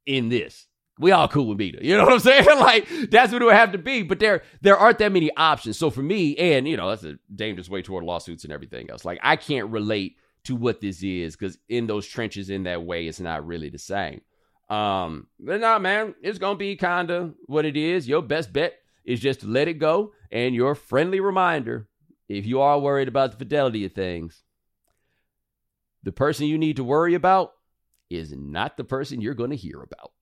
in 0.04 0.28
this. 0.28 0.66
We 0.98 1.12
all 1.12 1.28
cool 1.28 1.46
with 1.46 1.58
Mina. 1.58 1.78
You 1.80 1.96
know 1.96 2.04
what 2.04 2.12
I'm 2.12 2.18
saying? 2.20 2.44
Like 2.58 2.88
that's 3.10 3.32
what 3.32 3.40
it 3.42 3.46
would 3.46 3.54
have 3.54 3.72
to 3.72 3.78
be. 3.78 4.02
But 4.02 4.20
there 4.20 4.42
there 4.60 4.76
aren't 4.76 4.98
that 4.98 5.12
many 5.12 5.34
options. 5.36 5.78
So 5.78 5.90
for 5.90 6.02
me, 6.02 6.36
and 6.36 6.68
you 6.68 6.76
know, 6.76 6.90
that's 6.90 7.04
a 7.04 7.18
dangerous 7.34 7.70
way 7.70 7.82
toward 7.82 8.04
lawsuits 8.04 8.44
and 8.44 8.52
everything 8.52 8.90
else. 8.90 9.04
Like 9.04 9.18
I 9.22 9.36
can't 9.36 9.70
relate 9.70 10.16
to 10.44 10.56
what 10.56 10.80
this 10.80 11.02
is 11.02 11.36
because 11.36 11.58
in 11.68 11.86
those 11.86 12.06
trenches 12.06 12.50
in 12.50 12.64
that 12.64 12.82
way 12.82 13.06
it's 13.06 13.20
not 13.20 13.46
really 13.46 13.70
the 13.70 13.78
same. 13.78 14.20
Um 14.68 15.26
but 15.38 15.60
nah 15.60 15.78
man 15.78 16.14
it's 16.22 16.38
gonna 16.38 16.56
be 16.56 16.76
kind 16.76 17.10
of 17.10 17.34
what 17.46 17.64
it 17.64 17.76
is. 17.76 18.08
Your 18.08 18.22
best 18.22 18.52
bet 18.52 18.74
is 19.04 19.20
just 19.20 19.40
to 19.40 19.46
let 19.46 19.68
it 19.68 19.74
go 19.74 20.12
and 20.30 20.54
your 20.54 20.74
friendly 20.74 21.20
reminder 21.20 21.88
if 22.28 22.46
you 22.46 22.60
are 22.60 22.78
worried 22.78 23.08
about 23.08 23.32
the 23.32 23.38
fidelity 23.38 23.84
of 23.84 23.92
things 23.92 24.42
the 26.02 26.12
person 26.12 26.46
you 26.46 26.58
need 26.58 26.76
to 26.76 26.84
worry 26.84 27.14
about 27.14 27.52
is 28.08 28.32
not 28.32 28.76
the 28.76 28.84
person 28.84 29.20
you're 29.20 29.34
to 29.34 29.56
hear 29.56 29.82
about. 29.82 30.12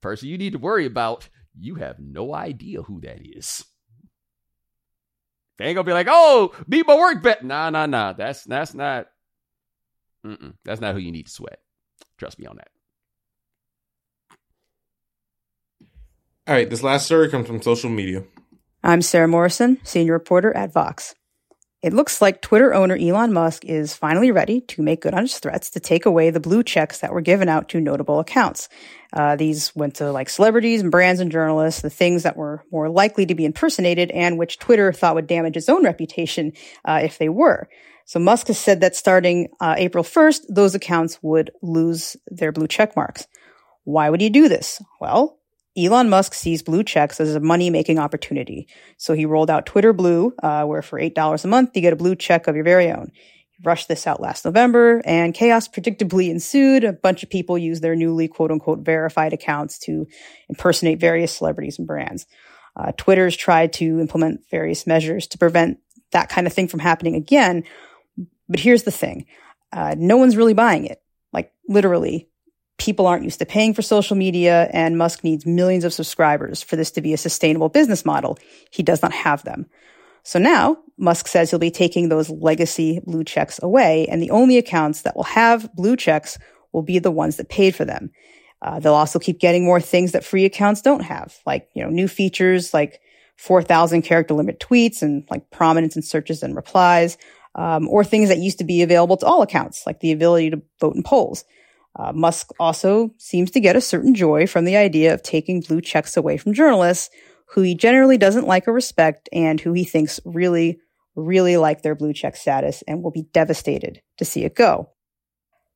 Person 0.00 0.28
you 0.28 0.38
need 0.38 0.52
to 0.52 0.58
worry 0.58 0.84
about 0.84 1.28
you 1.58 1.76
have 1.76 1.98
no 1.98 2.34
idea 2.34 2.82
who 2.82 3.00
that 3.00 3.20
is 3.22 3.64
they 5.58 5.66
ain't 5.66 5.74
gonna 5.74 5.86
be 5.86 5.92
like, 5.92 6.08
oh, 6.10 6.52
be 6.68 6.82
my 6.82 6.96
work 6.96 7.22
bet. 7.22 7.44
Nah, 7.44 7.70
nah, 7.70 7.86
nah. 7.86 8.12
That's 8.12 8.44
that's 8.44 8.74
not. 8.74 9.08
Mm-mm. 10.26 10.54
That's 10.64 10.80
not 10.80 10.94
who 10.94 11.00
you 11.00 11.12
need 11.12 11.26
to 11.26 11.32
sweat. 11.32 11.58
Trust 12.18 12.38
me 12.38 12.46
on 12.46 12.56
that. 12.56 12.68
All 16.46 16.54
right, 16.54 16.68
this 16.68 16.82
last 16.82 17.06
story 17.06 17.28
comes 17.28 17.46
from 17.46 17.62
social 17.62 17.90
media. 17.90 18.24
I'm 18.82 19.02
Sara 19.02 19.28
Morrison, 19.28 19.78
senior 19.84 20.12
reporter 20.12 20.54
at 20.56 20.72
Vox. 20.72 21.14
It 21.82 21.92
looks 21.92 22.22
like 22.22 22.42
Twitter 22.42 22.72
owner 22.74 22.96
Elon 22.96 23.32
Musk 23.32 23.64
is 23.64 23.94
finally 23.94 24.30
ready 24.30 24.60
to 24.62 24.82
make 24.82 25.02
good 25.02 25.14
on 25.14 25.22
his 25.22 25.38
threats 25.38 25.70
to 25.70 25.80
take 25.80 26.06
away 26.06 26.30
the 26.30 26.40
blue 26.40 26.62
checks 26.62 26.98
that 26.98 27.12
were 27.12 27.20
given 27.20 27.48
out 27.48 27.68
to 27.70 27.80
notable 27.80 28.20
accounts. 28.20 28.68
Uh, 29.12 29.36
these 29.36 29.74
went 29.76 29.96
to 29.96 30.10
like 30.10 30.30
celebrities 30.30 30.80
and 30.80 30.90
brands 30.90 31.20
and 31.20 31.30
journalists, 31.30 31.82
the 31.82 31.90
things 31.90 32.22
that 32.22 32.36
were 32.36 32.64
more 32.72 32.88
likely 32.88 33.26
to 33.26 33.34
be 33.34 33.44
impersonated 33.44 34.10
and 34.10 34.38
which 34.38 34.58
Twitter 34.58 34.92
thought 34.92 35.14
would 35.14 35.26
damage 35.26 35.56
its 35.56 35.68
own 35.68 35.84
reputation 35.84 36.52
uh, 36.84 37.00
if 37.02 37.18
they 37.18 37.28
were. 37.28 37.68
So 38.04 38.18
Musk 38.18 38.48
has 38.48 38.58
said 38.58 38.80
that 38.80 38.96
starting 38.96 39.48
uh, 39.60 39.74
April 39.78 40.04
1st, 40.04 40.42
those 40.48 40.74
accounts 40.74 41.18
would 41.22 41.50
lose 41.62 42.16
their 42.26 42.52
blue 42.52 42.66
check 42.66 42.96
marks. 42.96 43.26
Why 43.84 44.10
would 44.10 44.20
he 44.20 44.30
do 44.30 44.48
this? 44.48 44.82
Well, 45.00 45.38
Elon 45.76 46.10
Musk 46.10 46.34
sees 46.34 46.62
blue 46.62 46.82
checks 46.82 47.20
as 47.20 47.34
a 47.34 47.40
money 47.40 47.70
making 47.70 47.98
opportunity. 47.98 48.68
So 48.98 49.14
he 49.14 49.24
rolled 49.24 49.50
out 49.50 49.66
Twitter 49.66 49.92
Blue, 49.92 50.34
uh, 50.42 50.64
where 50.64 50.82
for 50.82 51.00
$8 51.00 51.44
a 51.44 51.48
month, 51.48 51.70
you 51.74 51.80
get 51.80 51.92
a 51.92 51.96
blue 51.96 52.14
check 52.14 52.46
of 52.46 52.54
your 52.54 52.64
very 52.64 52.90
own. 52.90 53.10
He 53.62 53.68
rushed 53.68 53.88
this 53.88 54.06
out 54.06 54.20
last 54.20 54.44
November 54.44 55.02
and 55.04 55.34
chaos 55.34 55.68
predictably 55.68 56.30
ensued. 56.30 56.84
A 56.84 56.92
bunch 56.92 57.22
of 57.22 57.30
people 57.30 57.58
used 57.58 57.82
their 57.82 57.96
newly 57.96 58.28
quote 58.28 58.50
unquote 58.50 58.80
verified 58.80 59.32
accounts 59.32 59.78
to 59.80 60.06
impersonate 60.48 61.00
various 61.00 61.36
celebrities 61.36 61.78
and 61.78 61.86
brands. 61.86 62.26
Uh, 62.76 62.92
Twitter's 62.96 63.36
tried 63.36 63.72
to 63.74 64.00
implement 64.00 64.40
various 64.50 64.86
measures 64.86 65.26
to 65.28 65.38
prevent 65.38 65.78
that 66.12 66.28
kind 66.28 66.46
of 66.46 66.52
thing 66.52 66.68
from 66.68 66.80
happening 66.80 67.14
again. 67.14 67.64
But 68.48 68.60
here's 68.60 68.84
the 68.84 68.90
thing. 68.90 69.26
Uh, 69.72 69.94
no 69.96 70.16
one's 70.16 70.36
really 70.36 70.54
buying 70.54 70.86
it. 70.86 71.02
Like 71.32 71.52
literally, 71.68 72.28
people 72.78 73.06
aren't 73.06 73.24
used 73.24 73.38
to 73.38 73.46
paying 73.46 73.74
for 73.74 73.82
social 73.82 74.16
media 74.16 74.68
and 74.72 74.98
Musk 74.98 75.22
needs 75.22 75.46
millions 75.46 75.84
of 75.84 75.92
subscribers 75.92 76.62
for 76.62 76.76
this 76.76 76.90
to 76.92 77.00
be 77.00 77.12
a 77.12 77.18
sustainable 77.18 77.68
business 77.68 78.04
model. 78.04 78.38
He 78.70 78.82
does 78.82 79.02
not 79.02 79.12
have 79.12 79.44
them. 79.44 79.66
So 80.24 80.38
now 80.38 80.78
Musk 81.02 81.26
says 81.26 81.50
he'll 81.50 81.58
be 81.58 81.70
taking 81.70 82.08
those 82.08 82.30
legacy 82.30 83.00
blue 83.04 83.24
checks 83.24 83.58
away 83.60 84.06
and 84.06 84.22
the 84.22 84.30
only 84.30 84.56
accounts 84.56 85.02
that 85.02 85.16
will 85.16 85.24
have 85.24 85.68
blue 85.74 85.96
checks 85.96 86.38
will 86.72 86.82
be 86.82 87.00
the 87.00 87.10
ones 87.10 87.36
that 87.36 87.48
paid 87.48 87.74
for 87.74 87.84
them. 87.84 88.10
Uh, 88.62 88.78
they'll 88.78 88.94
also 88.94 89.18
keep 89.18 89.40
getting 89.40 89.64
more 89.64 89.80
things 89.80 90.12
that 90.12 90.24
free 90.24 90.44
accounts 90.44 90.80
don't 90.80 91.02
have, 91.02 91.36
like, 91.44 91.68
you 91.74 91.82
know, 91.82 91.90
new 91.90 92.06
features 92.06 92.72
like 92.72 93.00
4,000 93.36 94.02
character 94.02 94.34
limit 94.34 94.60
tweets 94.60 95.02
and 95.02 95.24
like 95.28 95.50
prominence 95.50 95.96
in 95.96 96.02
searches 96.02 96.44
and 96.44 96.54
replies, 96.54 97.18
um, 97.56 97.88
or 97.88 98.04
things 98.04 98.28
that 98.28 98.38
used 98.38 98.58
to 98.58 98.64
be 98.64 98.82
available 98.82 99.16
to 99.16 99.26
all 99.26 99.42
accounts, 99.42 99.84
like 99.84 99.98
the 99.98 100.12
ability 100.12 100.50
to 100.50 100.62
vote 100.80 100.94
in 100.94 101.02
polls. 101.02 101.44
Uh, 101.96 102.12
Musk 102.12 102.50
also 102.60 103.12
seems 103.18 103.50
to 103.50 103.60
get 103.60 103.74
a 103.74 103.80
certain 103.80 104.14
joy 104.14 104.46
from 104.46 104.64
the 104.64 104.76
idea 104.76 105.12
of 105.12 105.22
taking 105.24 105.60
blue 105.60 105.80
checks 105.80 106.16
away 106.16 106.36
from 106.36 106.54
journalists 106.54 107.10
who 107.52 107.60
he 107.60 107.74
generally 107.74 108.16
doesn't 108.16 108.46
like 108.46 108.66
or 108.66 108.72
respect 108.72 109.28
and 109.32 109.60
who 109.60 109.72
he 109.72 109.84
thinks 109.84 110.20
really, 110.24 110.78
really 111.14 111.56
like 111.56 111.82
their 111.82 111.94
blue 111.94 112.12
check 112.12 112.36
status 112.36 112.82
and 112.86 113.02
will 113.02 113.10
be 113.10 113.26
devastated 113.32 114.00
to 114.18 114.24
see 114.24 114.44
it 114.44 114.54
go. 114.54 114.90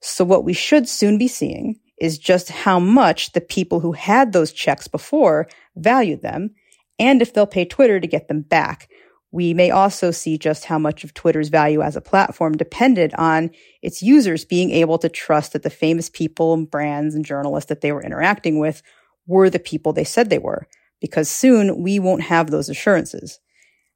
So 0.00 0.24
what 0.24 0.44
we 0.44 0.52
should 0.52 0.88
soon 0.88 1.18
be 1.18 1.28
seeing 1.28 1.80
is 1.98 2.18
just 2.18 2.50
how 2.50 2.78
much 2.78 3.32
the 3.32 3.40
people 3.40 3.80
who 3.80 3.92
had 3.92 4.32
those 4.32 4.52
checks 4.52 4.88
before 4.88 5.48
valued 5.76 6.22
them 6.22 6.54
and 6.98 7.20
if 7.20 7.32
they'll 7.32 7.46
pay 7.46 7.64
Twitter 7.64 8.00
to 8.00 8.06
get 8.06 8.28
them 8.28 8.42
back, 8.42 8.88
we 9.32 9.52
may 9.52 9.70
also 9.70 10.10
see 10.10 10.38
just 10.38 10.64
how 10.64 10.78
much 10.78 11.04
of 11.04 11.12
Twitter's 11.12 11.48
value 11.48 11.82
as 11.82 11.96
a 11.96 12.00
platform 12.00 12.56
depended 12.56 13.12
on 13.14 13.50
its 13.82 14.02
users 14.02 14.44
being 14.44 14.70
able 14.70 14.98
to 14.98 15.08
trust 15.08 15.52
that 15.52 15.62
the 15.62 15.70
famous 15.70 16.08
people 16.08 16.54
and 16.54 16.70
brands 16.70 17.14
and 17.14 17.24
journalists 17.24 17.68
that 17.68 17.80
they 17.80 17.92
were 17.92 18.02
interacting 18.02 18.58
with 18.58 18.82
were 19.26 19.50
the 19.50 19.58
people 19.58 19.92
they 19.92 20.04
said 20.04 20.30
they 20.30 20.38
were, 20.38 20.66
because 21.00 21.28
soon 21.28 21.82
we 21.82 21.98
won't 21.98 22.22
have 22.22 22.50
those 22.50 22.68
assurances. 22.68 23.40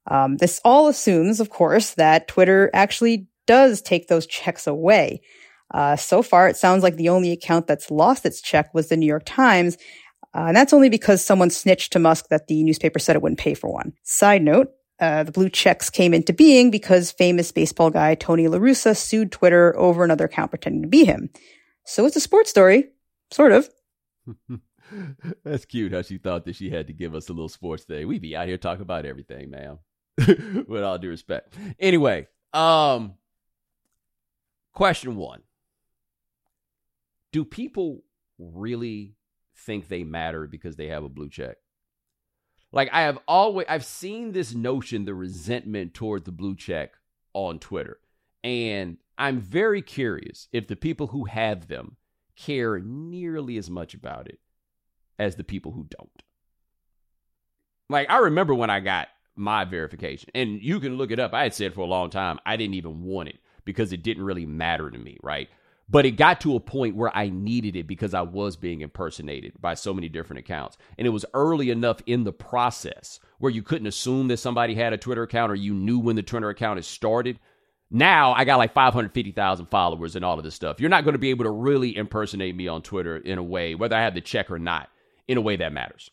Um, 0.07 0.37
this 0.37 0.59
all 0.65 0.87
assumes, 0.87 1.39
of 1.39 1.49
course, 1.49 1.93
that 1.95 2.27
Twitter 2.27 2.69
actually 2.73 3.27
does 3.45 3.81
take 3.81 4.07
those 4.07 4.25
checks 4.25 4.67
away. 4.67 5.21
Uh, 5.73 5.95
so 5.95 6.21
far, 6.21 6.47
it 6.47 6.57
sounds 6.57 6.83
like 6.83 6.95
the 6.95 7.09
only 7.09 7.31
account 7.31 7.67
that's 7.67 7.91
lost 7.91 8.25
its 8.25 8.41
check 8.41 8.73
was 8.73 8.89
the 8.89 8.97
New 8.97 9.05
York 9.05 9.23
Times, 9.25 9.77
uh, 10.35 10.45
and 10.47 10.55
that's 10.55 10.73
only 10.73 10.89
because 10.89 11.23
someone 11.23 11.49
snitched 11.49 11.93
to 11.93 11.99
Musk 11.99 12.27
that 12.29 12.47
the 12.47 12.63
newspaper 12.63 12.99
said 12.99 13.15
it 13.15 13.21
wouldn't 13.21 13.39
pay 13.39 13.53
for 13.53 13.71
one. 13.71 13.93
Side 14.03 14.41
note, 14.41 14.69
Uh, 14.99 15.23
the 15.23 15.31
blue 15.31 15.49
checks 15.49 15.89
came 15.89 16.13
into 16.13 16.31
being 16.31 16.69
because 16.69 17.11
famous 17.11 17.51
baseball 17.51 17.89
guy 17.89 18.13
Tony 18.13 18.47
La 18.47 18.59
Russa 18.59 18.95
sued 18.95 19.31
Twitter 19.31 19.75
over 19.75 20.03
another 20.03 20.25
account 20.25 20.51
pretending 20.51 20.83
to 20.83 20.87
be 20.87 21.05
him. 21.05 21.29
So 21.85 22.05
it's 22.05 22.15
a 22.15 22.19
sports 22.19 22.51
story, 22.51 22.89
sort 23.31 23.51
of. 23.51 23.67
That's 25.43 25.65
cute 25.65 25.91
how 25.91 26.03
she 26.03 26.17
thought 26.19 26.45
that 26.45 26.55
she 26.55 26.69
had 26.69 26.85
to 26.87 26.93
give 26.93 27.15
us 27.15 27.29
a 27.29 27.33
little 27.33 27.49
sports 27.49 27.83
thing. 27.85 28.07
We 28.07 28.19
be 28.19 28.35
out 28.35 28.47
here 28.47 28.57
talking 28.59 28.83
about 28.83 29.05
everything, 29.07 29.49
ma'am. 29.49 29.79
With 30.67 30.83
all 30.83 30.97
due 30.97 31.09
respect. 31.09 31.53
Anyway, 31.79 32.27
um 32.53 33.13
question 34.73 35.15
1. 35.15 35.41
Do 37.31 37.45
people 37.45 38.03
really 38.37 39.15
think 39.55 39.87
they 39.87 40.03
matter 40.03 40.47
because 40.47 40.75
they 40.75 40.87
have 40.87 41.03
a 41.03 41.09
blue 41.09 41.29
check? 41.29 41.57
Like 42.71 42.89
I 42.91 43.01
have 43.01 43.19
always 43.27 43.67
I've 43.69 43.85
seen 43.85 44.31
this 44.31 44.53
notion 44.53 45.05
the 45.05 45.13
resentment 45.13 45.93
toward 45.93 46.25
the 46.25 46.31
blue 46.31 46.55
check 46.55 46.93
on 47.33 47.59
Twitter. 47.59 47.99
And 48.43 48.97
I'm 49.17 49.39
very 49.39 49.81
curious 49.81 50.47
if 50.51 50.67
the 50.67 50.75
people 50.75 51.07
who 51.07 51.25
have 51.25 51.67
them 51.67 51.97
care 52.35 52.79
nearly 52.79 53.57
as 53.57 53.69
much 53.69 53.93
about 53.93 54.27
it 54.27 54.39
as 55.19 55.35
the 55.35 55.43
people 55.43 55.73
who 55.73 55.85
don't. 55.89 56.23
Like 57.89 58.09
I 58.09 58.17
remember 58.17 58.55
when 58.55 58.69
I 58.69 58.79
got 58.79 59.09
my 59.35 59.65
verification, 59.65 60.29
and 60.35 60.61
you 60.61 60.79
can 60.79 60.97
look 60.97 61.11
it 61.11 61.19
up. 61.19 61.33
I 61.33 61.43
had 61.43 61.53
said 61.53 61.73
for 61.73 61.81
a 61.81 61.85
long 61.85 62.09
time 62.09 62.39
I 62.45 62.57
didn't 62.57 62.75
even 62.75 63.03
want 63.03 63.29
it 63.29 63.39
because 63.65 63.93
it 63.93 64.03
didn't 64.03 64.23
really 64.23 64.45
matter 64.45 64.89
to 64.89 64.97
me, 64.97 65.17
right? 65.23 65.49
But 65.91 66.05
it 66.05 66.11
got 66.11 66.39
to 66.41 66.55
a 66.55 66.59
point 66.61 66.95
where 66.95 67.15
I 67.15 67.29
needed 67.29 67.75
it 67.75 67.85
because 67.85 68.13
I 68.13 68.21
was 68.21 68.55
being 68.55 68.79
impersonated 68.79 69.53
by 69.59 69.73
so 69.73 69.93
many 69.93 70.07
different 70.07 70.39
accounts. 70.39 70.77
And 70.97 71.05
it 71.05 71.09
was 71.09 71.25
early 71.33 71.69
enough 71.69 71.99
in 72.05 72.23
the 72.23 72.31
process 72.31 73.19
where 73.39 73.51
you 73.51 73.61
couldn't 73.61 73.87
assume 73.87 74.29
that 74.29 74.37
somebody 74.37 74.73
had 74.73 74.93
a 74.93 74.97
Twitter 74.97 75.23
account 75.23 75.51
or 75.51 75.55
you 75.55 75.73
knew 75.73 75.99
when 75.99 76.15
the 76.15 76.23
Twitter 76.23 76.49
account 76.49 76.77
had 76.77 76.85
started. 76.85 77.39
Now 77.89 78.31
I 78.31 78.45
got 78.45 78.57
like 78.57 78.73
550,000 78.73 79.65
followers 79.65 80.15
and 80.15 80.23
all 80.23 80.37
of 80.37 80.45
this 80.45 80.55
stuff. 80.55 80.79
You're 80.79 80.89
not 80.89 81.03
going 81.03 81.13
to 81.13 81.19
be 81.19 81.31
able 81.31 81.43
to 81.43 81.51
really 81.51 81.97
impersonate 81.97 82.55
me 82.55 82.69
on 82.69 82.81
Twitter 82.83 83.17
in 83.17 83.37
a 83.37 83.43
way, 83.43 83.75
whether 83.75 83.97
I 83.97 84.03
have 84.03 84.13
the 84.13 84.21
check 84.21 84.49
or 84.49 84.59
not, 84.59 84.89
in 85.27 85.37
a 85.37 85.41
way 85.41 85.57
that 85.57 85.73
matters. 85.73 86.09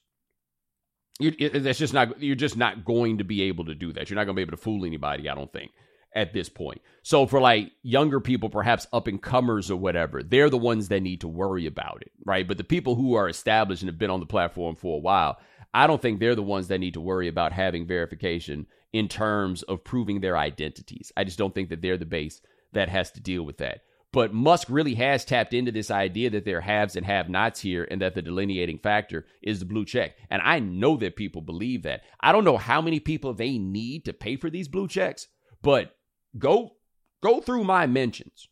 You, 1.18 1.34
it, 1.38 1.62
that's 1.64 1.78
just 1.78 1.94
not. 1.94 2.22
You're 2.22 2.36
just 2.36 2.56
not 2.56 2.84
going 2.84 3.18
to 3.18 3.24
be 3.24 3.42
able 3.42 3.64
to 3.66 3.74
do 3.74 3.92
that. 3.92 4.08
You're 4.08 4.16
not 4.16 4.24
going 4.24 4.36
to 4.36 4.38
be 4.38 4.42
able 4.42 4.56
to 4.56 4.62
fool 4.62 4.84
anybody. 4.84 5.28
I 5.28 5.34
don't 5.34 5.52
think 5.52 5.72
at 6.14 6.32
this 6.32 6.48
point. 6.48 6.80
So 7.02 7.26
for 7.26 7.40
like 7.40 7.72
younger 7.82 8.20
people, 8.20 8.48
perhaps 8.48 8.86
up 8.92 9.06
and 9.06 9.20
comers 9.20 9.70
or 9.70 9.76
whatever, 9.76 10.22
they're 10.22 10.50
the 10.50 10.58
ones 10.58 10.88
that 10.88 11.00
need 11.00 11.20
to 11.20 11.28
worry 11.28 11.66
about 11.66 12.02
it, 12.02 12.12
right? 12.24 12.46
But 12.46 12.56
the 12.56 12.64
people 12.64 12.94
who 12.94 13.14
are 13.14 13.28
established 13.28 13.82
and 13.82 13.88
have 13.88 13.98
been 13.98 14.10
on 14.10 14.20
the 14.20 14.26
platform 14.26 14.74
for 14.74 14.96
a 14.96 15.00
while, 15.00 15.38
I 15.74 15.86
don't 15.86 16.00
think 16.00 16.18
they're 16.18 16.34
the 16.34 16.42
ones 16.42 16.68
that 16.68 16.78
need 16.78 16.94
to 16.94 17.00
worry 17.00 17.28
about 17.28 17.52
having 17.52 17.86
verification 17.86 18.66
in 18.92 19.06
terms 19.06 19.62
of 19.64 19.84
proving 19.84 20.20
their 20.20 20.36
identities. 20.36 21.12
I 21.16 21.24
just 21.24 21.38
don't 21.38 21.54
think 21.54 21.68
that 21.68 21.82
they're 21.82 21.98
the 21.98 22.06
base 22.06 22.40
that 22.72 22.88
has 22.88 23.10
to 23.12 23.20
deal 23.20 23.42
with 23.42 23.58
that. 23.58 23.82
But 24.18 24.34
Musk 24.34 24.66
really 24.68 24.96
has 24.96 25.24
tapped 25.24 25.54
into 25.54 25.70
this 25.70 25.92
idea 25.92 26.28
that 26.30 26.44
there 26.44 26.58
are 26.58 26.62
haves 26.62 26.96
and 26.96 27.06
have 27.06 27.28
nots 27.28 27.60
here 27.60 27.86
and 27.88 28.02
that 28.02 28.16
the 28.16 28.20
delineating 28.20 28.80
factor 28.80 29.26
is 29.44 29.60
the 29.60 29.64
blue 29.64 29.84
check. 29.84 30.16
And 30.28 30.42
I 30.42 30.58
know 30.58 30.96
that 30.96 31.14
people 31.14 31.40
believe 31.40 31.84
that. 31.84 32.00
I 32.18 32.32
don't 32.32 32.42
know 32.42 32.56
how 32.56 32.82
many 32.82 32.98
people 32.98 33.32
they 33.32 33.58
need 33.58 34.04
to 34.06 34.12
pay 34.12 34.34
for 34.34 34.50
these 34.50 34.66
blue 34.66 34.88
checks, 34.88 35.28
but 35.62 35.94
go 36.36 36.78
go 37.22 37.40
through 37.40 37.62
my 37.62 37.86
mentions. 37.86 38.48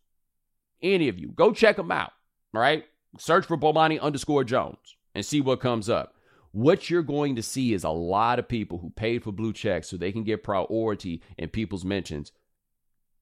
Any 0.84 1.08
of 1.08 1.18
you, 1.18 1.32
go 1.32 1.50
check 1.50 1.74
them 1.78 1.90
out. 1.90 2.12
All 2.54 2.60
right. 2.60 2.84
Search 3.18 3.44
for 3.46 3.58
Bomani 3.58 4.00
underscore 4.00 4.44
Jones 4.44 4.94
and 5.16 5.26
see 5.26 5.40
what 5.40 5.58
comes 5.58 5.90
up. 5.90 6.14
What 6.52 6.90
you're 6.90 7.02
going 7.02 7.34
to 7.34 7.42
see 7.42 7.74
is 7.74 7.82
a 7.82 7.90
lot 7.90 8.38
of 8.38 8.46
people 8.46 8.78
who 8.78 8.90
paid 8.90 9.24
for 9.24 9.32
blue 9.32 9.52
checks 9.52 9.88
so 9.88 9.96
they 9.96 10.12
can 10.12 10.22
get 10.22 10.44
priority 10.44 11.22
in 11.36 11.48
people's 11.48 11.84
mentions 11.84 12.30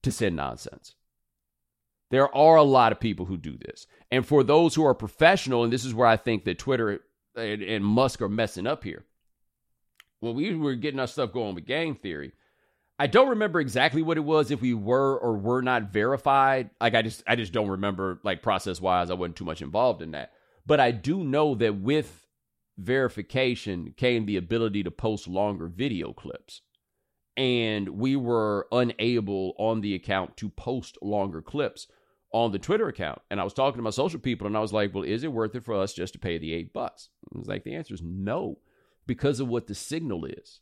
to 0.03 0.11
send 0.11 0.35
nonsense. 0.35 0.93
There 2.11 2.33
are 2.35 2.55
a 2.55 2.63
lot 2.63 2.91
of 2.91 2.99
people 2.99 3.25
who 3.25 3.37
do 3.37 3.57
this. 3.57 3.87
And 4.11 4.25
for 4.25 4.43
those 4.43 4.75
who 4.75 4.85
are 4.85 4.93
professional, 4.93 5.63
and 5.63 5.73
this 5.73 5.85
is 5.85 5.93
where 5.93 6.07
I 6.07 6.17
think 6.17 6.45
that 6.45 6.59
Twitter 6.59 7.01
and, 7.35 7.61
and 7.61 7.83
Musk 7.83 8.21
are 8.21 8.29
messing 8.29 8.67
up 8.67 8.83
here. 8.83 9.05
When 10.19 10.35
we 10.35 10.55
were 10.55 10.75
getting 10.75 10.99
our 10.99 11.07
stuff 11.07 11.33
going 11.33 11.55
with 11.55 11.65
game 11.65 11.95
theory, 11.95 12.33
I 12.97 13.07
don't 13.07 13.29
remember 13.29 13.59
exactly 13.59 14.01
what 14.01 14.17
it 14.17 14.21
was 14.21 14.51
if 14.51 14.61
we 14.61 14.73
were 14.73 15.17
or 15.17 15.35
were 15.37 15.61
not 15.61 15.91
verified. 15.91 16.69
Like 16.79 16.95
I 16.95 17.01
just 17.01 17.23
I 17.27 17.35
just 17.35 17.51
don't 17.51 17.69
remember 17.69 18.19
like 18.23 18.41
process 18.41 18.79
wise. 18.79 19.11
I 19.11 19.15
wasn't 19.15 19.35
too 19.35 19.45
much 19.45 19.61
involved 19.61 20.01
in 20.01 20.11
that. 20.11 20.31
But 20.65 20.79
I 20.79 20.91
do 20.91 21.23
know 21.23 21.55
that 21.55 21.75
with 21.75 22.25
verification 22.77 23.93
came 23.97 24.25
the 24.25 24.37
ability 24.37 24.83
to 24.83 24.91
post 24.91 25.27
longer 25.27 25.67
video 25.67 26.13
clips. 26.13 26.61
And 27.37 27.89
we 27.89 28.15
were 28.15 28.67
unable 28.71 29.55
on 29.57 29.81
the 29.81 29.93
account 29.93 30.37
to 30.37 30.49
post 30.49 30.97
longer 31.01 31.41
clips 31.41 31.87
on 32.31 32.51
the 32.51 32.59
Twitter 32.59 32.87
account. 32.87 33.21
And 33.29 33.39
I 33.39 33.43
was 33.43 33.53
talking 33.53 33.77
to 33.77 33.83
my 33.83 33.89
social 33.89 34.19
people 34.19 34.47
and 34.47 34.55
I 34.55 34.61
was 34.61 34.73
like, 34.73 34.93
well, 34.93 35.03
is 35.03 35.23
it 35.23 35.31
worth 35.31 35.55
it 35.55 35.65
for 35.65 35.75
us 35.75 35.93
just 35.93 36.13
to 36.13 36.19
pay 36.19 36.37
the 36.37 36.53
eight 36.53 36.73
bucks? 36.73 37.09
I 37.33 37.37
was 37.37 37.47
like, 37.47 37.63
the 37.63 37.75
answer 37.75 37.93
is 37.93 38.01
no, 38.01 38.59
because 39.05 39.39
of 39.39 39.47
what 39.47 39.67
the 39.67 39.75
signal 39.75 40.25
is 40.25 40.61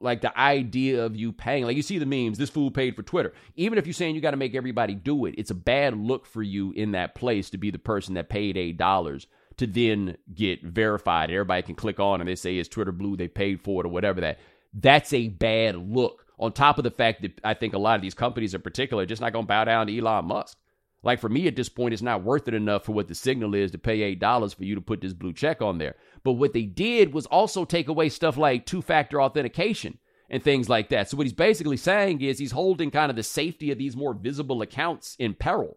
like 0.00 0.20
the 0.20 0.38
idea 0.38 1.04
of 1.04 1.16
you 1.16 1.32
paying. 1.32 1.64
Like 1.64 1.76
you 1.76 1.82
see 1.82 1.98
the 1.98 2.06
memes, 2.06 2.38
this 2.38 2.50
fool 2.50 2.70
paid 2.70 2.96
for 2.96 3.02
Twitter. 3.02 3.32
Even 3.56 3.78
if 3.78 3.86
you're 3.86 3.94
saying 3.94 4.14
you 4.14 4.20
got 4.20 4.32
to 4.32 4.36
make 4.36 4.54
everybody 4.54 4.94
do 4.94 5.26
it, 5.26 5.34
it's 5.38 5.50
a 5.50 5.54
bad 5.54 5.96
look 5.96 6.26
for 6.26 6.42
you 6.42 6.72
in 6.72 6.92
that 6.92 7.14
place 7.14 7.50
to 7.50 7.58
be 7.58 7.70
the 7.70 7.78
person 7.78 8.14
that 8.14 8.28
paid 8.28 8.56
eight 8.56 8.76
dollars 8.76 9.26
to 9.56 9.66
then 9.66 10.16
get 10.34 10.62
verified. 10.62 11.30
Everybody 11.30 11.62
can 11.62 11.74
click 11.76 12.00
on 12.00 12.20
and 12.20 12.28
they 12.28 12.34
say 12.34 12.56
it's 12.56 12.68
Twitter 12.68 12.92
Blue, 12.92 13.16
they 13.16 13.28
paid 13.28 13.60
for 13.60 13.82
it 13.82 13.86
or 13.86 13.90
whatever 13.90 14.20
that. 14.20 14.38
That's 14.74 15.12
a 15.12 15.28
bad 15.28 15.76
look. 15.76 16.26
On 16.38 16.52
top 16.52 16.78
of 16.78 16.84
the 16.84 16.90
fact 16.90 17.22
that 17.22 17.40
I 17.44 17.54
think 17.54 17.74
a 17.74 17.78
lot 17.78 17.94
of 17.94 18.02
these 18.02 18.14
companies 18.14 18.54
in 18.54 18.60
particular 18.60 19.04
are 19.04 19.06
just 19.06 19.22
not 19.22 19.32
going 19.32 19.44
to 19.44 19.48
bow 19.48 19.64
down 19.64 19.86
to 19.86 19.96
Elon 19.96 20.26
Musk. 20.26 20.58
Like 21.04 21.20
for 21.20 21.28
me 21.28 21.46
at 21.46 21.54
this 21.54 21.68
point, 21.68 21.92
it's 21.92 22.02
not 22.02 22.24
worth 22.24 22.48
it 22.48 22.54
enough 22.54 22.84
for 22.84 22.92
what 22.92 23.08
the 23.08 23.14
signal 23.14 23.54
is 23.54 23.70
to 23.70 23.78
pay 23.78 24.02
eight 24.02 24.18
dollars 24.18 24.52
for 24.54 24.64
you 24.64 24.74
to 24.74 24.80
put 24.80 25.00
this 25.00 25.12
blue 25.12 25.32
check 25.32 25.62
on 25.62 25.78
there. 25.78 25.94
But 26.24 26.32
what 26.32 26.54
they 26.54 26.62
did 26.62 27.12
was 27.12 27.26
also 27.26 27.64
take 27.64 27.88
away 27.88 28.08
stuff 28.08 28.36
like 28.36 28.66
two 28.66 28.82
factor 28.82 29.22
authentication 29.22 29.98
and 30.30 30.42
things 30.42 30.68
like 30.68 30.88
that. 30.88 31.08
So 31.08 31.16
what 31.16 31.26
he's 31.26 31.34
basically 31.34 31.76
saying 31.76 32.22
is 32.22 32.38
he's 32.38 32.52
holding 32.52 32.90
kind 32.90 33.10
of 33.10 33.16
the 33.16 33.22
safety 33.22 33.70
of 33.70 33.78
these 33.78 33.94
more 33.94 34.14
visible 34.14 34.62
accounts 34.62 35.14
in 35.18 35.34
peril, 35.34 35.76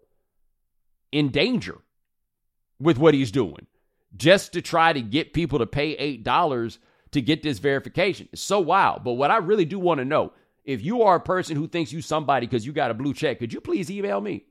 in 1.12 1.30
danger 1.30 1.80
with 2.80 2.98
what 2.98 3.14
he's 3.14 3.32
doing, 3.32 3.68
just 4.16 4.54
to 4.54 4.62
try 4.62 4.94
to 4.94 5.02
get 5.02 5.34
people 5.34 5.60
to 5.60 5.68
pay 5.68 5.92
eight 5.98 6.24
dollars 6.24 6.80
to 7.12 7.22
get 7.22 7.44
this 7.44 7.60
verification. 7.60 8.30
It's 8.32 8.42
so 8.42 8.60
wild. 8.60 9.04
But 9.04 9.14
what 9.14 9.32
I 9.32 9.38
really 9.38 9.66
do 9.66 9.80
want 9.80 10.00
to 10.00 10.06
know, 10.06 10.34
if 10.66 10.84
you 10.84 11.04
are 11.04 11.16
a 11.16 11.22
person 11.22 11.56
who 11.56 11.68
thinks 11.68 11.92
you 11.92 12.02
somebody 12.02 12.46
because 12.46 12.66
you 12.66 12.74
got 12.74 12.92
a 12.92 12.96
blue 12.96 13.14
check, 13.14 13.40
could 13.40 13.54
you 13.54 13.62
please 13.62 13.90
email 13.90 14.20
me? 14.20 14.46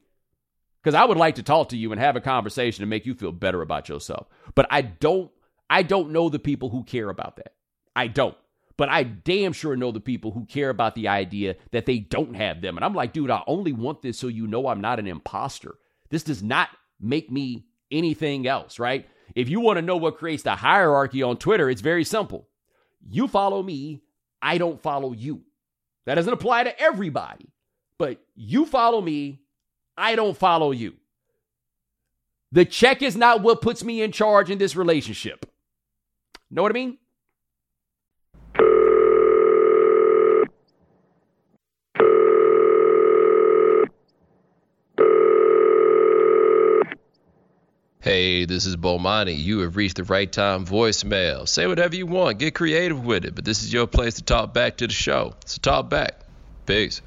Because 0.83 0.95
I 0.95 1.05
would 1.05 1.19
like 1.19 1.35
to 1.35 1.43
talk 1.43 1.71
to 1.71 1.77
you 1.77 1.93
and 1.93 2.01
have 2.01 2.17
a 2.17 2.21
conversation 2.21 2.83
to 2.83 2.87
make 2.87 3.07
you 3.07 3.15
feel 3.15 3.33
better 3.33 3.61
about 3.61 3.89
yourself. 3.89 4.29
But 4.55 4.67
I 4.71 4.83
don't 4.83 5.31
I 5.69 5.83
don't 5.83 6.13
know 6.13 6.29
the 6.29 6.39
people 6.39 6.71
who 6.71 6.85
care 6.85 7.09
about 7.09 7.37
that. 7.37 7.55
I 7.95 8.07
don't. 8.07 8.37
But 8.77 8.89
I 8.89 9.03
damn 9.03 9.53
sure 9.53 9.75
know 9.75 9.91
the 9.91 10.01
people 10.01 10.33
who 10.33 10.45
care 10.45 10.69
about 10.69 10.95
the 10.95 11.09
idea 11.09 11.57
that 11.73 11.87
they 11.87 11.99
don't 11.99 12.35
have 12.35 12.61
them. 12.61 12.77
And 12.77 12.85
I'm 12.85 12.95
like, 12.95 13.13
dude, 13.13 13.31
I 13.31 13.43
only 13.47 13.73
want 13.73 14.03
this 14.03 14.19
so 14.19 14.29
you 14.29 14.47
know 14.47 14.69
I'm 14.69 14.81
not 14.81 14.99
an 14.99 15.07
imposter. 15.07 15.77
This 16.11 16.23
does 16.23 16.43
not 16.43 16.69
make 17.01 17.31
me 17.33 17.67
anything 17.91 18.47
else, 18.47 18.79
right? 18.79 19.09
If 19.37 19.51
you 19.51 19.61
want 19.61 19.77
to 19.77 19.83
know 19.83 19.99
what 19.99 20.17
creates 20.17 20.43
the 20.43 20.57
hierarchy 20.57 21.23
on 21.23 21.37
Twitter, 21.37 21.69
it's 21.69 21.83
very 21.83 22.05
simple. 22.05 22.49
You 23.07 23.29
follow 23.29 23.63
me, 23.63 24.01
I 24.41 24.57
don't 24.57 24.83
follow 24.83 25.13
you. 25.13 25.43
That 26.07 26.15
doesn't 26.15 26.33
apply 26.33 26.65
to 26.65 26.81
everybody, 26.81 27.53
but 27.99 28.19
you 28.35 28.65
follow 28.65 29.01
me, 29.01 29.43
I 29.97 30.17
don't 30.17 30.37
follow 30.37 30.71
you. 30.71 30.95
The 32.51 32.65
check 32.65 33.03
is 33.03 33.15
not 33.15 33.43
what 33.43 33.61
puts 33.61 33.85
me 33.85 34.01
in 34.01 34.11
charge 34.11 34.51
in 34.51 34.57
this 34.57 34.75
relationship. 34.75 35.45
Know 36.51 36.63
what 36.63 36.73
I 36.73 36.75
mean? 36.75 36.97
Hey, 48.07 48.45
this 48.45 48.67
is 48.67 48.77
Bomani. 48.77 49.37
You 49.37 49.59
have 49.63 49.75
reached 49.75 49.97
the 49.97 50.05
right 50.05 50.31
time 50.31 50.65
voicemail. 50.65 51.49
Say 51.49 51.67
whatever 51.67 51.97
you 51.97 52.07
want, 52.07 52.39
get 52.39 52.55
creative 52.55 53.05
with 53.05 53.25
it, 53.25 53.35
but 53.35 53.45
this 53.45 53.65
is 53.65 53.73
your 53.73 53.89
place 53.89 54.15
to 54.15 54.23
talk 54.23 54.55
back 54.55 54.77
to 54.77 54.87
the 54.87 54.93
show. 54.93 55.35
So 55.45 55.59
talk 55.61 55.91
back. 55.91 56.21
Peace. 56.67 57.03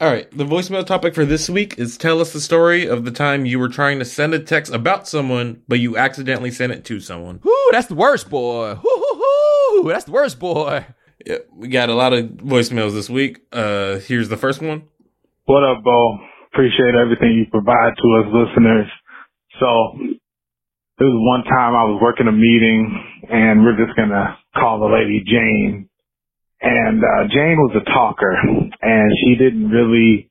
All 0.00 0.10
right, 0.10 0.28
the 0.36 0.44
voicemail 0.44 0.84
topic 0.84 1.14
for 1.14 1.24
this 1.24 1.48
week 1.48 1.78
is 1.78 1.96
tell 1.96 2.20
us 2.20 2.32
the 2.32 2.40
story 2.40 2.88
of 2.88 3.04
the 3.04 3.12
time 3.12 3.46
you 3.46 3.60
were 3.60 3.68
trying 3.68 4.00
to 4.00 4.04
send 4.04 4.34
a 4.34 4.40
text 4.40 4.74
about 4.74 5.06
someone, 5.06 5.62
but 5.68 5.78
you 5.78 5.96
accidentally 5.96 6.50
sent 6.50 6.72
it 6.72 6.84
to 6.86 6.98
someone. 6.98 7.38
Whoo, 7.44 7.54
that's 7.70 7.86
the 7.86 7.94
worst, 7.94 8.28
boy. 8.28 8.74
Whoo, 8.74 9.84
that's 9.88 10.06
the 10.06 10.10
worst, 10.10 10.40
boy. 10.40 10.84
Yeah, 11.24 11.36
we 11.54 11.68
got 11.68 11.90
a 11.90 11.94
lot 11.94 12.12
of 12.12 12.24
voicemails 12.24 12.92
this 12.94 13.08
week. 13.08 13.38
Uh, 13.52 14.00
here's 14.00 14.28
the 14.28 14.36
first 14.36 14.60
one. 14.60 14.82
What 15.44 15.62
up, 15.62 15.84
Bo? 15.84 16.18
Appreciate 16.52 16.96
everything 17.00 17.34
you 17.38 17.46
provide 17.48 17.92
to 17.94 18.18
us 18.18 18.48
listeners. 18.48 18.88
So, 19.60 20.16
there 21.00 21.08
was 21.08 21.18
one 21.18 21.44
time 21.48 21.74
I 21.74 21.84
was 21.88 21.98
working 22.02 22.28
a 22.28 22.32
meeting 22.32 22.92
and 23.30 23.64
we're 23.64 23.78
just 23.80 23.96
gonna 23.96 24.38
call 24.54 24.80
the 24.80 24.86
lady 24.92 25.24
Jane. 25.26 25.88
and 26.62 27.02
uh, 27.04 27.28
Jane 27.32 27.56
was 27.58 27.76
a 27.76 27.84
talker, 27.90 28.36
and 28.82 29.12
she 29.24 29.36
didn't 29.36 29.70
really 29.70 30.30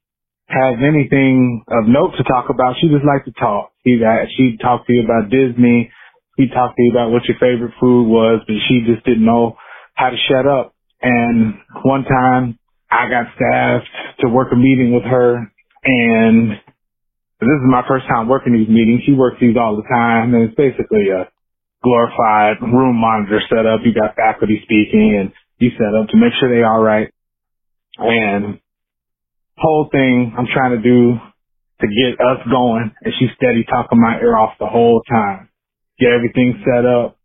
have 0.49 0.76
anything 0.84 1.63
of 1.70 1.88
note 1.88 2.13
to 2.17 2.24
talk 2.24 2.49
about. 2.49 2.76
She 2.82 2.89
just 2.89 3.05
liked 3.05 3.26
to 3.26 3.34
talk. 3.34 3.72
She 3.88 3.99
got, 3.99 4.28
she'd 4.38 4.59
talk 4.61 4.88
to 4.88 4.93
you 4.93 5.03
about 5.05 5.32
Disney. 5.32 5.91
She'd 6.39 6.51
talk 6.53 6.76
to 6.76 6.84
you 6.84 6.91
about 6.91 7.11
what 7.11 7.26
your 7.26 7.38
favorite 7.39 7.74
food 7.80 8.07
was, 8.09 8.41
but 8.47 8.55
she 8.67 8.84
just 8.86 9.05
didn't 9.05 9.26
know 9.26 9.57
how 9.95 10.11
to 10.11 10.17
shut 10.30 10.47
up. 10.47 10.76
And 11.01 11.55
one 11.84 12.03
time 12.05 12.59
I 12.91 13.09
got 13.09 13.28
staffed 13.36 13.88
to 14.22 14.30
work 14.30 14.49
a 14.53 14.57
meeting 14.57 14.93
with 14.93 15.05
her 15.05 15.51
and 15.86 16.53
this 17.48 17.62
is 17.62 17.70
my 17.70 17.84
first 17.88 18.08
time 18.08 18.28
working 18.30 18.54
these 18.54 18.70
meetings. 18.70 19.04
She 19.06 19.14
works 19.14 19.38
these 19.42 19.58
all 19.58 19.78
the 19.78 19.88
time 19.88 20.34
and 20.36 20.50
it's 20.50 20.56
basically 20.58 21.10
a 21.12 21.30
glorified 21.84 22.62
room 22.62 22.98
monitor 22.98 23.42
setup. 23.50 23.82
You 23.86 23.94
got 23.94 24.16
faculty 24.16 24.60
speaking 24.64 25.18
and 25.20 25.32
you 25.60 25.72
set 25.78 25.94
up 25.96 26.10
to 26.10 26.18
make 26.18 26.34
sure 26.40 26.50
they 26.50 26.64
all 26.64 26.82
right. 26.82 27.12
And 28.00 28.60
whole 29.58 29.90
thing 29.92 30.34
I'm 30.38 30.48
trying 30.54 30.78
to 30.78 30.84
do 30.84 31.16
to 31.82 31.88
get 31.88 32.20
us 32.22 32.40
going 32.52 32.92
and 33.04 33.14
she's 33.20 33.32
steady 33.38 33.66
talking 33.66 34.02
my 34.02 34.20
ear 34.20 34.38
off 34.38 34.56
the 34.60 34.68
whole 34.68 35.02
time. 35.10 35.50
Get 36.00 36.12
everything 36.12 36.64
set 36.66 36.86
up. 36.86 37.18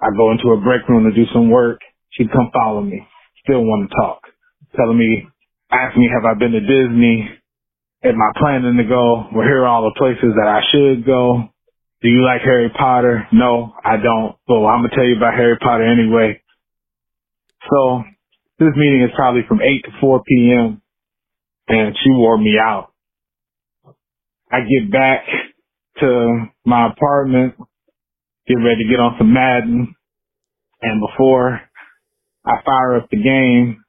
I 0.00 0.08
go 0.16 0.32
into 0.32 0.48
a 0.52 0.60
break 0.60 0.88
room 0.88 1.10
to 1.10 1.14
do 1.14 1.30
some 1.32 1.50
work. 1.50 1.80
She'd 2.12 2.32
come 2.32 2.50
follow 2.52 2.82
me. 2.82 3.06
Still 3.44 3.62
want 3.64 3.90
to 3.90 3.96
talk. 3.96 4.22
Telling 4.76 4.98
me, 4.98 5.28
ask 5.72 5.96
me 5.96 6.08
have 6.12 6.24
I 6.24 6.38
been 6.38 6.52
to 6.52 6.60
Disney? 6.60 7.30
Am 8.04 8.16
I 8.20 8.38
planning 8.38 8.78
to 8.78 8.84
go? 8.84 9.26
Well, 9.34 9.46
here 9.46 9.62
are 9.62 9.66
all 9.68 9.84
the 9.84 9.98
places 9.98 10.34
that 10.36 10.48
I 10.48 10.62
should 10.72 11.06
go. 11.06 11.50
Do 12.02 12.08
you 12.08 12.24
like 12.24 12.42
Harry 12.42 12.70
Potter? 12.70 13.28
No, 13.32 13.74
I 13.84 13.96
don't. 13.98 14.36
Well, 14.48 14.66
I'm 14.66 14.82
gonna 14.82 14.94
tell 14.94 15.04
you 15.04 15.16
about 15.16 15.34
Harry 15.34 15.58
Potter 15.58 15.84
anyway. 15.84 16.42
So 17.70 18.04
this 18.58 18.70
meeting 18.76 19.02
is 19.02 19.10
probably 19.16 19.42
from 19.48 19.62
8 19.62 19.84
to 19.84 19.90
4 20.00 20.22
p.m. 20.28 20.82
and 21.68 21.96
she 21.98 22.10
wore 22.10 22.38
me 22.38 22.56
out. 22.58 22.92
I 24.52 24.60
get 24.60 24.92
back 24.92 25.24
to 26.00 26.46
my 26.66 26.88
apartment, 26.92 27.54
get 28.48 28.54
ready 28.56 28.84
to 28.84 28.90
get 28.90 29.00
on 29.00 29.16
some 29.18 29.32
Madden, 29.34 29.94
and 30.82 31.00
before 31.00 31.60
I 32.46 32.52
fire 32.64 32.96
up 32.98 33.10
the 33.10 33.22
game, 33.22 33.84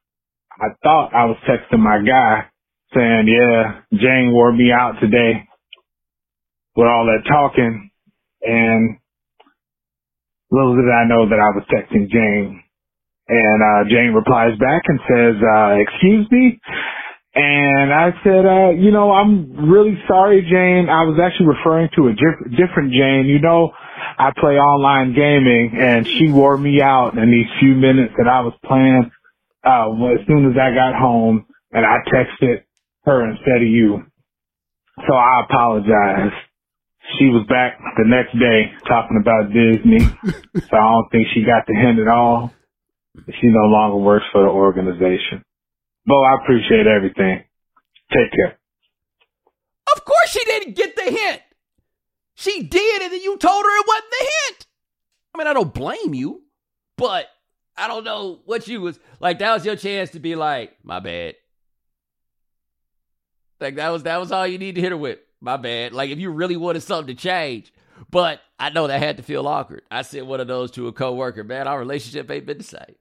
I 0.51 0.67
thought 0.83 1.13
I 1.15 1.25
was 1.25 1.37
texting 1.49 1.79
my 1.79 1.99
guy 2.05 2.45
saying, 2.95 3.27
yeah, 3.27 3.81
Jane 3.93 4.31
wore 4.33 4.53
me 4.53 4.71
out 4.71 4.95
today 5.01 5.47
with 6.75 6.87
all 6.87 7.05
that 7.07 7.27
talking 7.29 7.91
and 8.43 8.97
little 10.51 10.75
did 10.75 10.89
I 10.91 11.07
know 11.07 11.29
that 11.29 11.39
I 11.39 11.51
was 11.55 11.65
texting 11.71 12.09
Jane 12.11 12.63
and 13.27 13.63
uh, 13.63 13.89
Jane 13.89 14.13
replies 14.13 14.57
back 14.59 14.83
and 14.87 14.99
says, 15.09 15.35
uh, 15.43 15.75
excuse 15.81 16.27
me? 16.31 16.59
And 17.35 17.93
I 17.93 18.11
said, 18.23 18.45
uh, 18.45 18.69
you 18.71 18.91
know, 18.91 19.11
I'm 19.13 19.69
really 19.71 19.97
sorry, 20.07 20.41
Jane. 20.43 20.89
I 20.89 21.03
was 21.05 21.19
actually 21.23 21.47
referring 21.47 21.89
to 21.95 22.07
a 22.07 22.11
diff- 22.13 22.57
different 22.57 22.93
Jane. 22.93 23.25
You 23.27 23.39
know, 23.39 23.71
I 24.19 24.31
play 24.39 24.57
online 24.59 25.15
gaming 25.15 25.71
and 25.73 26.07
she 26.19 26.29
wore 26.29 26.57
me 26.57 26.81
out 26.81 27.17
in 27.17 27.31
these 27.31 27.47
few 27.59 27.75
minutes 27.75 28.13
that 28.17 28.27
I 28.27 28.41
was 28.41 28.53
playing, 28.65 29.11
uh, 29.65 29.91
as 30.13 30.27
soon 30.27 30.51
as 30.51 30.57
I 30.61 30.75
got 30.75 30.95
home 30.99 31.45
and 31.71 31.85
I 31.85 31.97
texted 32.11 32.63
her 33.05 33.29
instead 33.29 33.61
of 33.61 33.67
you. 33.67 34.03
So 35.07 35.13
I 35.13 35.43
apologize. 35.49 36.31
She 37.17 37.25
was 37.25 37.45
back 37.49 37.79
the 37.97 38.07
next 38.07 38.33
day 38.39 38.71
talking 38.87 39.19
about 39.19 39.51
Disney. 39.51 39.99
so 40.69 40.75
I 40.77 40.91
don't 40.91 41.11
think 41.11 41.27
she 41.33 41.43
got 41.43 41.65
the 41.67 41.75
hint 41.75 41.99
at 41.99 42.07
all. 42.07 42.53
She 43.27 43.47
no 43.47 43.67
longer 43.67 43.97
works 43.97 44.25
for 44.31 44.41
the 44.41 44.49
organization. 44.49 45.43
Bo, 46.05 46.23
I 46.23 46.35
appreciate 46.43 46.87
everything. 46.87 47.43
Take 48.11 48.31
care. 48.31 48.57
Of 49.95 50.05
course 50.05 50.29
she 50.29 50.43
didn't 50.45 50.75
get 50.75 50.95
the 50.95 51.03
hint. 51.03 51.41
She 52.35 52.63
did, 52.63 53.01
and 53.03 53.13
then 53.13 53.21
you 53.21 53.37
told 53.37 53.63
her 53.63 53.79
it 53.79 53.87
wasn't 53.87 54.11
the 54.11 54.27
hint. 54.47 54.67
I 55.33 55.37
mean, 55.37 55.47
I 55.47 55.53
don't 55.53 55.73
blame 55.73 56.13
you, 56.13 56.43
but 56.97 57.27
I 57.77 57.87
don't 57.87 58.03
know 58.03 58.39
what 58.45 58.67
you 58.67 58.81
was 58.81 58.99
like. 59.19 59.39
That 59.39 59.53
was 59.53 59.65
your 59.65 59.75
chance 59.75 60.11
to 60.11 60.19
be 60.19 60.35
like, 60.35 60.77
my 60.83 60.99
bad. 60.99 61.35
Like 63.63 63.75
that 63.75 63.89
was 63.89 64.03
that 64.03 64.19
was 64.19 64.31
all 64.31 64.45
you 64.45 64.57
need 64.57 64.75
to 64.75 64.81
hit 64.81 64.91
her 64.91 64.97
with. 64.97 65.19
My 65.41 65.57
bad. 65.57 65.93
Like 65.93 66.09
if 66.09 66.19
you 66.19 66.29
really 66.29 66.57
wanted 66.57 66.83
something 66.83 67.15
to 67.15 67.19
change. 67.21 67.73
But 68.09 68.41
I 68.59 68.69
know 68.69 68.87
that 68.87 69.01
had 69.01 69.17
to 69.17 69.23
feel 69.23 69.47
awkward. 69.47 69.83
I 69.89 70.03
sent 70.03 70.25
one 70.25 70.39
of 70.39 70.47
those 70.47 70.71
to 70.71 70.87
a 70.87 70.91
coworker. 70.93 71.43
Man, 71.43 71.67
our 71.67 71.79
relationship 71.79 72.29
ain't 72.29 72.45
been 72.45 72.59
the 72.59 72.63
same. 72.63 72.95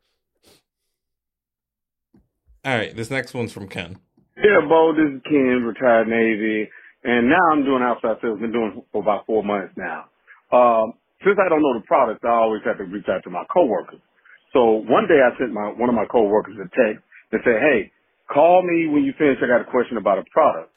All 2.64 2.76
right, 2.76 2.94
this 2.94 3.10
next 3.10 3.34
one's 3.34 3.52
from 3.52 3.68
Ken. 3.68 3.98
Yeah, 4.36 4.60
Bo, 4.68 4.94
this 4.94 5.12
is 5.16 5.20
Ken, 5.24 5.66
retired 5.66 6.08
Navy, 6.08 6.70
and 7.04 7.28
now 7.28 7.50
I'm 7.50 7.64
doing 7.64 7.82
outside 7.82 8.16
sales. 8.22 8.38
Been 8.38 8.52
doing 8.52 8.82
for 8.92 9.02
about 9.02 9.26
four 9.26 9.42
months 9.42 9.74
now. 9.76 10.06
Um, 10.52 10.94
since 11.24 11.38
I 11.44 11.48
don't 11.48 11.62
know 11.62 11.74
the 11.74 11.86
product, 11.86 12.24
I 12.24 12.30
always 12.30 12.62
have 12.64 12.78
to 12.78 12.84
reach 12.84 13.06
out 13.08 13.24
to 13.24 13.30
my 13.30 13.44
coworkers. 13.52 14.00
So 14.52 14.84
one 14.86 15.08
day 15.08 15.20
I 15.20 15.36
sent 15.38 15.52
my 15.52 15.72
one 15.74 15.88
of 15.88 15.94
my 15.94 16.06
coworkers 16.06 16.56
a 16.56 16.68
text 16.70 17.02
and 17.32 17.40
said, 17.44 17.58
"Hey, 17.60 17.90
call 18.34 18.62
me 18.64 18.88
when 18.88 19.04
you 19.04 19.14
finish. 19.18 19.38
I 19.42 19.48
got 19.48 19.62
a 19.62 19.70
question 19.70 19.98
about 19.98 20.18
a 20.18 20.24
product." 20.32 20.72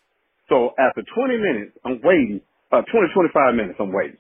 So 0.49 0.73
after 0.79 1.03
20 1.03 1.37
minutes, 1.37 1.73
I'm 1.85 2.01
waiting. 2.03 2.41
Uh, 2.71 2.83
20, 2.91 3.07
25 3.13 3.55
minutes, 3.55 3.77
I'm 3.79 3.93
waiting. 3.93 4.17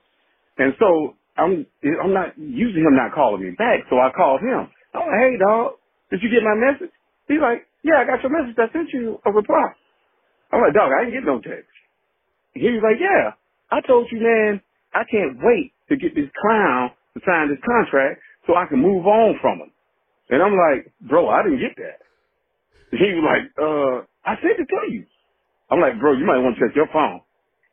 And 0.57 0.73
so 0.79 1.15
I'm 1.37 1.65
I'm 2.03 2.13
not 2.13 2.37
using 2.39 2.83
him 2.83 2.95
not 2.95 3.13
calling 3.13 3.43
me 3.43 3.51
back. 3.57 3.81
So 3.91 3.99
I 3.99 4.11
called 4.15 4.41
him. 4.41 4.69
I'm 4.95 5.01
like, 5.07 5.19
"Hey, 5.19 5.33
dog, 5.39 5.73
did 6.11 6.23
you 6.23 6.29
get 6.31 6.43
my 6.43 6.55
message?" 6.55 6.91
He's 7.27 7.41
like, 7.41 7.67
yeah, 7.83 7.99
I 8.01 8.05
got 8.05 8.23
your 8.23 8.31
message. 8.31 8.55
I 8.59 8.71
sent 8.73 8.89
you 8.93 9.19
a 9.25 9.31
reply. 9.31 9.73
I'm 10.51 10.61
like, 10.61 10.73
dog, 10.73 10.91
I 10.91 11.05
didn't 11.05 11.21
get 11.21 11.27
no 11.27 11.41
text. 11.41 11.69
He 12.53 12.69
was 12.71 12.83
like, 12.83 12.99
yeah, 13.01 13.33
I 13.71 13.81
told 13.87 14.07
you, 14.11 14.19
man, 14.21 14.61
I 14.93 15.03
can't 15.11 15.37
wait 15.43 15.73
to 15.89 15.97
get 15.97 16.15
this 16.15 16.29
clown 16.41 16.91
to 17.15 17.21
sign 17.25 17.49
this 17.49 17.63
contract 17.65 18.21
so 18.47 18.55
I 18.55 18.67
can 18.67 18.81
move 18.81 19.07
on 19.07 19.39
from 19.41 19.59
him. 19.61 19.71
And 20.29 20.43
I'm 20.43 20.53
like, 20.57 20.91
bro, 21.01 21.29
I 21.29 21.43
didn't 21.43 21.61
get 21.61 21.75
that. 21.77 22.04
He 22.97 23.11
was 23.13 23.25
like, 23.25 23.45
uh, 23.59 23.95
I 24.25 24.35
sent 24.41 24.59
it 24.59 24.67
to 24.69 24.81
you. 24.91 25.05
I'm 25.69 25.81
like, 25.81 25.99
bro, 25.99 26.13
you 26.13 26.25
might 26.25 26.39
want 26.39 26.55
to 26.57 26.61
check 26.61 26.75
your 26.75 26.87
phone. 26.93 27.21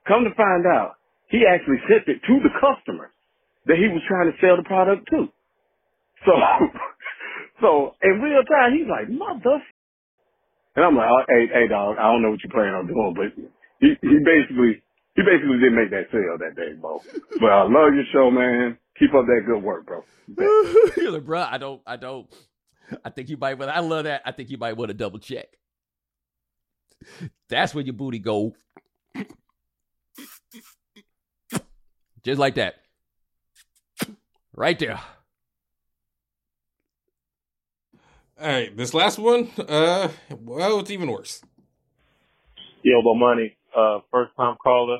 Come 0.08 0.24
to 0.24 0.34
find 0.34 0.66
out, 0.66 0.96
he 1.30 1.44
actually 1.46 1.78
sent 1.88 2.08
it 2.08 2.20
to 2.26 2.34
the 2.42 2.50
customer 2.58 3.10
that 3.66 3.78
he 3.78 3.88
was 3.88 4.02
trying 4.08 4.32
to 4.32 4.36
sell 4.40 4.56
the 4.56 4.64
product 4.64 5.06
to. 5.10 5.28
So 6.26 6.32
So 7.62 7.94
in 8.02 8.20
real 8.20 8.42
time, 8.44 8.74
he's 8.76 8.88
like, 8.90 9.08
mother. 9.08 9.62
And 10.74 10.84
I'm 10.84 10.96
like, 10.96 11.08
oh, 11.08 11.22
hey, 11.28 11.46
hey, 11.52 11.68
dog, 11.68 11.96
I 11.98 12.10
don't 12.10 12.22
know 12.22 12.30
what 12.30 12.40
you're 12.42 12.52
planning 12.52 12.74
on 12.74 12.86
doing, 12.86 13.14
but 13.14 13.30
he, 13.80 13.94
he 14.00 14.16
basically, 14.24 14.82
he 15.14 15.22
basically 15.22 15.60
didn't 15.60 15.76
make 15.76 15.90
that 15.90 16.08
sale 16.10 16.36
that 16.40 16.56
day, 16.56 16.72
bro. 16.80 17.00
But 17.40 17.50
I 17.52 17.62
love 17.62 17.94
your 17.94 18.08
show, 18.12 18.30
man. 18.30 18.78
Keep 18.98 19.14
up 19.14 19.26
that 19.26 19.42
good 19.46 19.62
work, 19.62 19.86
bro. 19.86 20.02
You're 20.96 21.12
like, 21.12 21.26
bro, 21.26 21.42
I 21.42 21.58
don't, 21.58 21.82
I 21.86 21.96
don't. 21.96 22.26
I 23.04 23.10
think 23.10 23.28
you 23.28 23.36
might. 23.36 23.60
I 23.60 23.80
love 23.80 24.04
that. 24.04 24.22
I 24.24 24.32
think 24.32 24.50
you 24.50 24.58
might 24.58 24.76
want 24.76 24.88
to 24.88 24.94
double 24.94 25.18
check. 25.18 25.46
That's 27.48 27.74
where 27.74 27.84
your 27.84 27.94
booty 27.94 28.18
go, 28.20 28.54
just 32.22 32.38
like 32.38 32.54
that, 32.54 32.76
right 34.54 34.78
there. 34.78 35.00
All 38.40 38.48
right, 38.48 38.76
this 38.76 38.94
last 38.94 39.18
one, 39.18 39.50
uh, 39.68 40.08
well, 40.40 40.80
it's 40.80 40.90
even 40.90 41.10
worse. 41.10 41.42
Yo, 42.82 43.00
Bomani, 43.02 43.54
uh, 43.76 44.00
first 44.10 44.32
time 44.36 44.56
caller, 44.62 44.98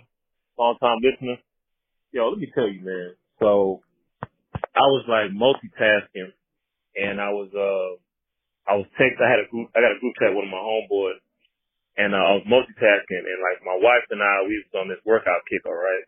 long 0.59 0.77
time 0.79 0.99
listener. 1.03 1.37
Yo, 2.13 2.29
let 2.29 2.39
me 2.39 2.51
tell 2.55 2.69
you, 2.69 2.81
man. 2.85 3.15
So, 3.41 3.81
I 4.55 4.81
was 4.81 5.05
like 5.09 5.31
multitasking, 5.33 6.33
and 7.03 7.21
I 7.21 7.31
was, 7.35 7.51
uh, 7.55 7.91
I 8.67 8.79
was 8.79 8.87
text. 8.95 9.19
I 9.19 9.27
had 9.31 9.43
a 9.43 9.51
group. 9.51 9.75
I 9.75 9.83
got 9.83 9.95
a 9.97 9.99
group 9.99 10.15
chat 10.23 10.31
with 10.35 10.47
my 10.47 10.63
homeboys, 10.63 11.19
and 11.99 12.15
uh, 12.15 12.23
I 12.23 12.33
was 12.39 12.47
multitasking. 12.47 13.25
And 13.27 13.41
like 13.43 13.59
my 13.67 13.79
wife 13.79 14.07
and 14.15 14.23
I, 14.23 14.47
we 14.47 14.63
was 14.63 14.71
on 14.79 14.87
this 14.87 15.03
workout 15.03 15.43
kick, 15.51 15.67
all 15.67 15.75
right, 15.75 16.07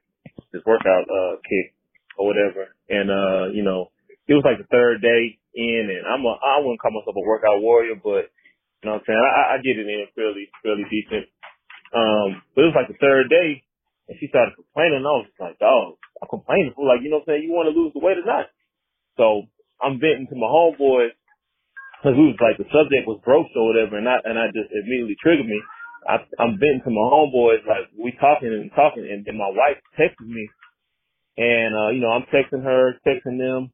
this 0.55 0.63
workout 0.67 1.07
uh 1.11 1.43
kick 1.43 1.75
or 2.19 2.31
whatever. 2.31 2.71
And 2.89 3.11
uh, 3.11 3.45
you 3.51 3.67
know, 3.67 3.91
it 4.31 4.35
was 4.39 4.47
like 4.47 4.63
the 4.63 4.71
third 4.71 5.03
day 5.03 5.39
in, 5.59 5.91
and 5.91 6.07
I'm 6.07 6.23
a 6.23 6.35
I 6.39 6.63
wouldn't 6.63 6.79
call 6.79 6.95
myself 6.95 7.19
a 7.19 7.27
workout 7.27 7.59
warrior, 7.59 7.99
but 7.99 8.31
you 8.83 8.87
know 8.87 9.03
what 9.03 9.05
I'm 9.05 9.09
saying. 9.11 9.19
I, 9.19 9.59
I 9.59 9.65
get 9.67 9.81
it 9.83 9.87
in 9.91 10.07
fairly 10.15 10.47
fairly 10.63 10.87
decent. 10.89 11.27
Um, 11.95 12.43
but 12.55 12.67
it 12.67 12.71
was 12.71 12.79
like 12.79 12.91
the 12.91 12.99
third 13.03 13.31
day, 13.31 13.63
and 14.11 14.19
she 14.23 14.31
started 14.31 14.55
complaining. 14.55 15.03
I 15.03 15.15
was 15.23 15.31
like, 15.43 15.59
dog, 15.59 15.99
I'm 16.23 16.31
complaining 16.31 16.75
for 16.75 16.87
like 16.87 17.03
you 17.03 17.11
know 17.11 17.23
what 17.23 17.31
I'm 17.35 17.43
saying. 17.43 17.51
You 17.51 17.55
want 17.55 17.67
to 17.71 17.75
lose 17.75 17.91
the 17.95 18.03
weight 18.03 18.19
or 18.19 18.27
not? 18.27 18.47
So 19.19 19.51
I'm 19.85 20.01
venting 20.01 20.29
to 20.33 20.37
my 20.41 20.49
homeboys 20.49 21.13
because 22.01 22.17
we 22.17 22.33
was 22.33 22.41
like 22.41 22.57
the 22.59 22.69
subject 22.73 23.09
was 23.09 23.21
broached 23.25 23.55
or 23.57 23.69
whatever, 23.69 23.99
and 23.99 24.09
I 24.09 24.19
and 24.25 24.39
I 24.39 24.49
just 24.55 24.73
immediately 24.73 25.17
triggered 25.23 25.47
me. 25.47 25.61
I, 26.09 26.21
I'm 26.41 26.57
venting 26.61 26.85
to 26.85 26.93
my 26.93 27.07
homeboys 27.13 27.67
like 27.69 27.93
we 27.99 28.17
talking 28.21 28.53
and 28.53 28.71
talking, 28.77 29.05
and 29.05 29.25
then 29.25 29.37
my 29.37 29.51
wife 29.53 29.81
texted 30.01 30.29
me, 30.29 30.49
and 31.39 31.73
uh, 31.77 31.91
you 31.93 32.01
know 32.01 32.11
I'm 32.11 32.29
texting 32.33 32.65
her, 32.65 32.97
texting 33.07 33.39
them, 33.39 33.73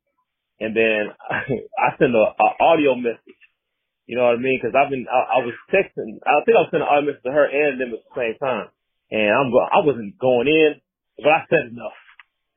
and 0.60 0.76
then 0.76 1.14
I, 1.30 1.44
I 1.86 1.98
send 1.98 2.14
a, 2.14 2.24
a 2.34 2.48
audio 2.64 2.94
message, 2.96 3.20
You 4.06 4.16
know 4.18 4.26
what 4.26 4.36
I 4.38 4.42
mean? 4.42 4.60
Because 4.60 4.74
I've 4.76 4.90
been, 4.90 5.06
I, 5.08 5.38
I 5.38 5.46
was 5.46 5.54
texting. 5.72 6.18
I 6.26 6.42
think 6.44 6.56
I 6.58 6.64
was 6.66 6.70
sending 6.72 6.88
all 6.90 7.02
messages 7.02 7.24
to 7.24 7.32
her 7.32 7.46
and 7.46 7.80
them 7.80 7.94
at 7.94 8.02
the 8.02 8.14
same 8.18 8.36
time, 8.42 8.68
and 9.10 9.30
I'm, 9.30 9.48
I 9.54 9.80
wasn't 9.86 10.18
going 10.18 10.48
in, 10.48 10.82
but 11.22 11.30
I 11.32 11.46
said 11.48 11.72
enough. 11.72 11.99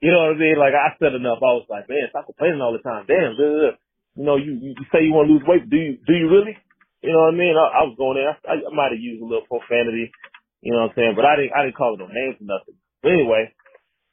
You 0.03 0.11
know 0.11 0.27
what 0.27 0.35
I 0.35 0.39
mean? 0.43 0.59
Like 0.59 0.75
I 0.75 0.99
said 0.99 1.15
enough. 1.15 1.39
I 1.39 1.55
was 1.55 1.67
like, 1.71 1.87
man, 1.87 2.11
stop 2.11 2.27
complaining 2.27 2.59
all 2.59 2.75
the 2.75 2.83
time. 2.83 3.07
Damn, 3.07 3.39
blah, 3.39 3.47
blah, 3.47 3.59
blah. 3.71 3.77
you 4.19 4.25
know, 4.27 4.35
you 4.35 4.51
you 4.75 4.75
say 4.91 5.07
you 5.07 5.15
want 5.15 5.31
to 5.31 5.39
lose 5.39 5.47
weight. 5.47 5.63
Do 5.71 5.79
you 5.79 5.95
do 6.03 6.11
you 6.11 6.27
really? 6.27 6.59
You 6.99 7.15
know 7.15 7.31
what 7.31 7.35
I 7.35 7.39
mean? 7.39 7.55
I, 7.55 7.65
I 7.79 7.81
was 7.87 7.95
going 7.95 8.19
in. 8.19 8.27
I, 8.27 8.67
I 8.67 8.71
might 8.75 8.91
have 8.91 8.99
used 8.99 9.23
a 9.23 9.27
little 9.27 9.47
profanity. 9.47 10.11
You 10.59 10.75
know 10.75 10.83
what 10.83 10.91
I'm 10.91 10.97
saying? 10.99 11.13
But 11.15 11.23
I 11.23 11.39
didn't 11.39 11.55
I 11.55 11.59
didn't 11.63 11.79
call 11.79 11.95
it 11.95 12.03
no 12.03 12.11
names 12.11 12.35
or 12.43 12.47
nothing. 12.51 12.75
But 12.99 13.15
anyway, 13.15 13.43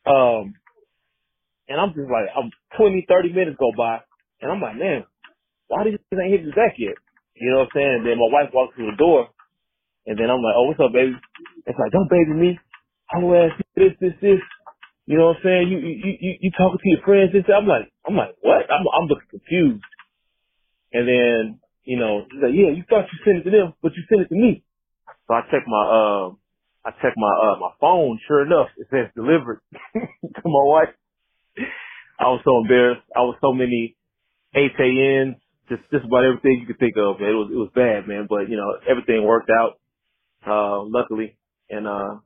um, 0.07 0.55
and 1.71 1.79
I'm 1.79 1.95
just 1.95 2.11
like, 2.11 2.31
I'm 2.35 2.51
20, 2.79 3.07
30 3.11 3.35
minutes 3.35 3.59
go 3.59 3.71
by, 3.75 4.03
and 4.43 4.51
I'm 4.51 4.63
like, 4.63 4.79
man, 4.79 5.07
why 5.69 5.85
did 5.85 5.95
this 5.95 6.19
ain't 6.19 6.31
hit 6.31 6.47
his 6.47 6.55
back 6.55 6.75
yet? 6.79 6.99
You 7.35 7.51
know 7.51 7.67
what 7.67 7.71
I'm 7.71 7.77
saying? 7.79 7.95
And 8.03 8.07
then 8.07 8.19
my 8.19 8.31
wife 8.31 8.51
walks 8.55 8.75
through 8.75 8.91
the 8.91 8.99
door, 8.99 9.31
and 10.07 10.19
then 10.19 10.31
I'm 10.31 10.43
like, 10.43 10.55
oh, 10.59 10.67
what's 10.71 10.83
up, 10.83 10.93
baby? 10.93 11.15
It's 11.67 11.79
like, 11.79 11.93
don't 11.93 12.11
baby 12.11 12.35
me. 12.35 12.51
Whole 13.11 13.35
ass 13.35 13.55
this, 13.77 13.95
this, 14.01 14.15
this. 14.23 14.43
You 15.11 15.19
know 15.19 15.35
what 15.35 15.39
I'm 15.39 15.45
saying? 15.45 15.69
You, 15.71 15.79
you, 15.83 16.15
you, 16.23 16.33
you 16.41 16.53
talking 16.53 16.79
to 16.79 16.91
your 16.91 17.03
friends 17.05 17.33
and 17.35 17.45
I'm 17.51 17.67
like, 17.69 17.91
I'm 18.09 18.17
like, 18.17 18.37
what? 18.43 18.71
I'm, 18.71 18.87
I'm 18.95 19.09
looking 19.09 19.29
confused. 19.31 19.85
And 20.93 21.09
then, 21.09 21.61
you 21.85 21.99
know, 21.99 22.27
she's 22.31 22.43
like, 22.43 22.55
yeah, 22.55 22.71
you 22.75 22.85
thought 22.91 23.07
you 23.13 23.19
sent 23.25 23.39
it 23.39 23.45
to 23.45 23.53
them, 23.53 23.75
but 23.83 23.93
you 23.97 24.03
sent 24.09 24.23
it 24.23 24.29
to 24.31 24.37
me. 24.37 24.65
So 25.29 25.35
I 25.35 25.43
check 25.51 25.65
my, 25.67 25.85
uh, 25.85 26.27
I 26.87 26.91
check 27.03 27.15
my, 27.17 27.33
uh, 27.45 27.59
my 27.61 27.73
phone. 27.81 28.21
Sure 28.29 28.47
enough, 28.47 28.69
it 28.79 28.89
says 28.91 29.09
delivered 29.17 29.61
to 29.95 30.43
my 30.47 30.65
wife. 30.67 30.95
I 32.21 32.25
was 32.31 32.43
so 32.45 32.59
embarrassed. 32.63 33.03
I 33.17 33.21
was 33.21 33.37
so 33.43 33.53
many 33.53 33.97
HANs, 34.55 35.37
just, 35.69 35.83
just 35.93 36.07
about 36.07 36.25
everything 36.25 36.61
you 36.61 36.67
could 36.67 36.81
think 36.81 36.97
of. 36.99 37.21
Man. 37.21 37.31
It 37.31 37.35
was, 37.35 37.51
it 37.53 37.57
was 37.59 37.71
bad, 37.75 38.09
man. 38.09 38.27
But, 38.29 38.51
you 38.51 38.57
know, 38.57 38.75
everything 38.89 39.25
worked 39.25 39.51
out, 39.51 39.81
uh, 40.47 40.85
luckily. 40.85 41.37
And, 41.71 41.87
uh, 41.89 42.21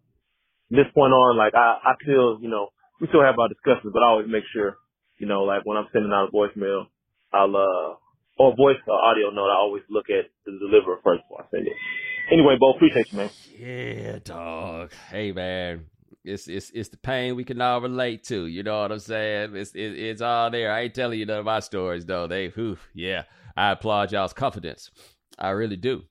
this 0.71 0.87
point 0.95 1.13
on, 1.13 1.37
like, 1.39 1.55
I, 1.55 1.79
I 1.85 1.95
feel, 2.05 2.39
you 2.43 2.51
know, 2.51 2.69
we 3.01 3.09
still 3.09 3.23
have 3.23 3.39
our 3.39 3.49
discussions, 3.49 3.93
but 3.93 4.03
I 4.03 4.07
always 4.07 4.29
make 4.29 4.45
sure, 4.53 4.77
you 5.19 5.27
know, 5.27 5.43
like 5.43 5.65
when 5.65 5.77
I'm 5.77 5.87
sending 5.93 6.13
out 6.13 6.29
a 6.29 6.33
voicemail, 6.33 6.87
I'll, 7.33 7.55
uh, 7.57 7.95
or 8.39 8.57
voice 8.57 8.77
or 8.87 8.95
audio 8.95 9.31
note, 9.31 9.51
I 9.51 9.57
always 9.57 9.83
look 9.89 10.07
at 10.11 10.31
the 10.45 10.53
deliverer 10.59 10.99
first 11.05 11.23
before 11.23 11.43
I 11.43 11.51
send 11.51 11.67
it. 11.67 11.73
Anyway, 12.33 12.57
Bo, 12.59 12.73
appreciate 12.73 13.13
you, 13.13 13.19
man. 13.19 13.31
Yeah, 13.59 14.19
dog. 14.25 14.93
Hey, 15.11 15.33
man. 15.33 15.87
It's 16.25 16.49
it's 16.49 16.71
it's 16.71 16.89
the 16.89 16.97
pain 16.97 17.37
we 17.37 17.45
can 17.45 17.61
all 17.61 17.83
relate 17.83 18.25
to. 18.25 18.47
You 18.47 18.63
know 18.63 18.81
what 18.81 18.93
I'm 18.93 18.99
saying? 18.99 19.55
It's 19.57 19.73
it, 19.73 19.99
it's 19.99 20.23
all 20.23 20.51
there. 20.51 20.73
I 20.73 20.83
ain't 20.83 20.95
telling 20.95 21.19
you 21.19 21.27
none 21.27 21.41
of 21.41 21.45
my 21.45 21.61
stories 21.61 22.07
though. 22.07 22.27
They, 22.27 22.49
whew, 22.49 22.79
yeah. 22.95 23.25
I 23.57 23.73
applaud 23.73 24.11
y'all's 24.11 24.33
confidence. 24.33 24.91
I 25.39 25.51
really 25.51 25.77
do. 25.77 26.05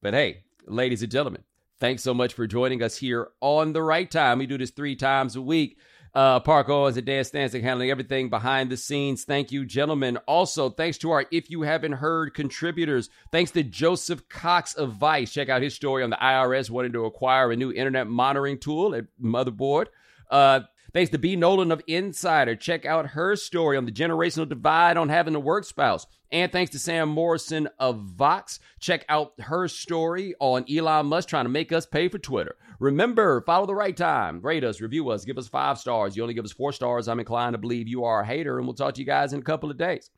But 0.00 0.14
hey, 0.14 0.44
ladies 0.66 1.02
and 1.02 1.12
gentlemen, 1.12 1.44
thanks 1.78 2.02
so 2.02 2.14
much 2.14 2.32
for 2.32 2.46
joining 2.46 2.82
us 2.82 2.96
here 2.96 3.28
on 3.42 3.74
the 3.74 3.82
right 3.82 4.10
time. 4.10 4.38
We 4.38 4.46
do 4.46 4.56
this 4.56 4.70
three 4.70 4.96
times 4.96 5.36
a 5.36 5.42
week. 5.42 5.78
Uh, 6.14 6.38
Park 6.38 6.68
Owens 6.68 6.96
and 6.96 7.04
Dan 7.04 7.24
Stancic 7.24 7.62
handling 7.62 7.90
everything 7.90 8.30
behind 8.30 8.70
the 8.70 8.76
scenes. 8.76 9.24
Thank 9.24 9.50
you, 9.50 9.64
gentlemen. 9.64 10.16
Also, 10.28 10.70
thanks 10.70 10.96
to 10.98 11.10
our 11.10 11.26
If 11.32 11.50
You 11.50 11.62
Haven't 11.62 11.92
Heard 11.92 12.34
contributors. 12.34 13.10
Thanks 13.32 13.50
to 13.52 13.64
Joseph 13.64 14.28
Cox 14.28 14.74
of 14.74 14.92
Vice. 14.92 15.32
Check 15.32 15.48
out 15.48 15.60
his 15.60 15.74
story 15.74 16.04
on 16.04 16.10
the 16.10 16.16
IRS 16.16 16.70
wanting 16.70 16.92
to 16.92 17.06
acquire 17.06 17.50
a 17.50 17.56
new 17.56 17.72
internet 17.72 18.06
monitoring 18.06 18.58
tool 18.58 18.94
at 18.94 19.06
Motherboard. 19.20 19.86
Uh, 20.30 20.60
thanks 20.92 21.10
to 21.10 21.18
Bea 21.18 21.34
Nolan 21.34 21.72
of 21.72 21.82
Insider. 21.88 22.54
Check 22.54 22.86
out 22.86 23.08
her 23.08 23.34
story 23.34 23.76
on 23.76 23.84
the 23.84 23.92
generational 23.92 24.48
divide 24.48 24.96
on 24.96 25.08
having 25.08 25.34
a 25.34 25.40
work 25.40 25.64
spouse. 25.64 26.06
And 26.30 26.50
thanks 26.50 26.70
to 26.72 26.78
Sam 26.78 27.08
Morrison 27.08 27.68
of 27.78 28.00
Vox. 28.00 28.60
Check 28.78 29.04
out 29.08 29.32
her 29.40 29.66
story 29.66 30.34
on 30.40 30.64
Elon 30.70 31.06
Musk 31.06 31.28
trying 31.28 31.44
to 31.44 31.50
make 31.50 31.72
us 31.72 31.86
pay 31.86 32.08
for 32.08 32.18
Twitter. 32.18 32.56
Remember, 32.84 33.40
follow 33.40 33.64
the 33.64 33.74
right 33.74 33.96
time. 33.96 34.42
Rate 34.42 34.62
us, 34.62 34.82
review 34.82 35.08
us, 35.08 35.24
give 35.24 35.38
us 35.38 35.48
five 35.48 35.78
stars. 35.78 36.14
You 36.14 36.22
only 36.22 36.34
give 36.34 36.44
us 36.44 36.52
four 36.52 36.70
stars. 36.70 37.08
I'm 37.08 37.18
inclined 37.18 37.54
to 37.54 37.58
believe 37.58 37.88
you 37.88 38.04
are 38.04 38.20
a 38.20 38.26
hater, 38.26 38.58
and 38.58 38.66
we'll 38.66 38.74
talk 38.74 38.92
to 38.92 39.00
you 39.00 39.06
guys 39.06 39.32
in 39.32 39.40
a 39.40 39.42
couple 39.42 39.70
of 39.70 39.78
days. 39.78 40.10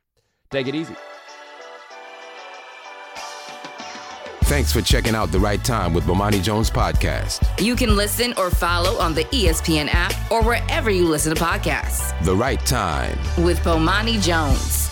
Take 0.50 0.66
it 0.66 0.74
easy. 0.74 0.96
Thanks 4.46 4.72
for 4.72 4.80
checking 4.80 5.14
out 5.14 5.30
The 5.30 5.38
Right 5.38 5.64
Time 5.64 5.94
with 5.94 6.04
Bomani 6.06 6.42
Jones 6.42 6.68
podcast. 6.68 7.48
You 7.64 7.76
can 7.76 7.94
listen 7.94 8.34
or 8.36 8.50
follow 8.50 8.98
on 8.98 9.14
the 9.14 9.24
ESPN 9.26 9.88
app 9.92 10.12
or 10.32 10.42
wherever 10.42 10.90
you 10.90 11.06
listen 11.06 11.32
to 11.36 11.40
podcasts 11.40 12.20
The 12.24 12.34
Right 12.34 12.58
Time. 12.66 13.16
with 13.44 13.60
Bomani 13.60 14.20
Jones. 14.20 14.86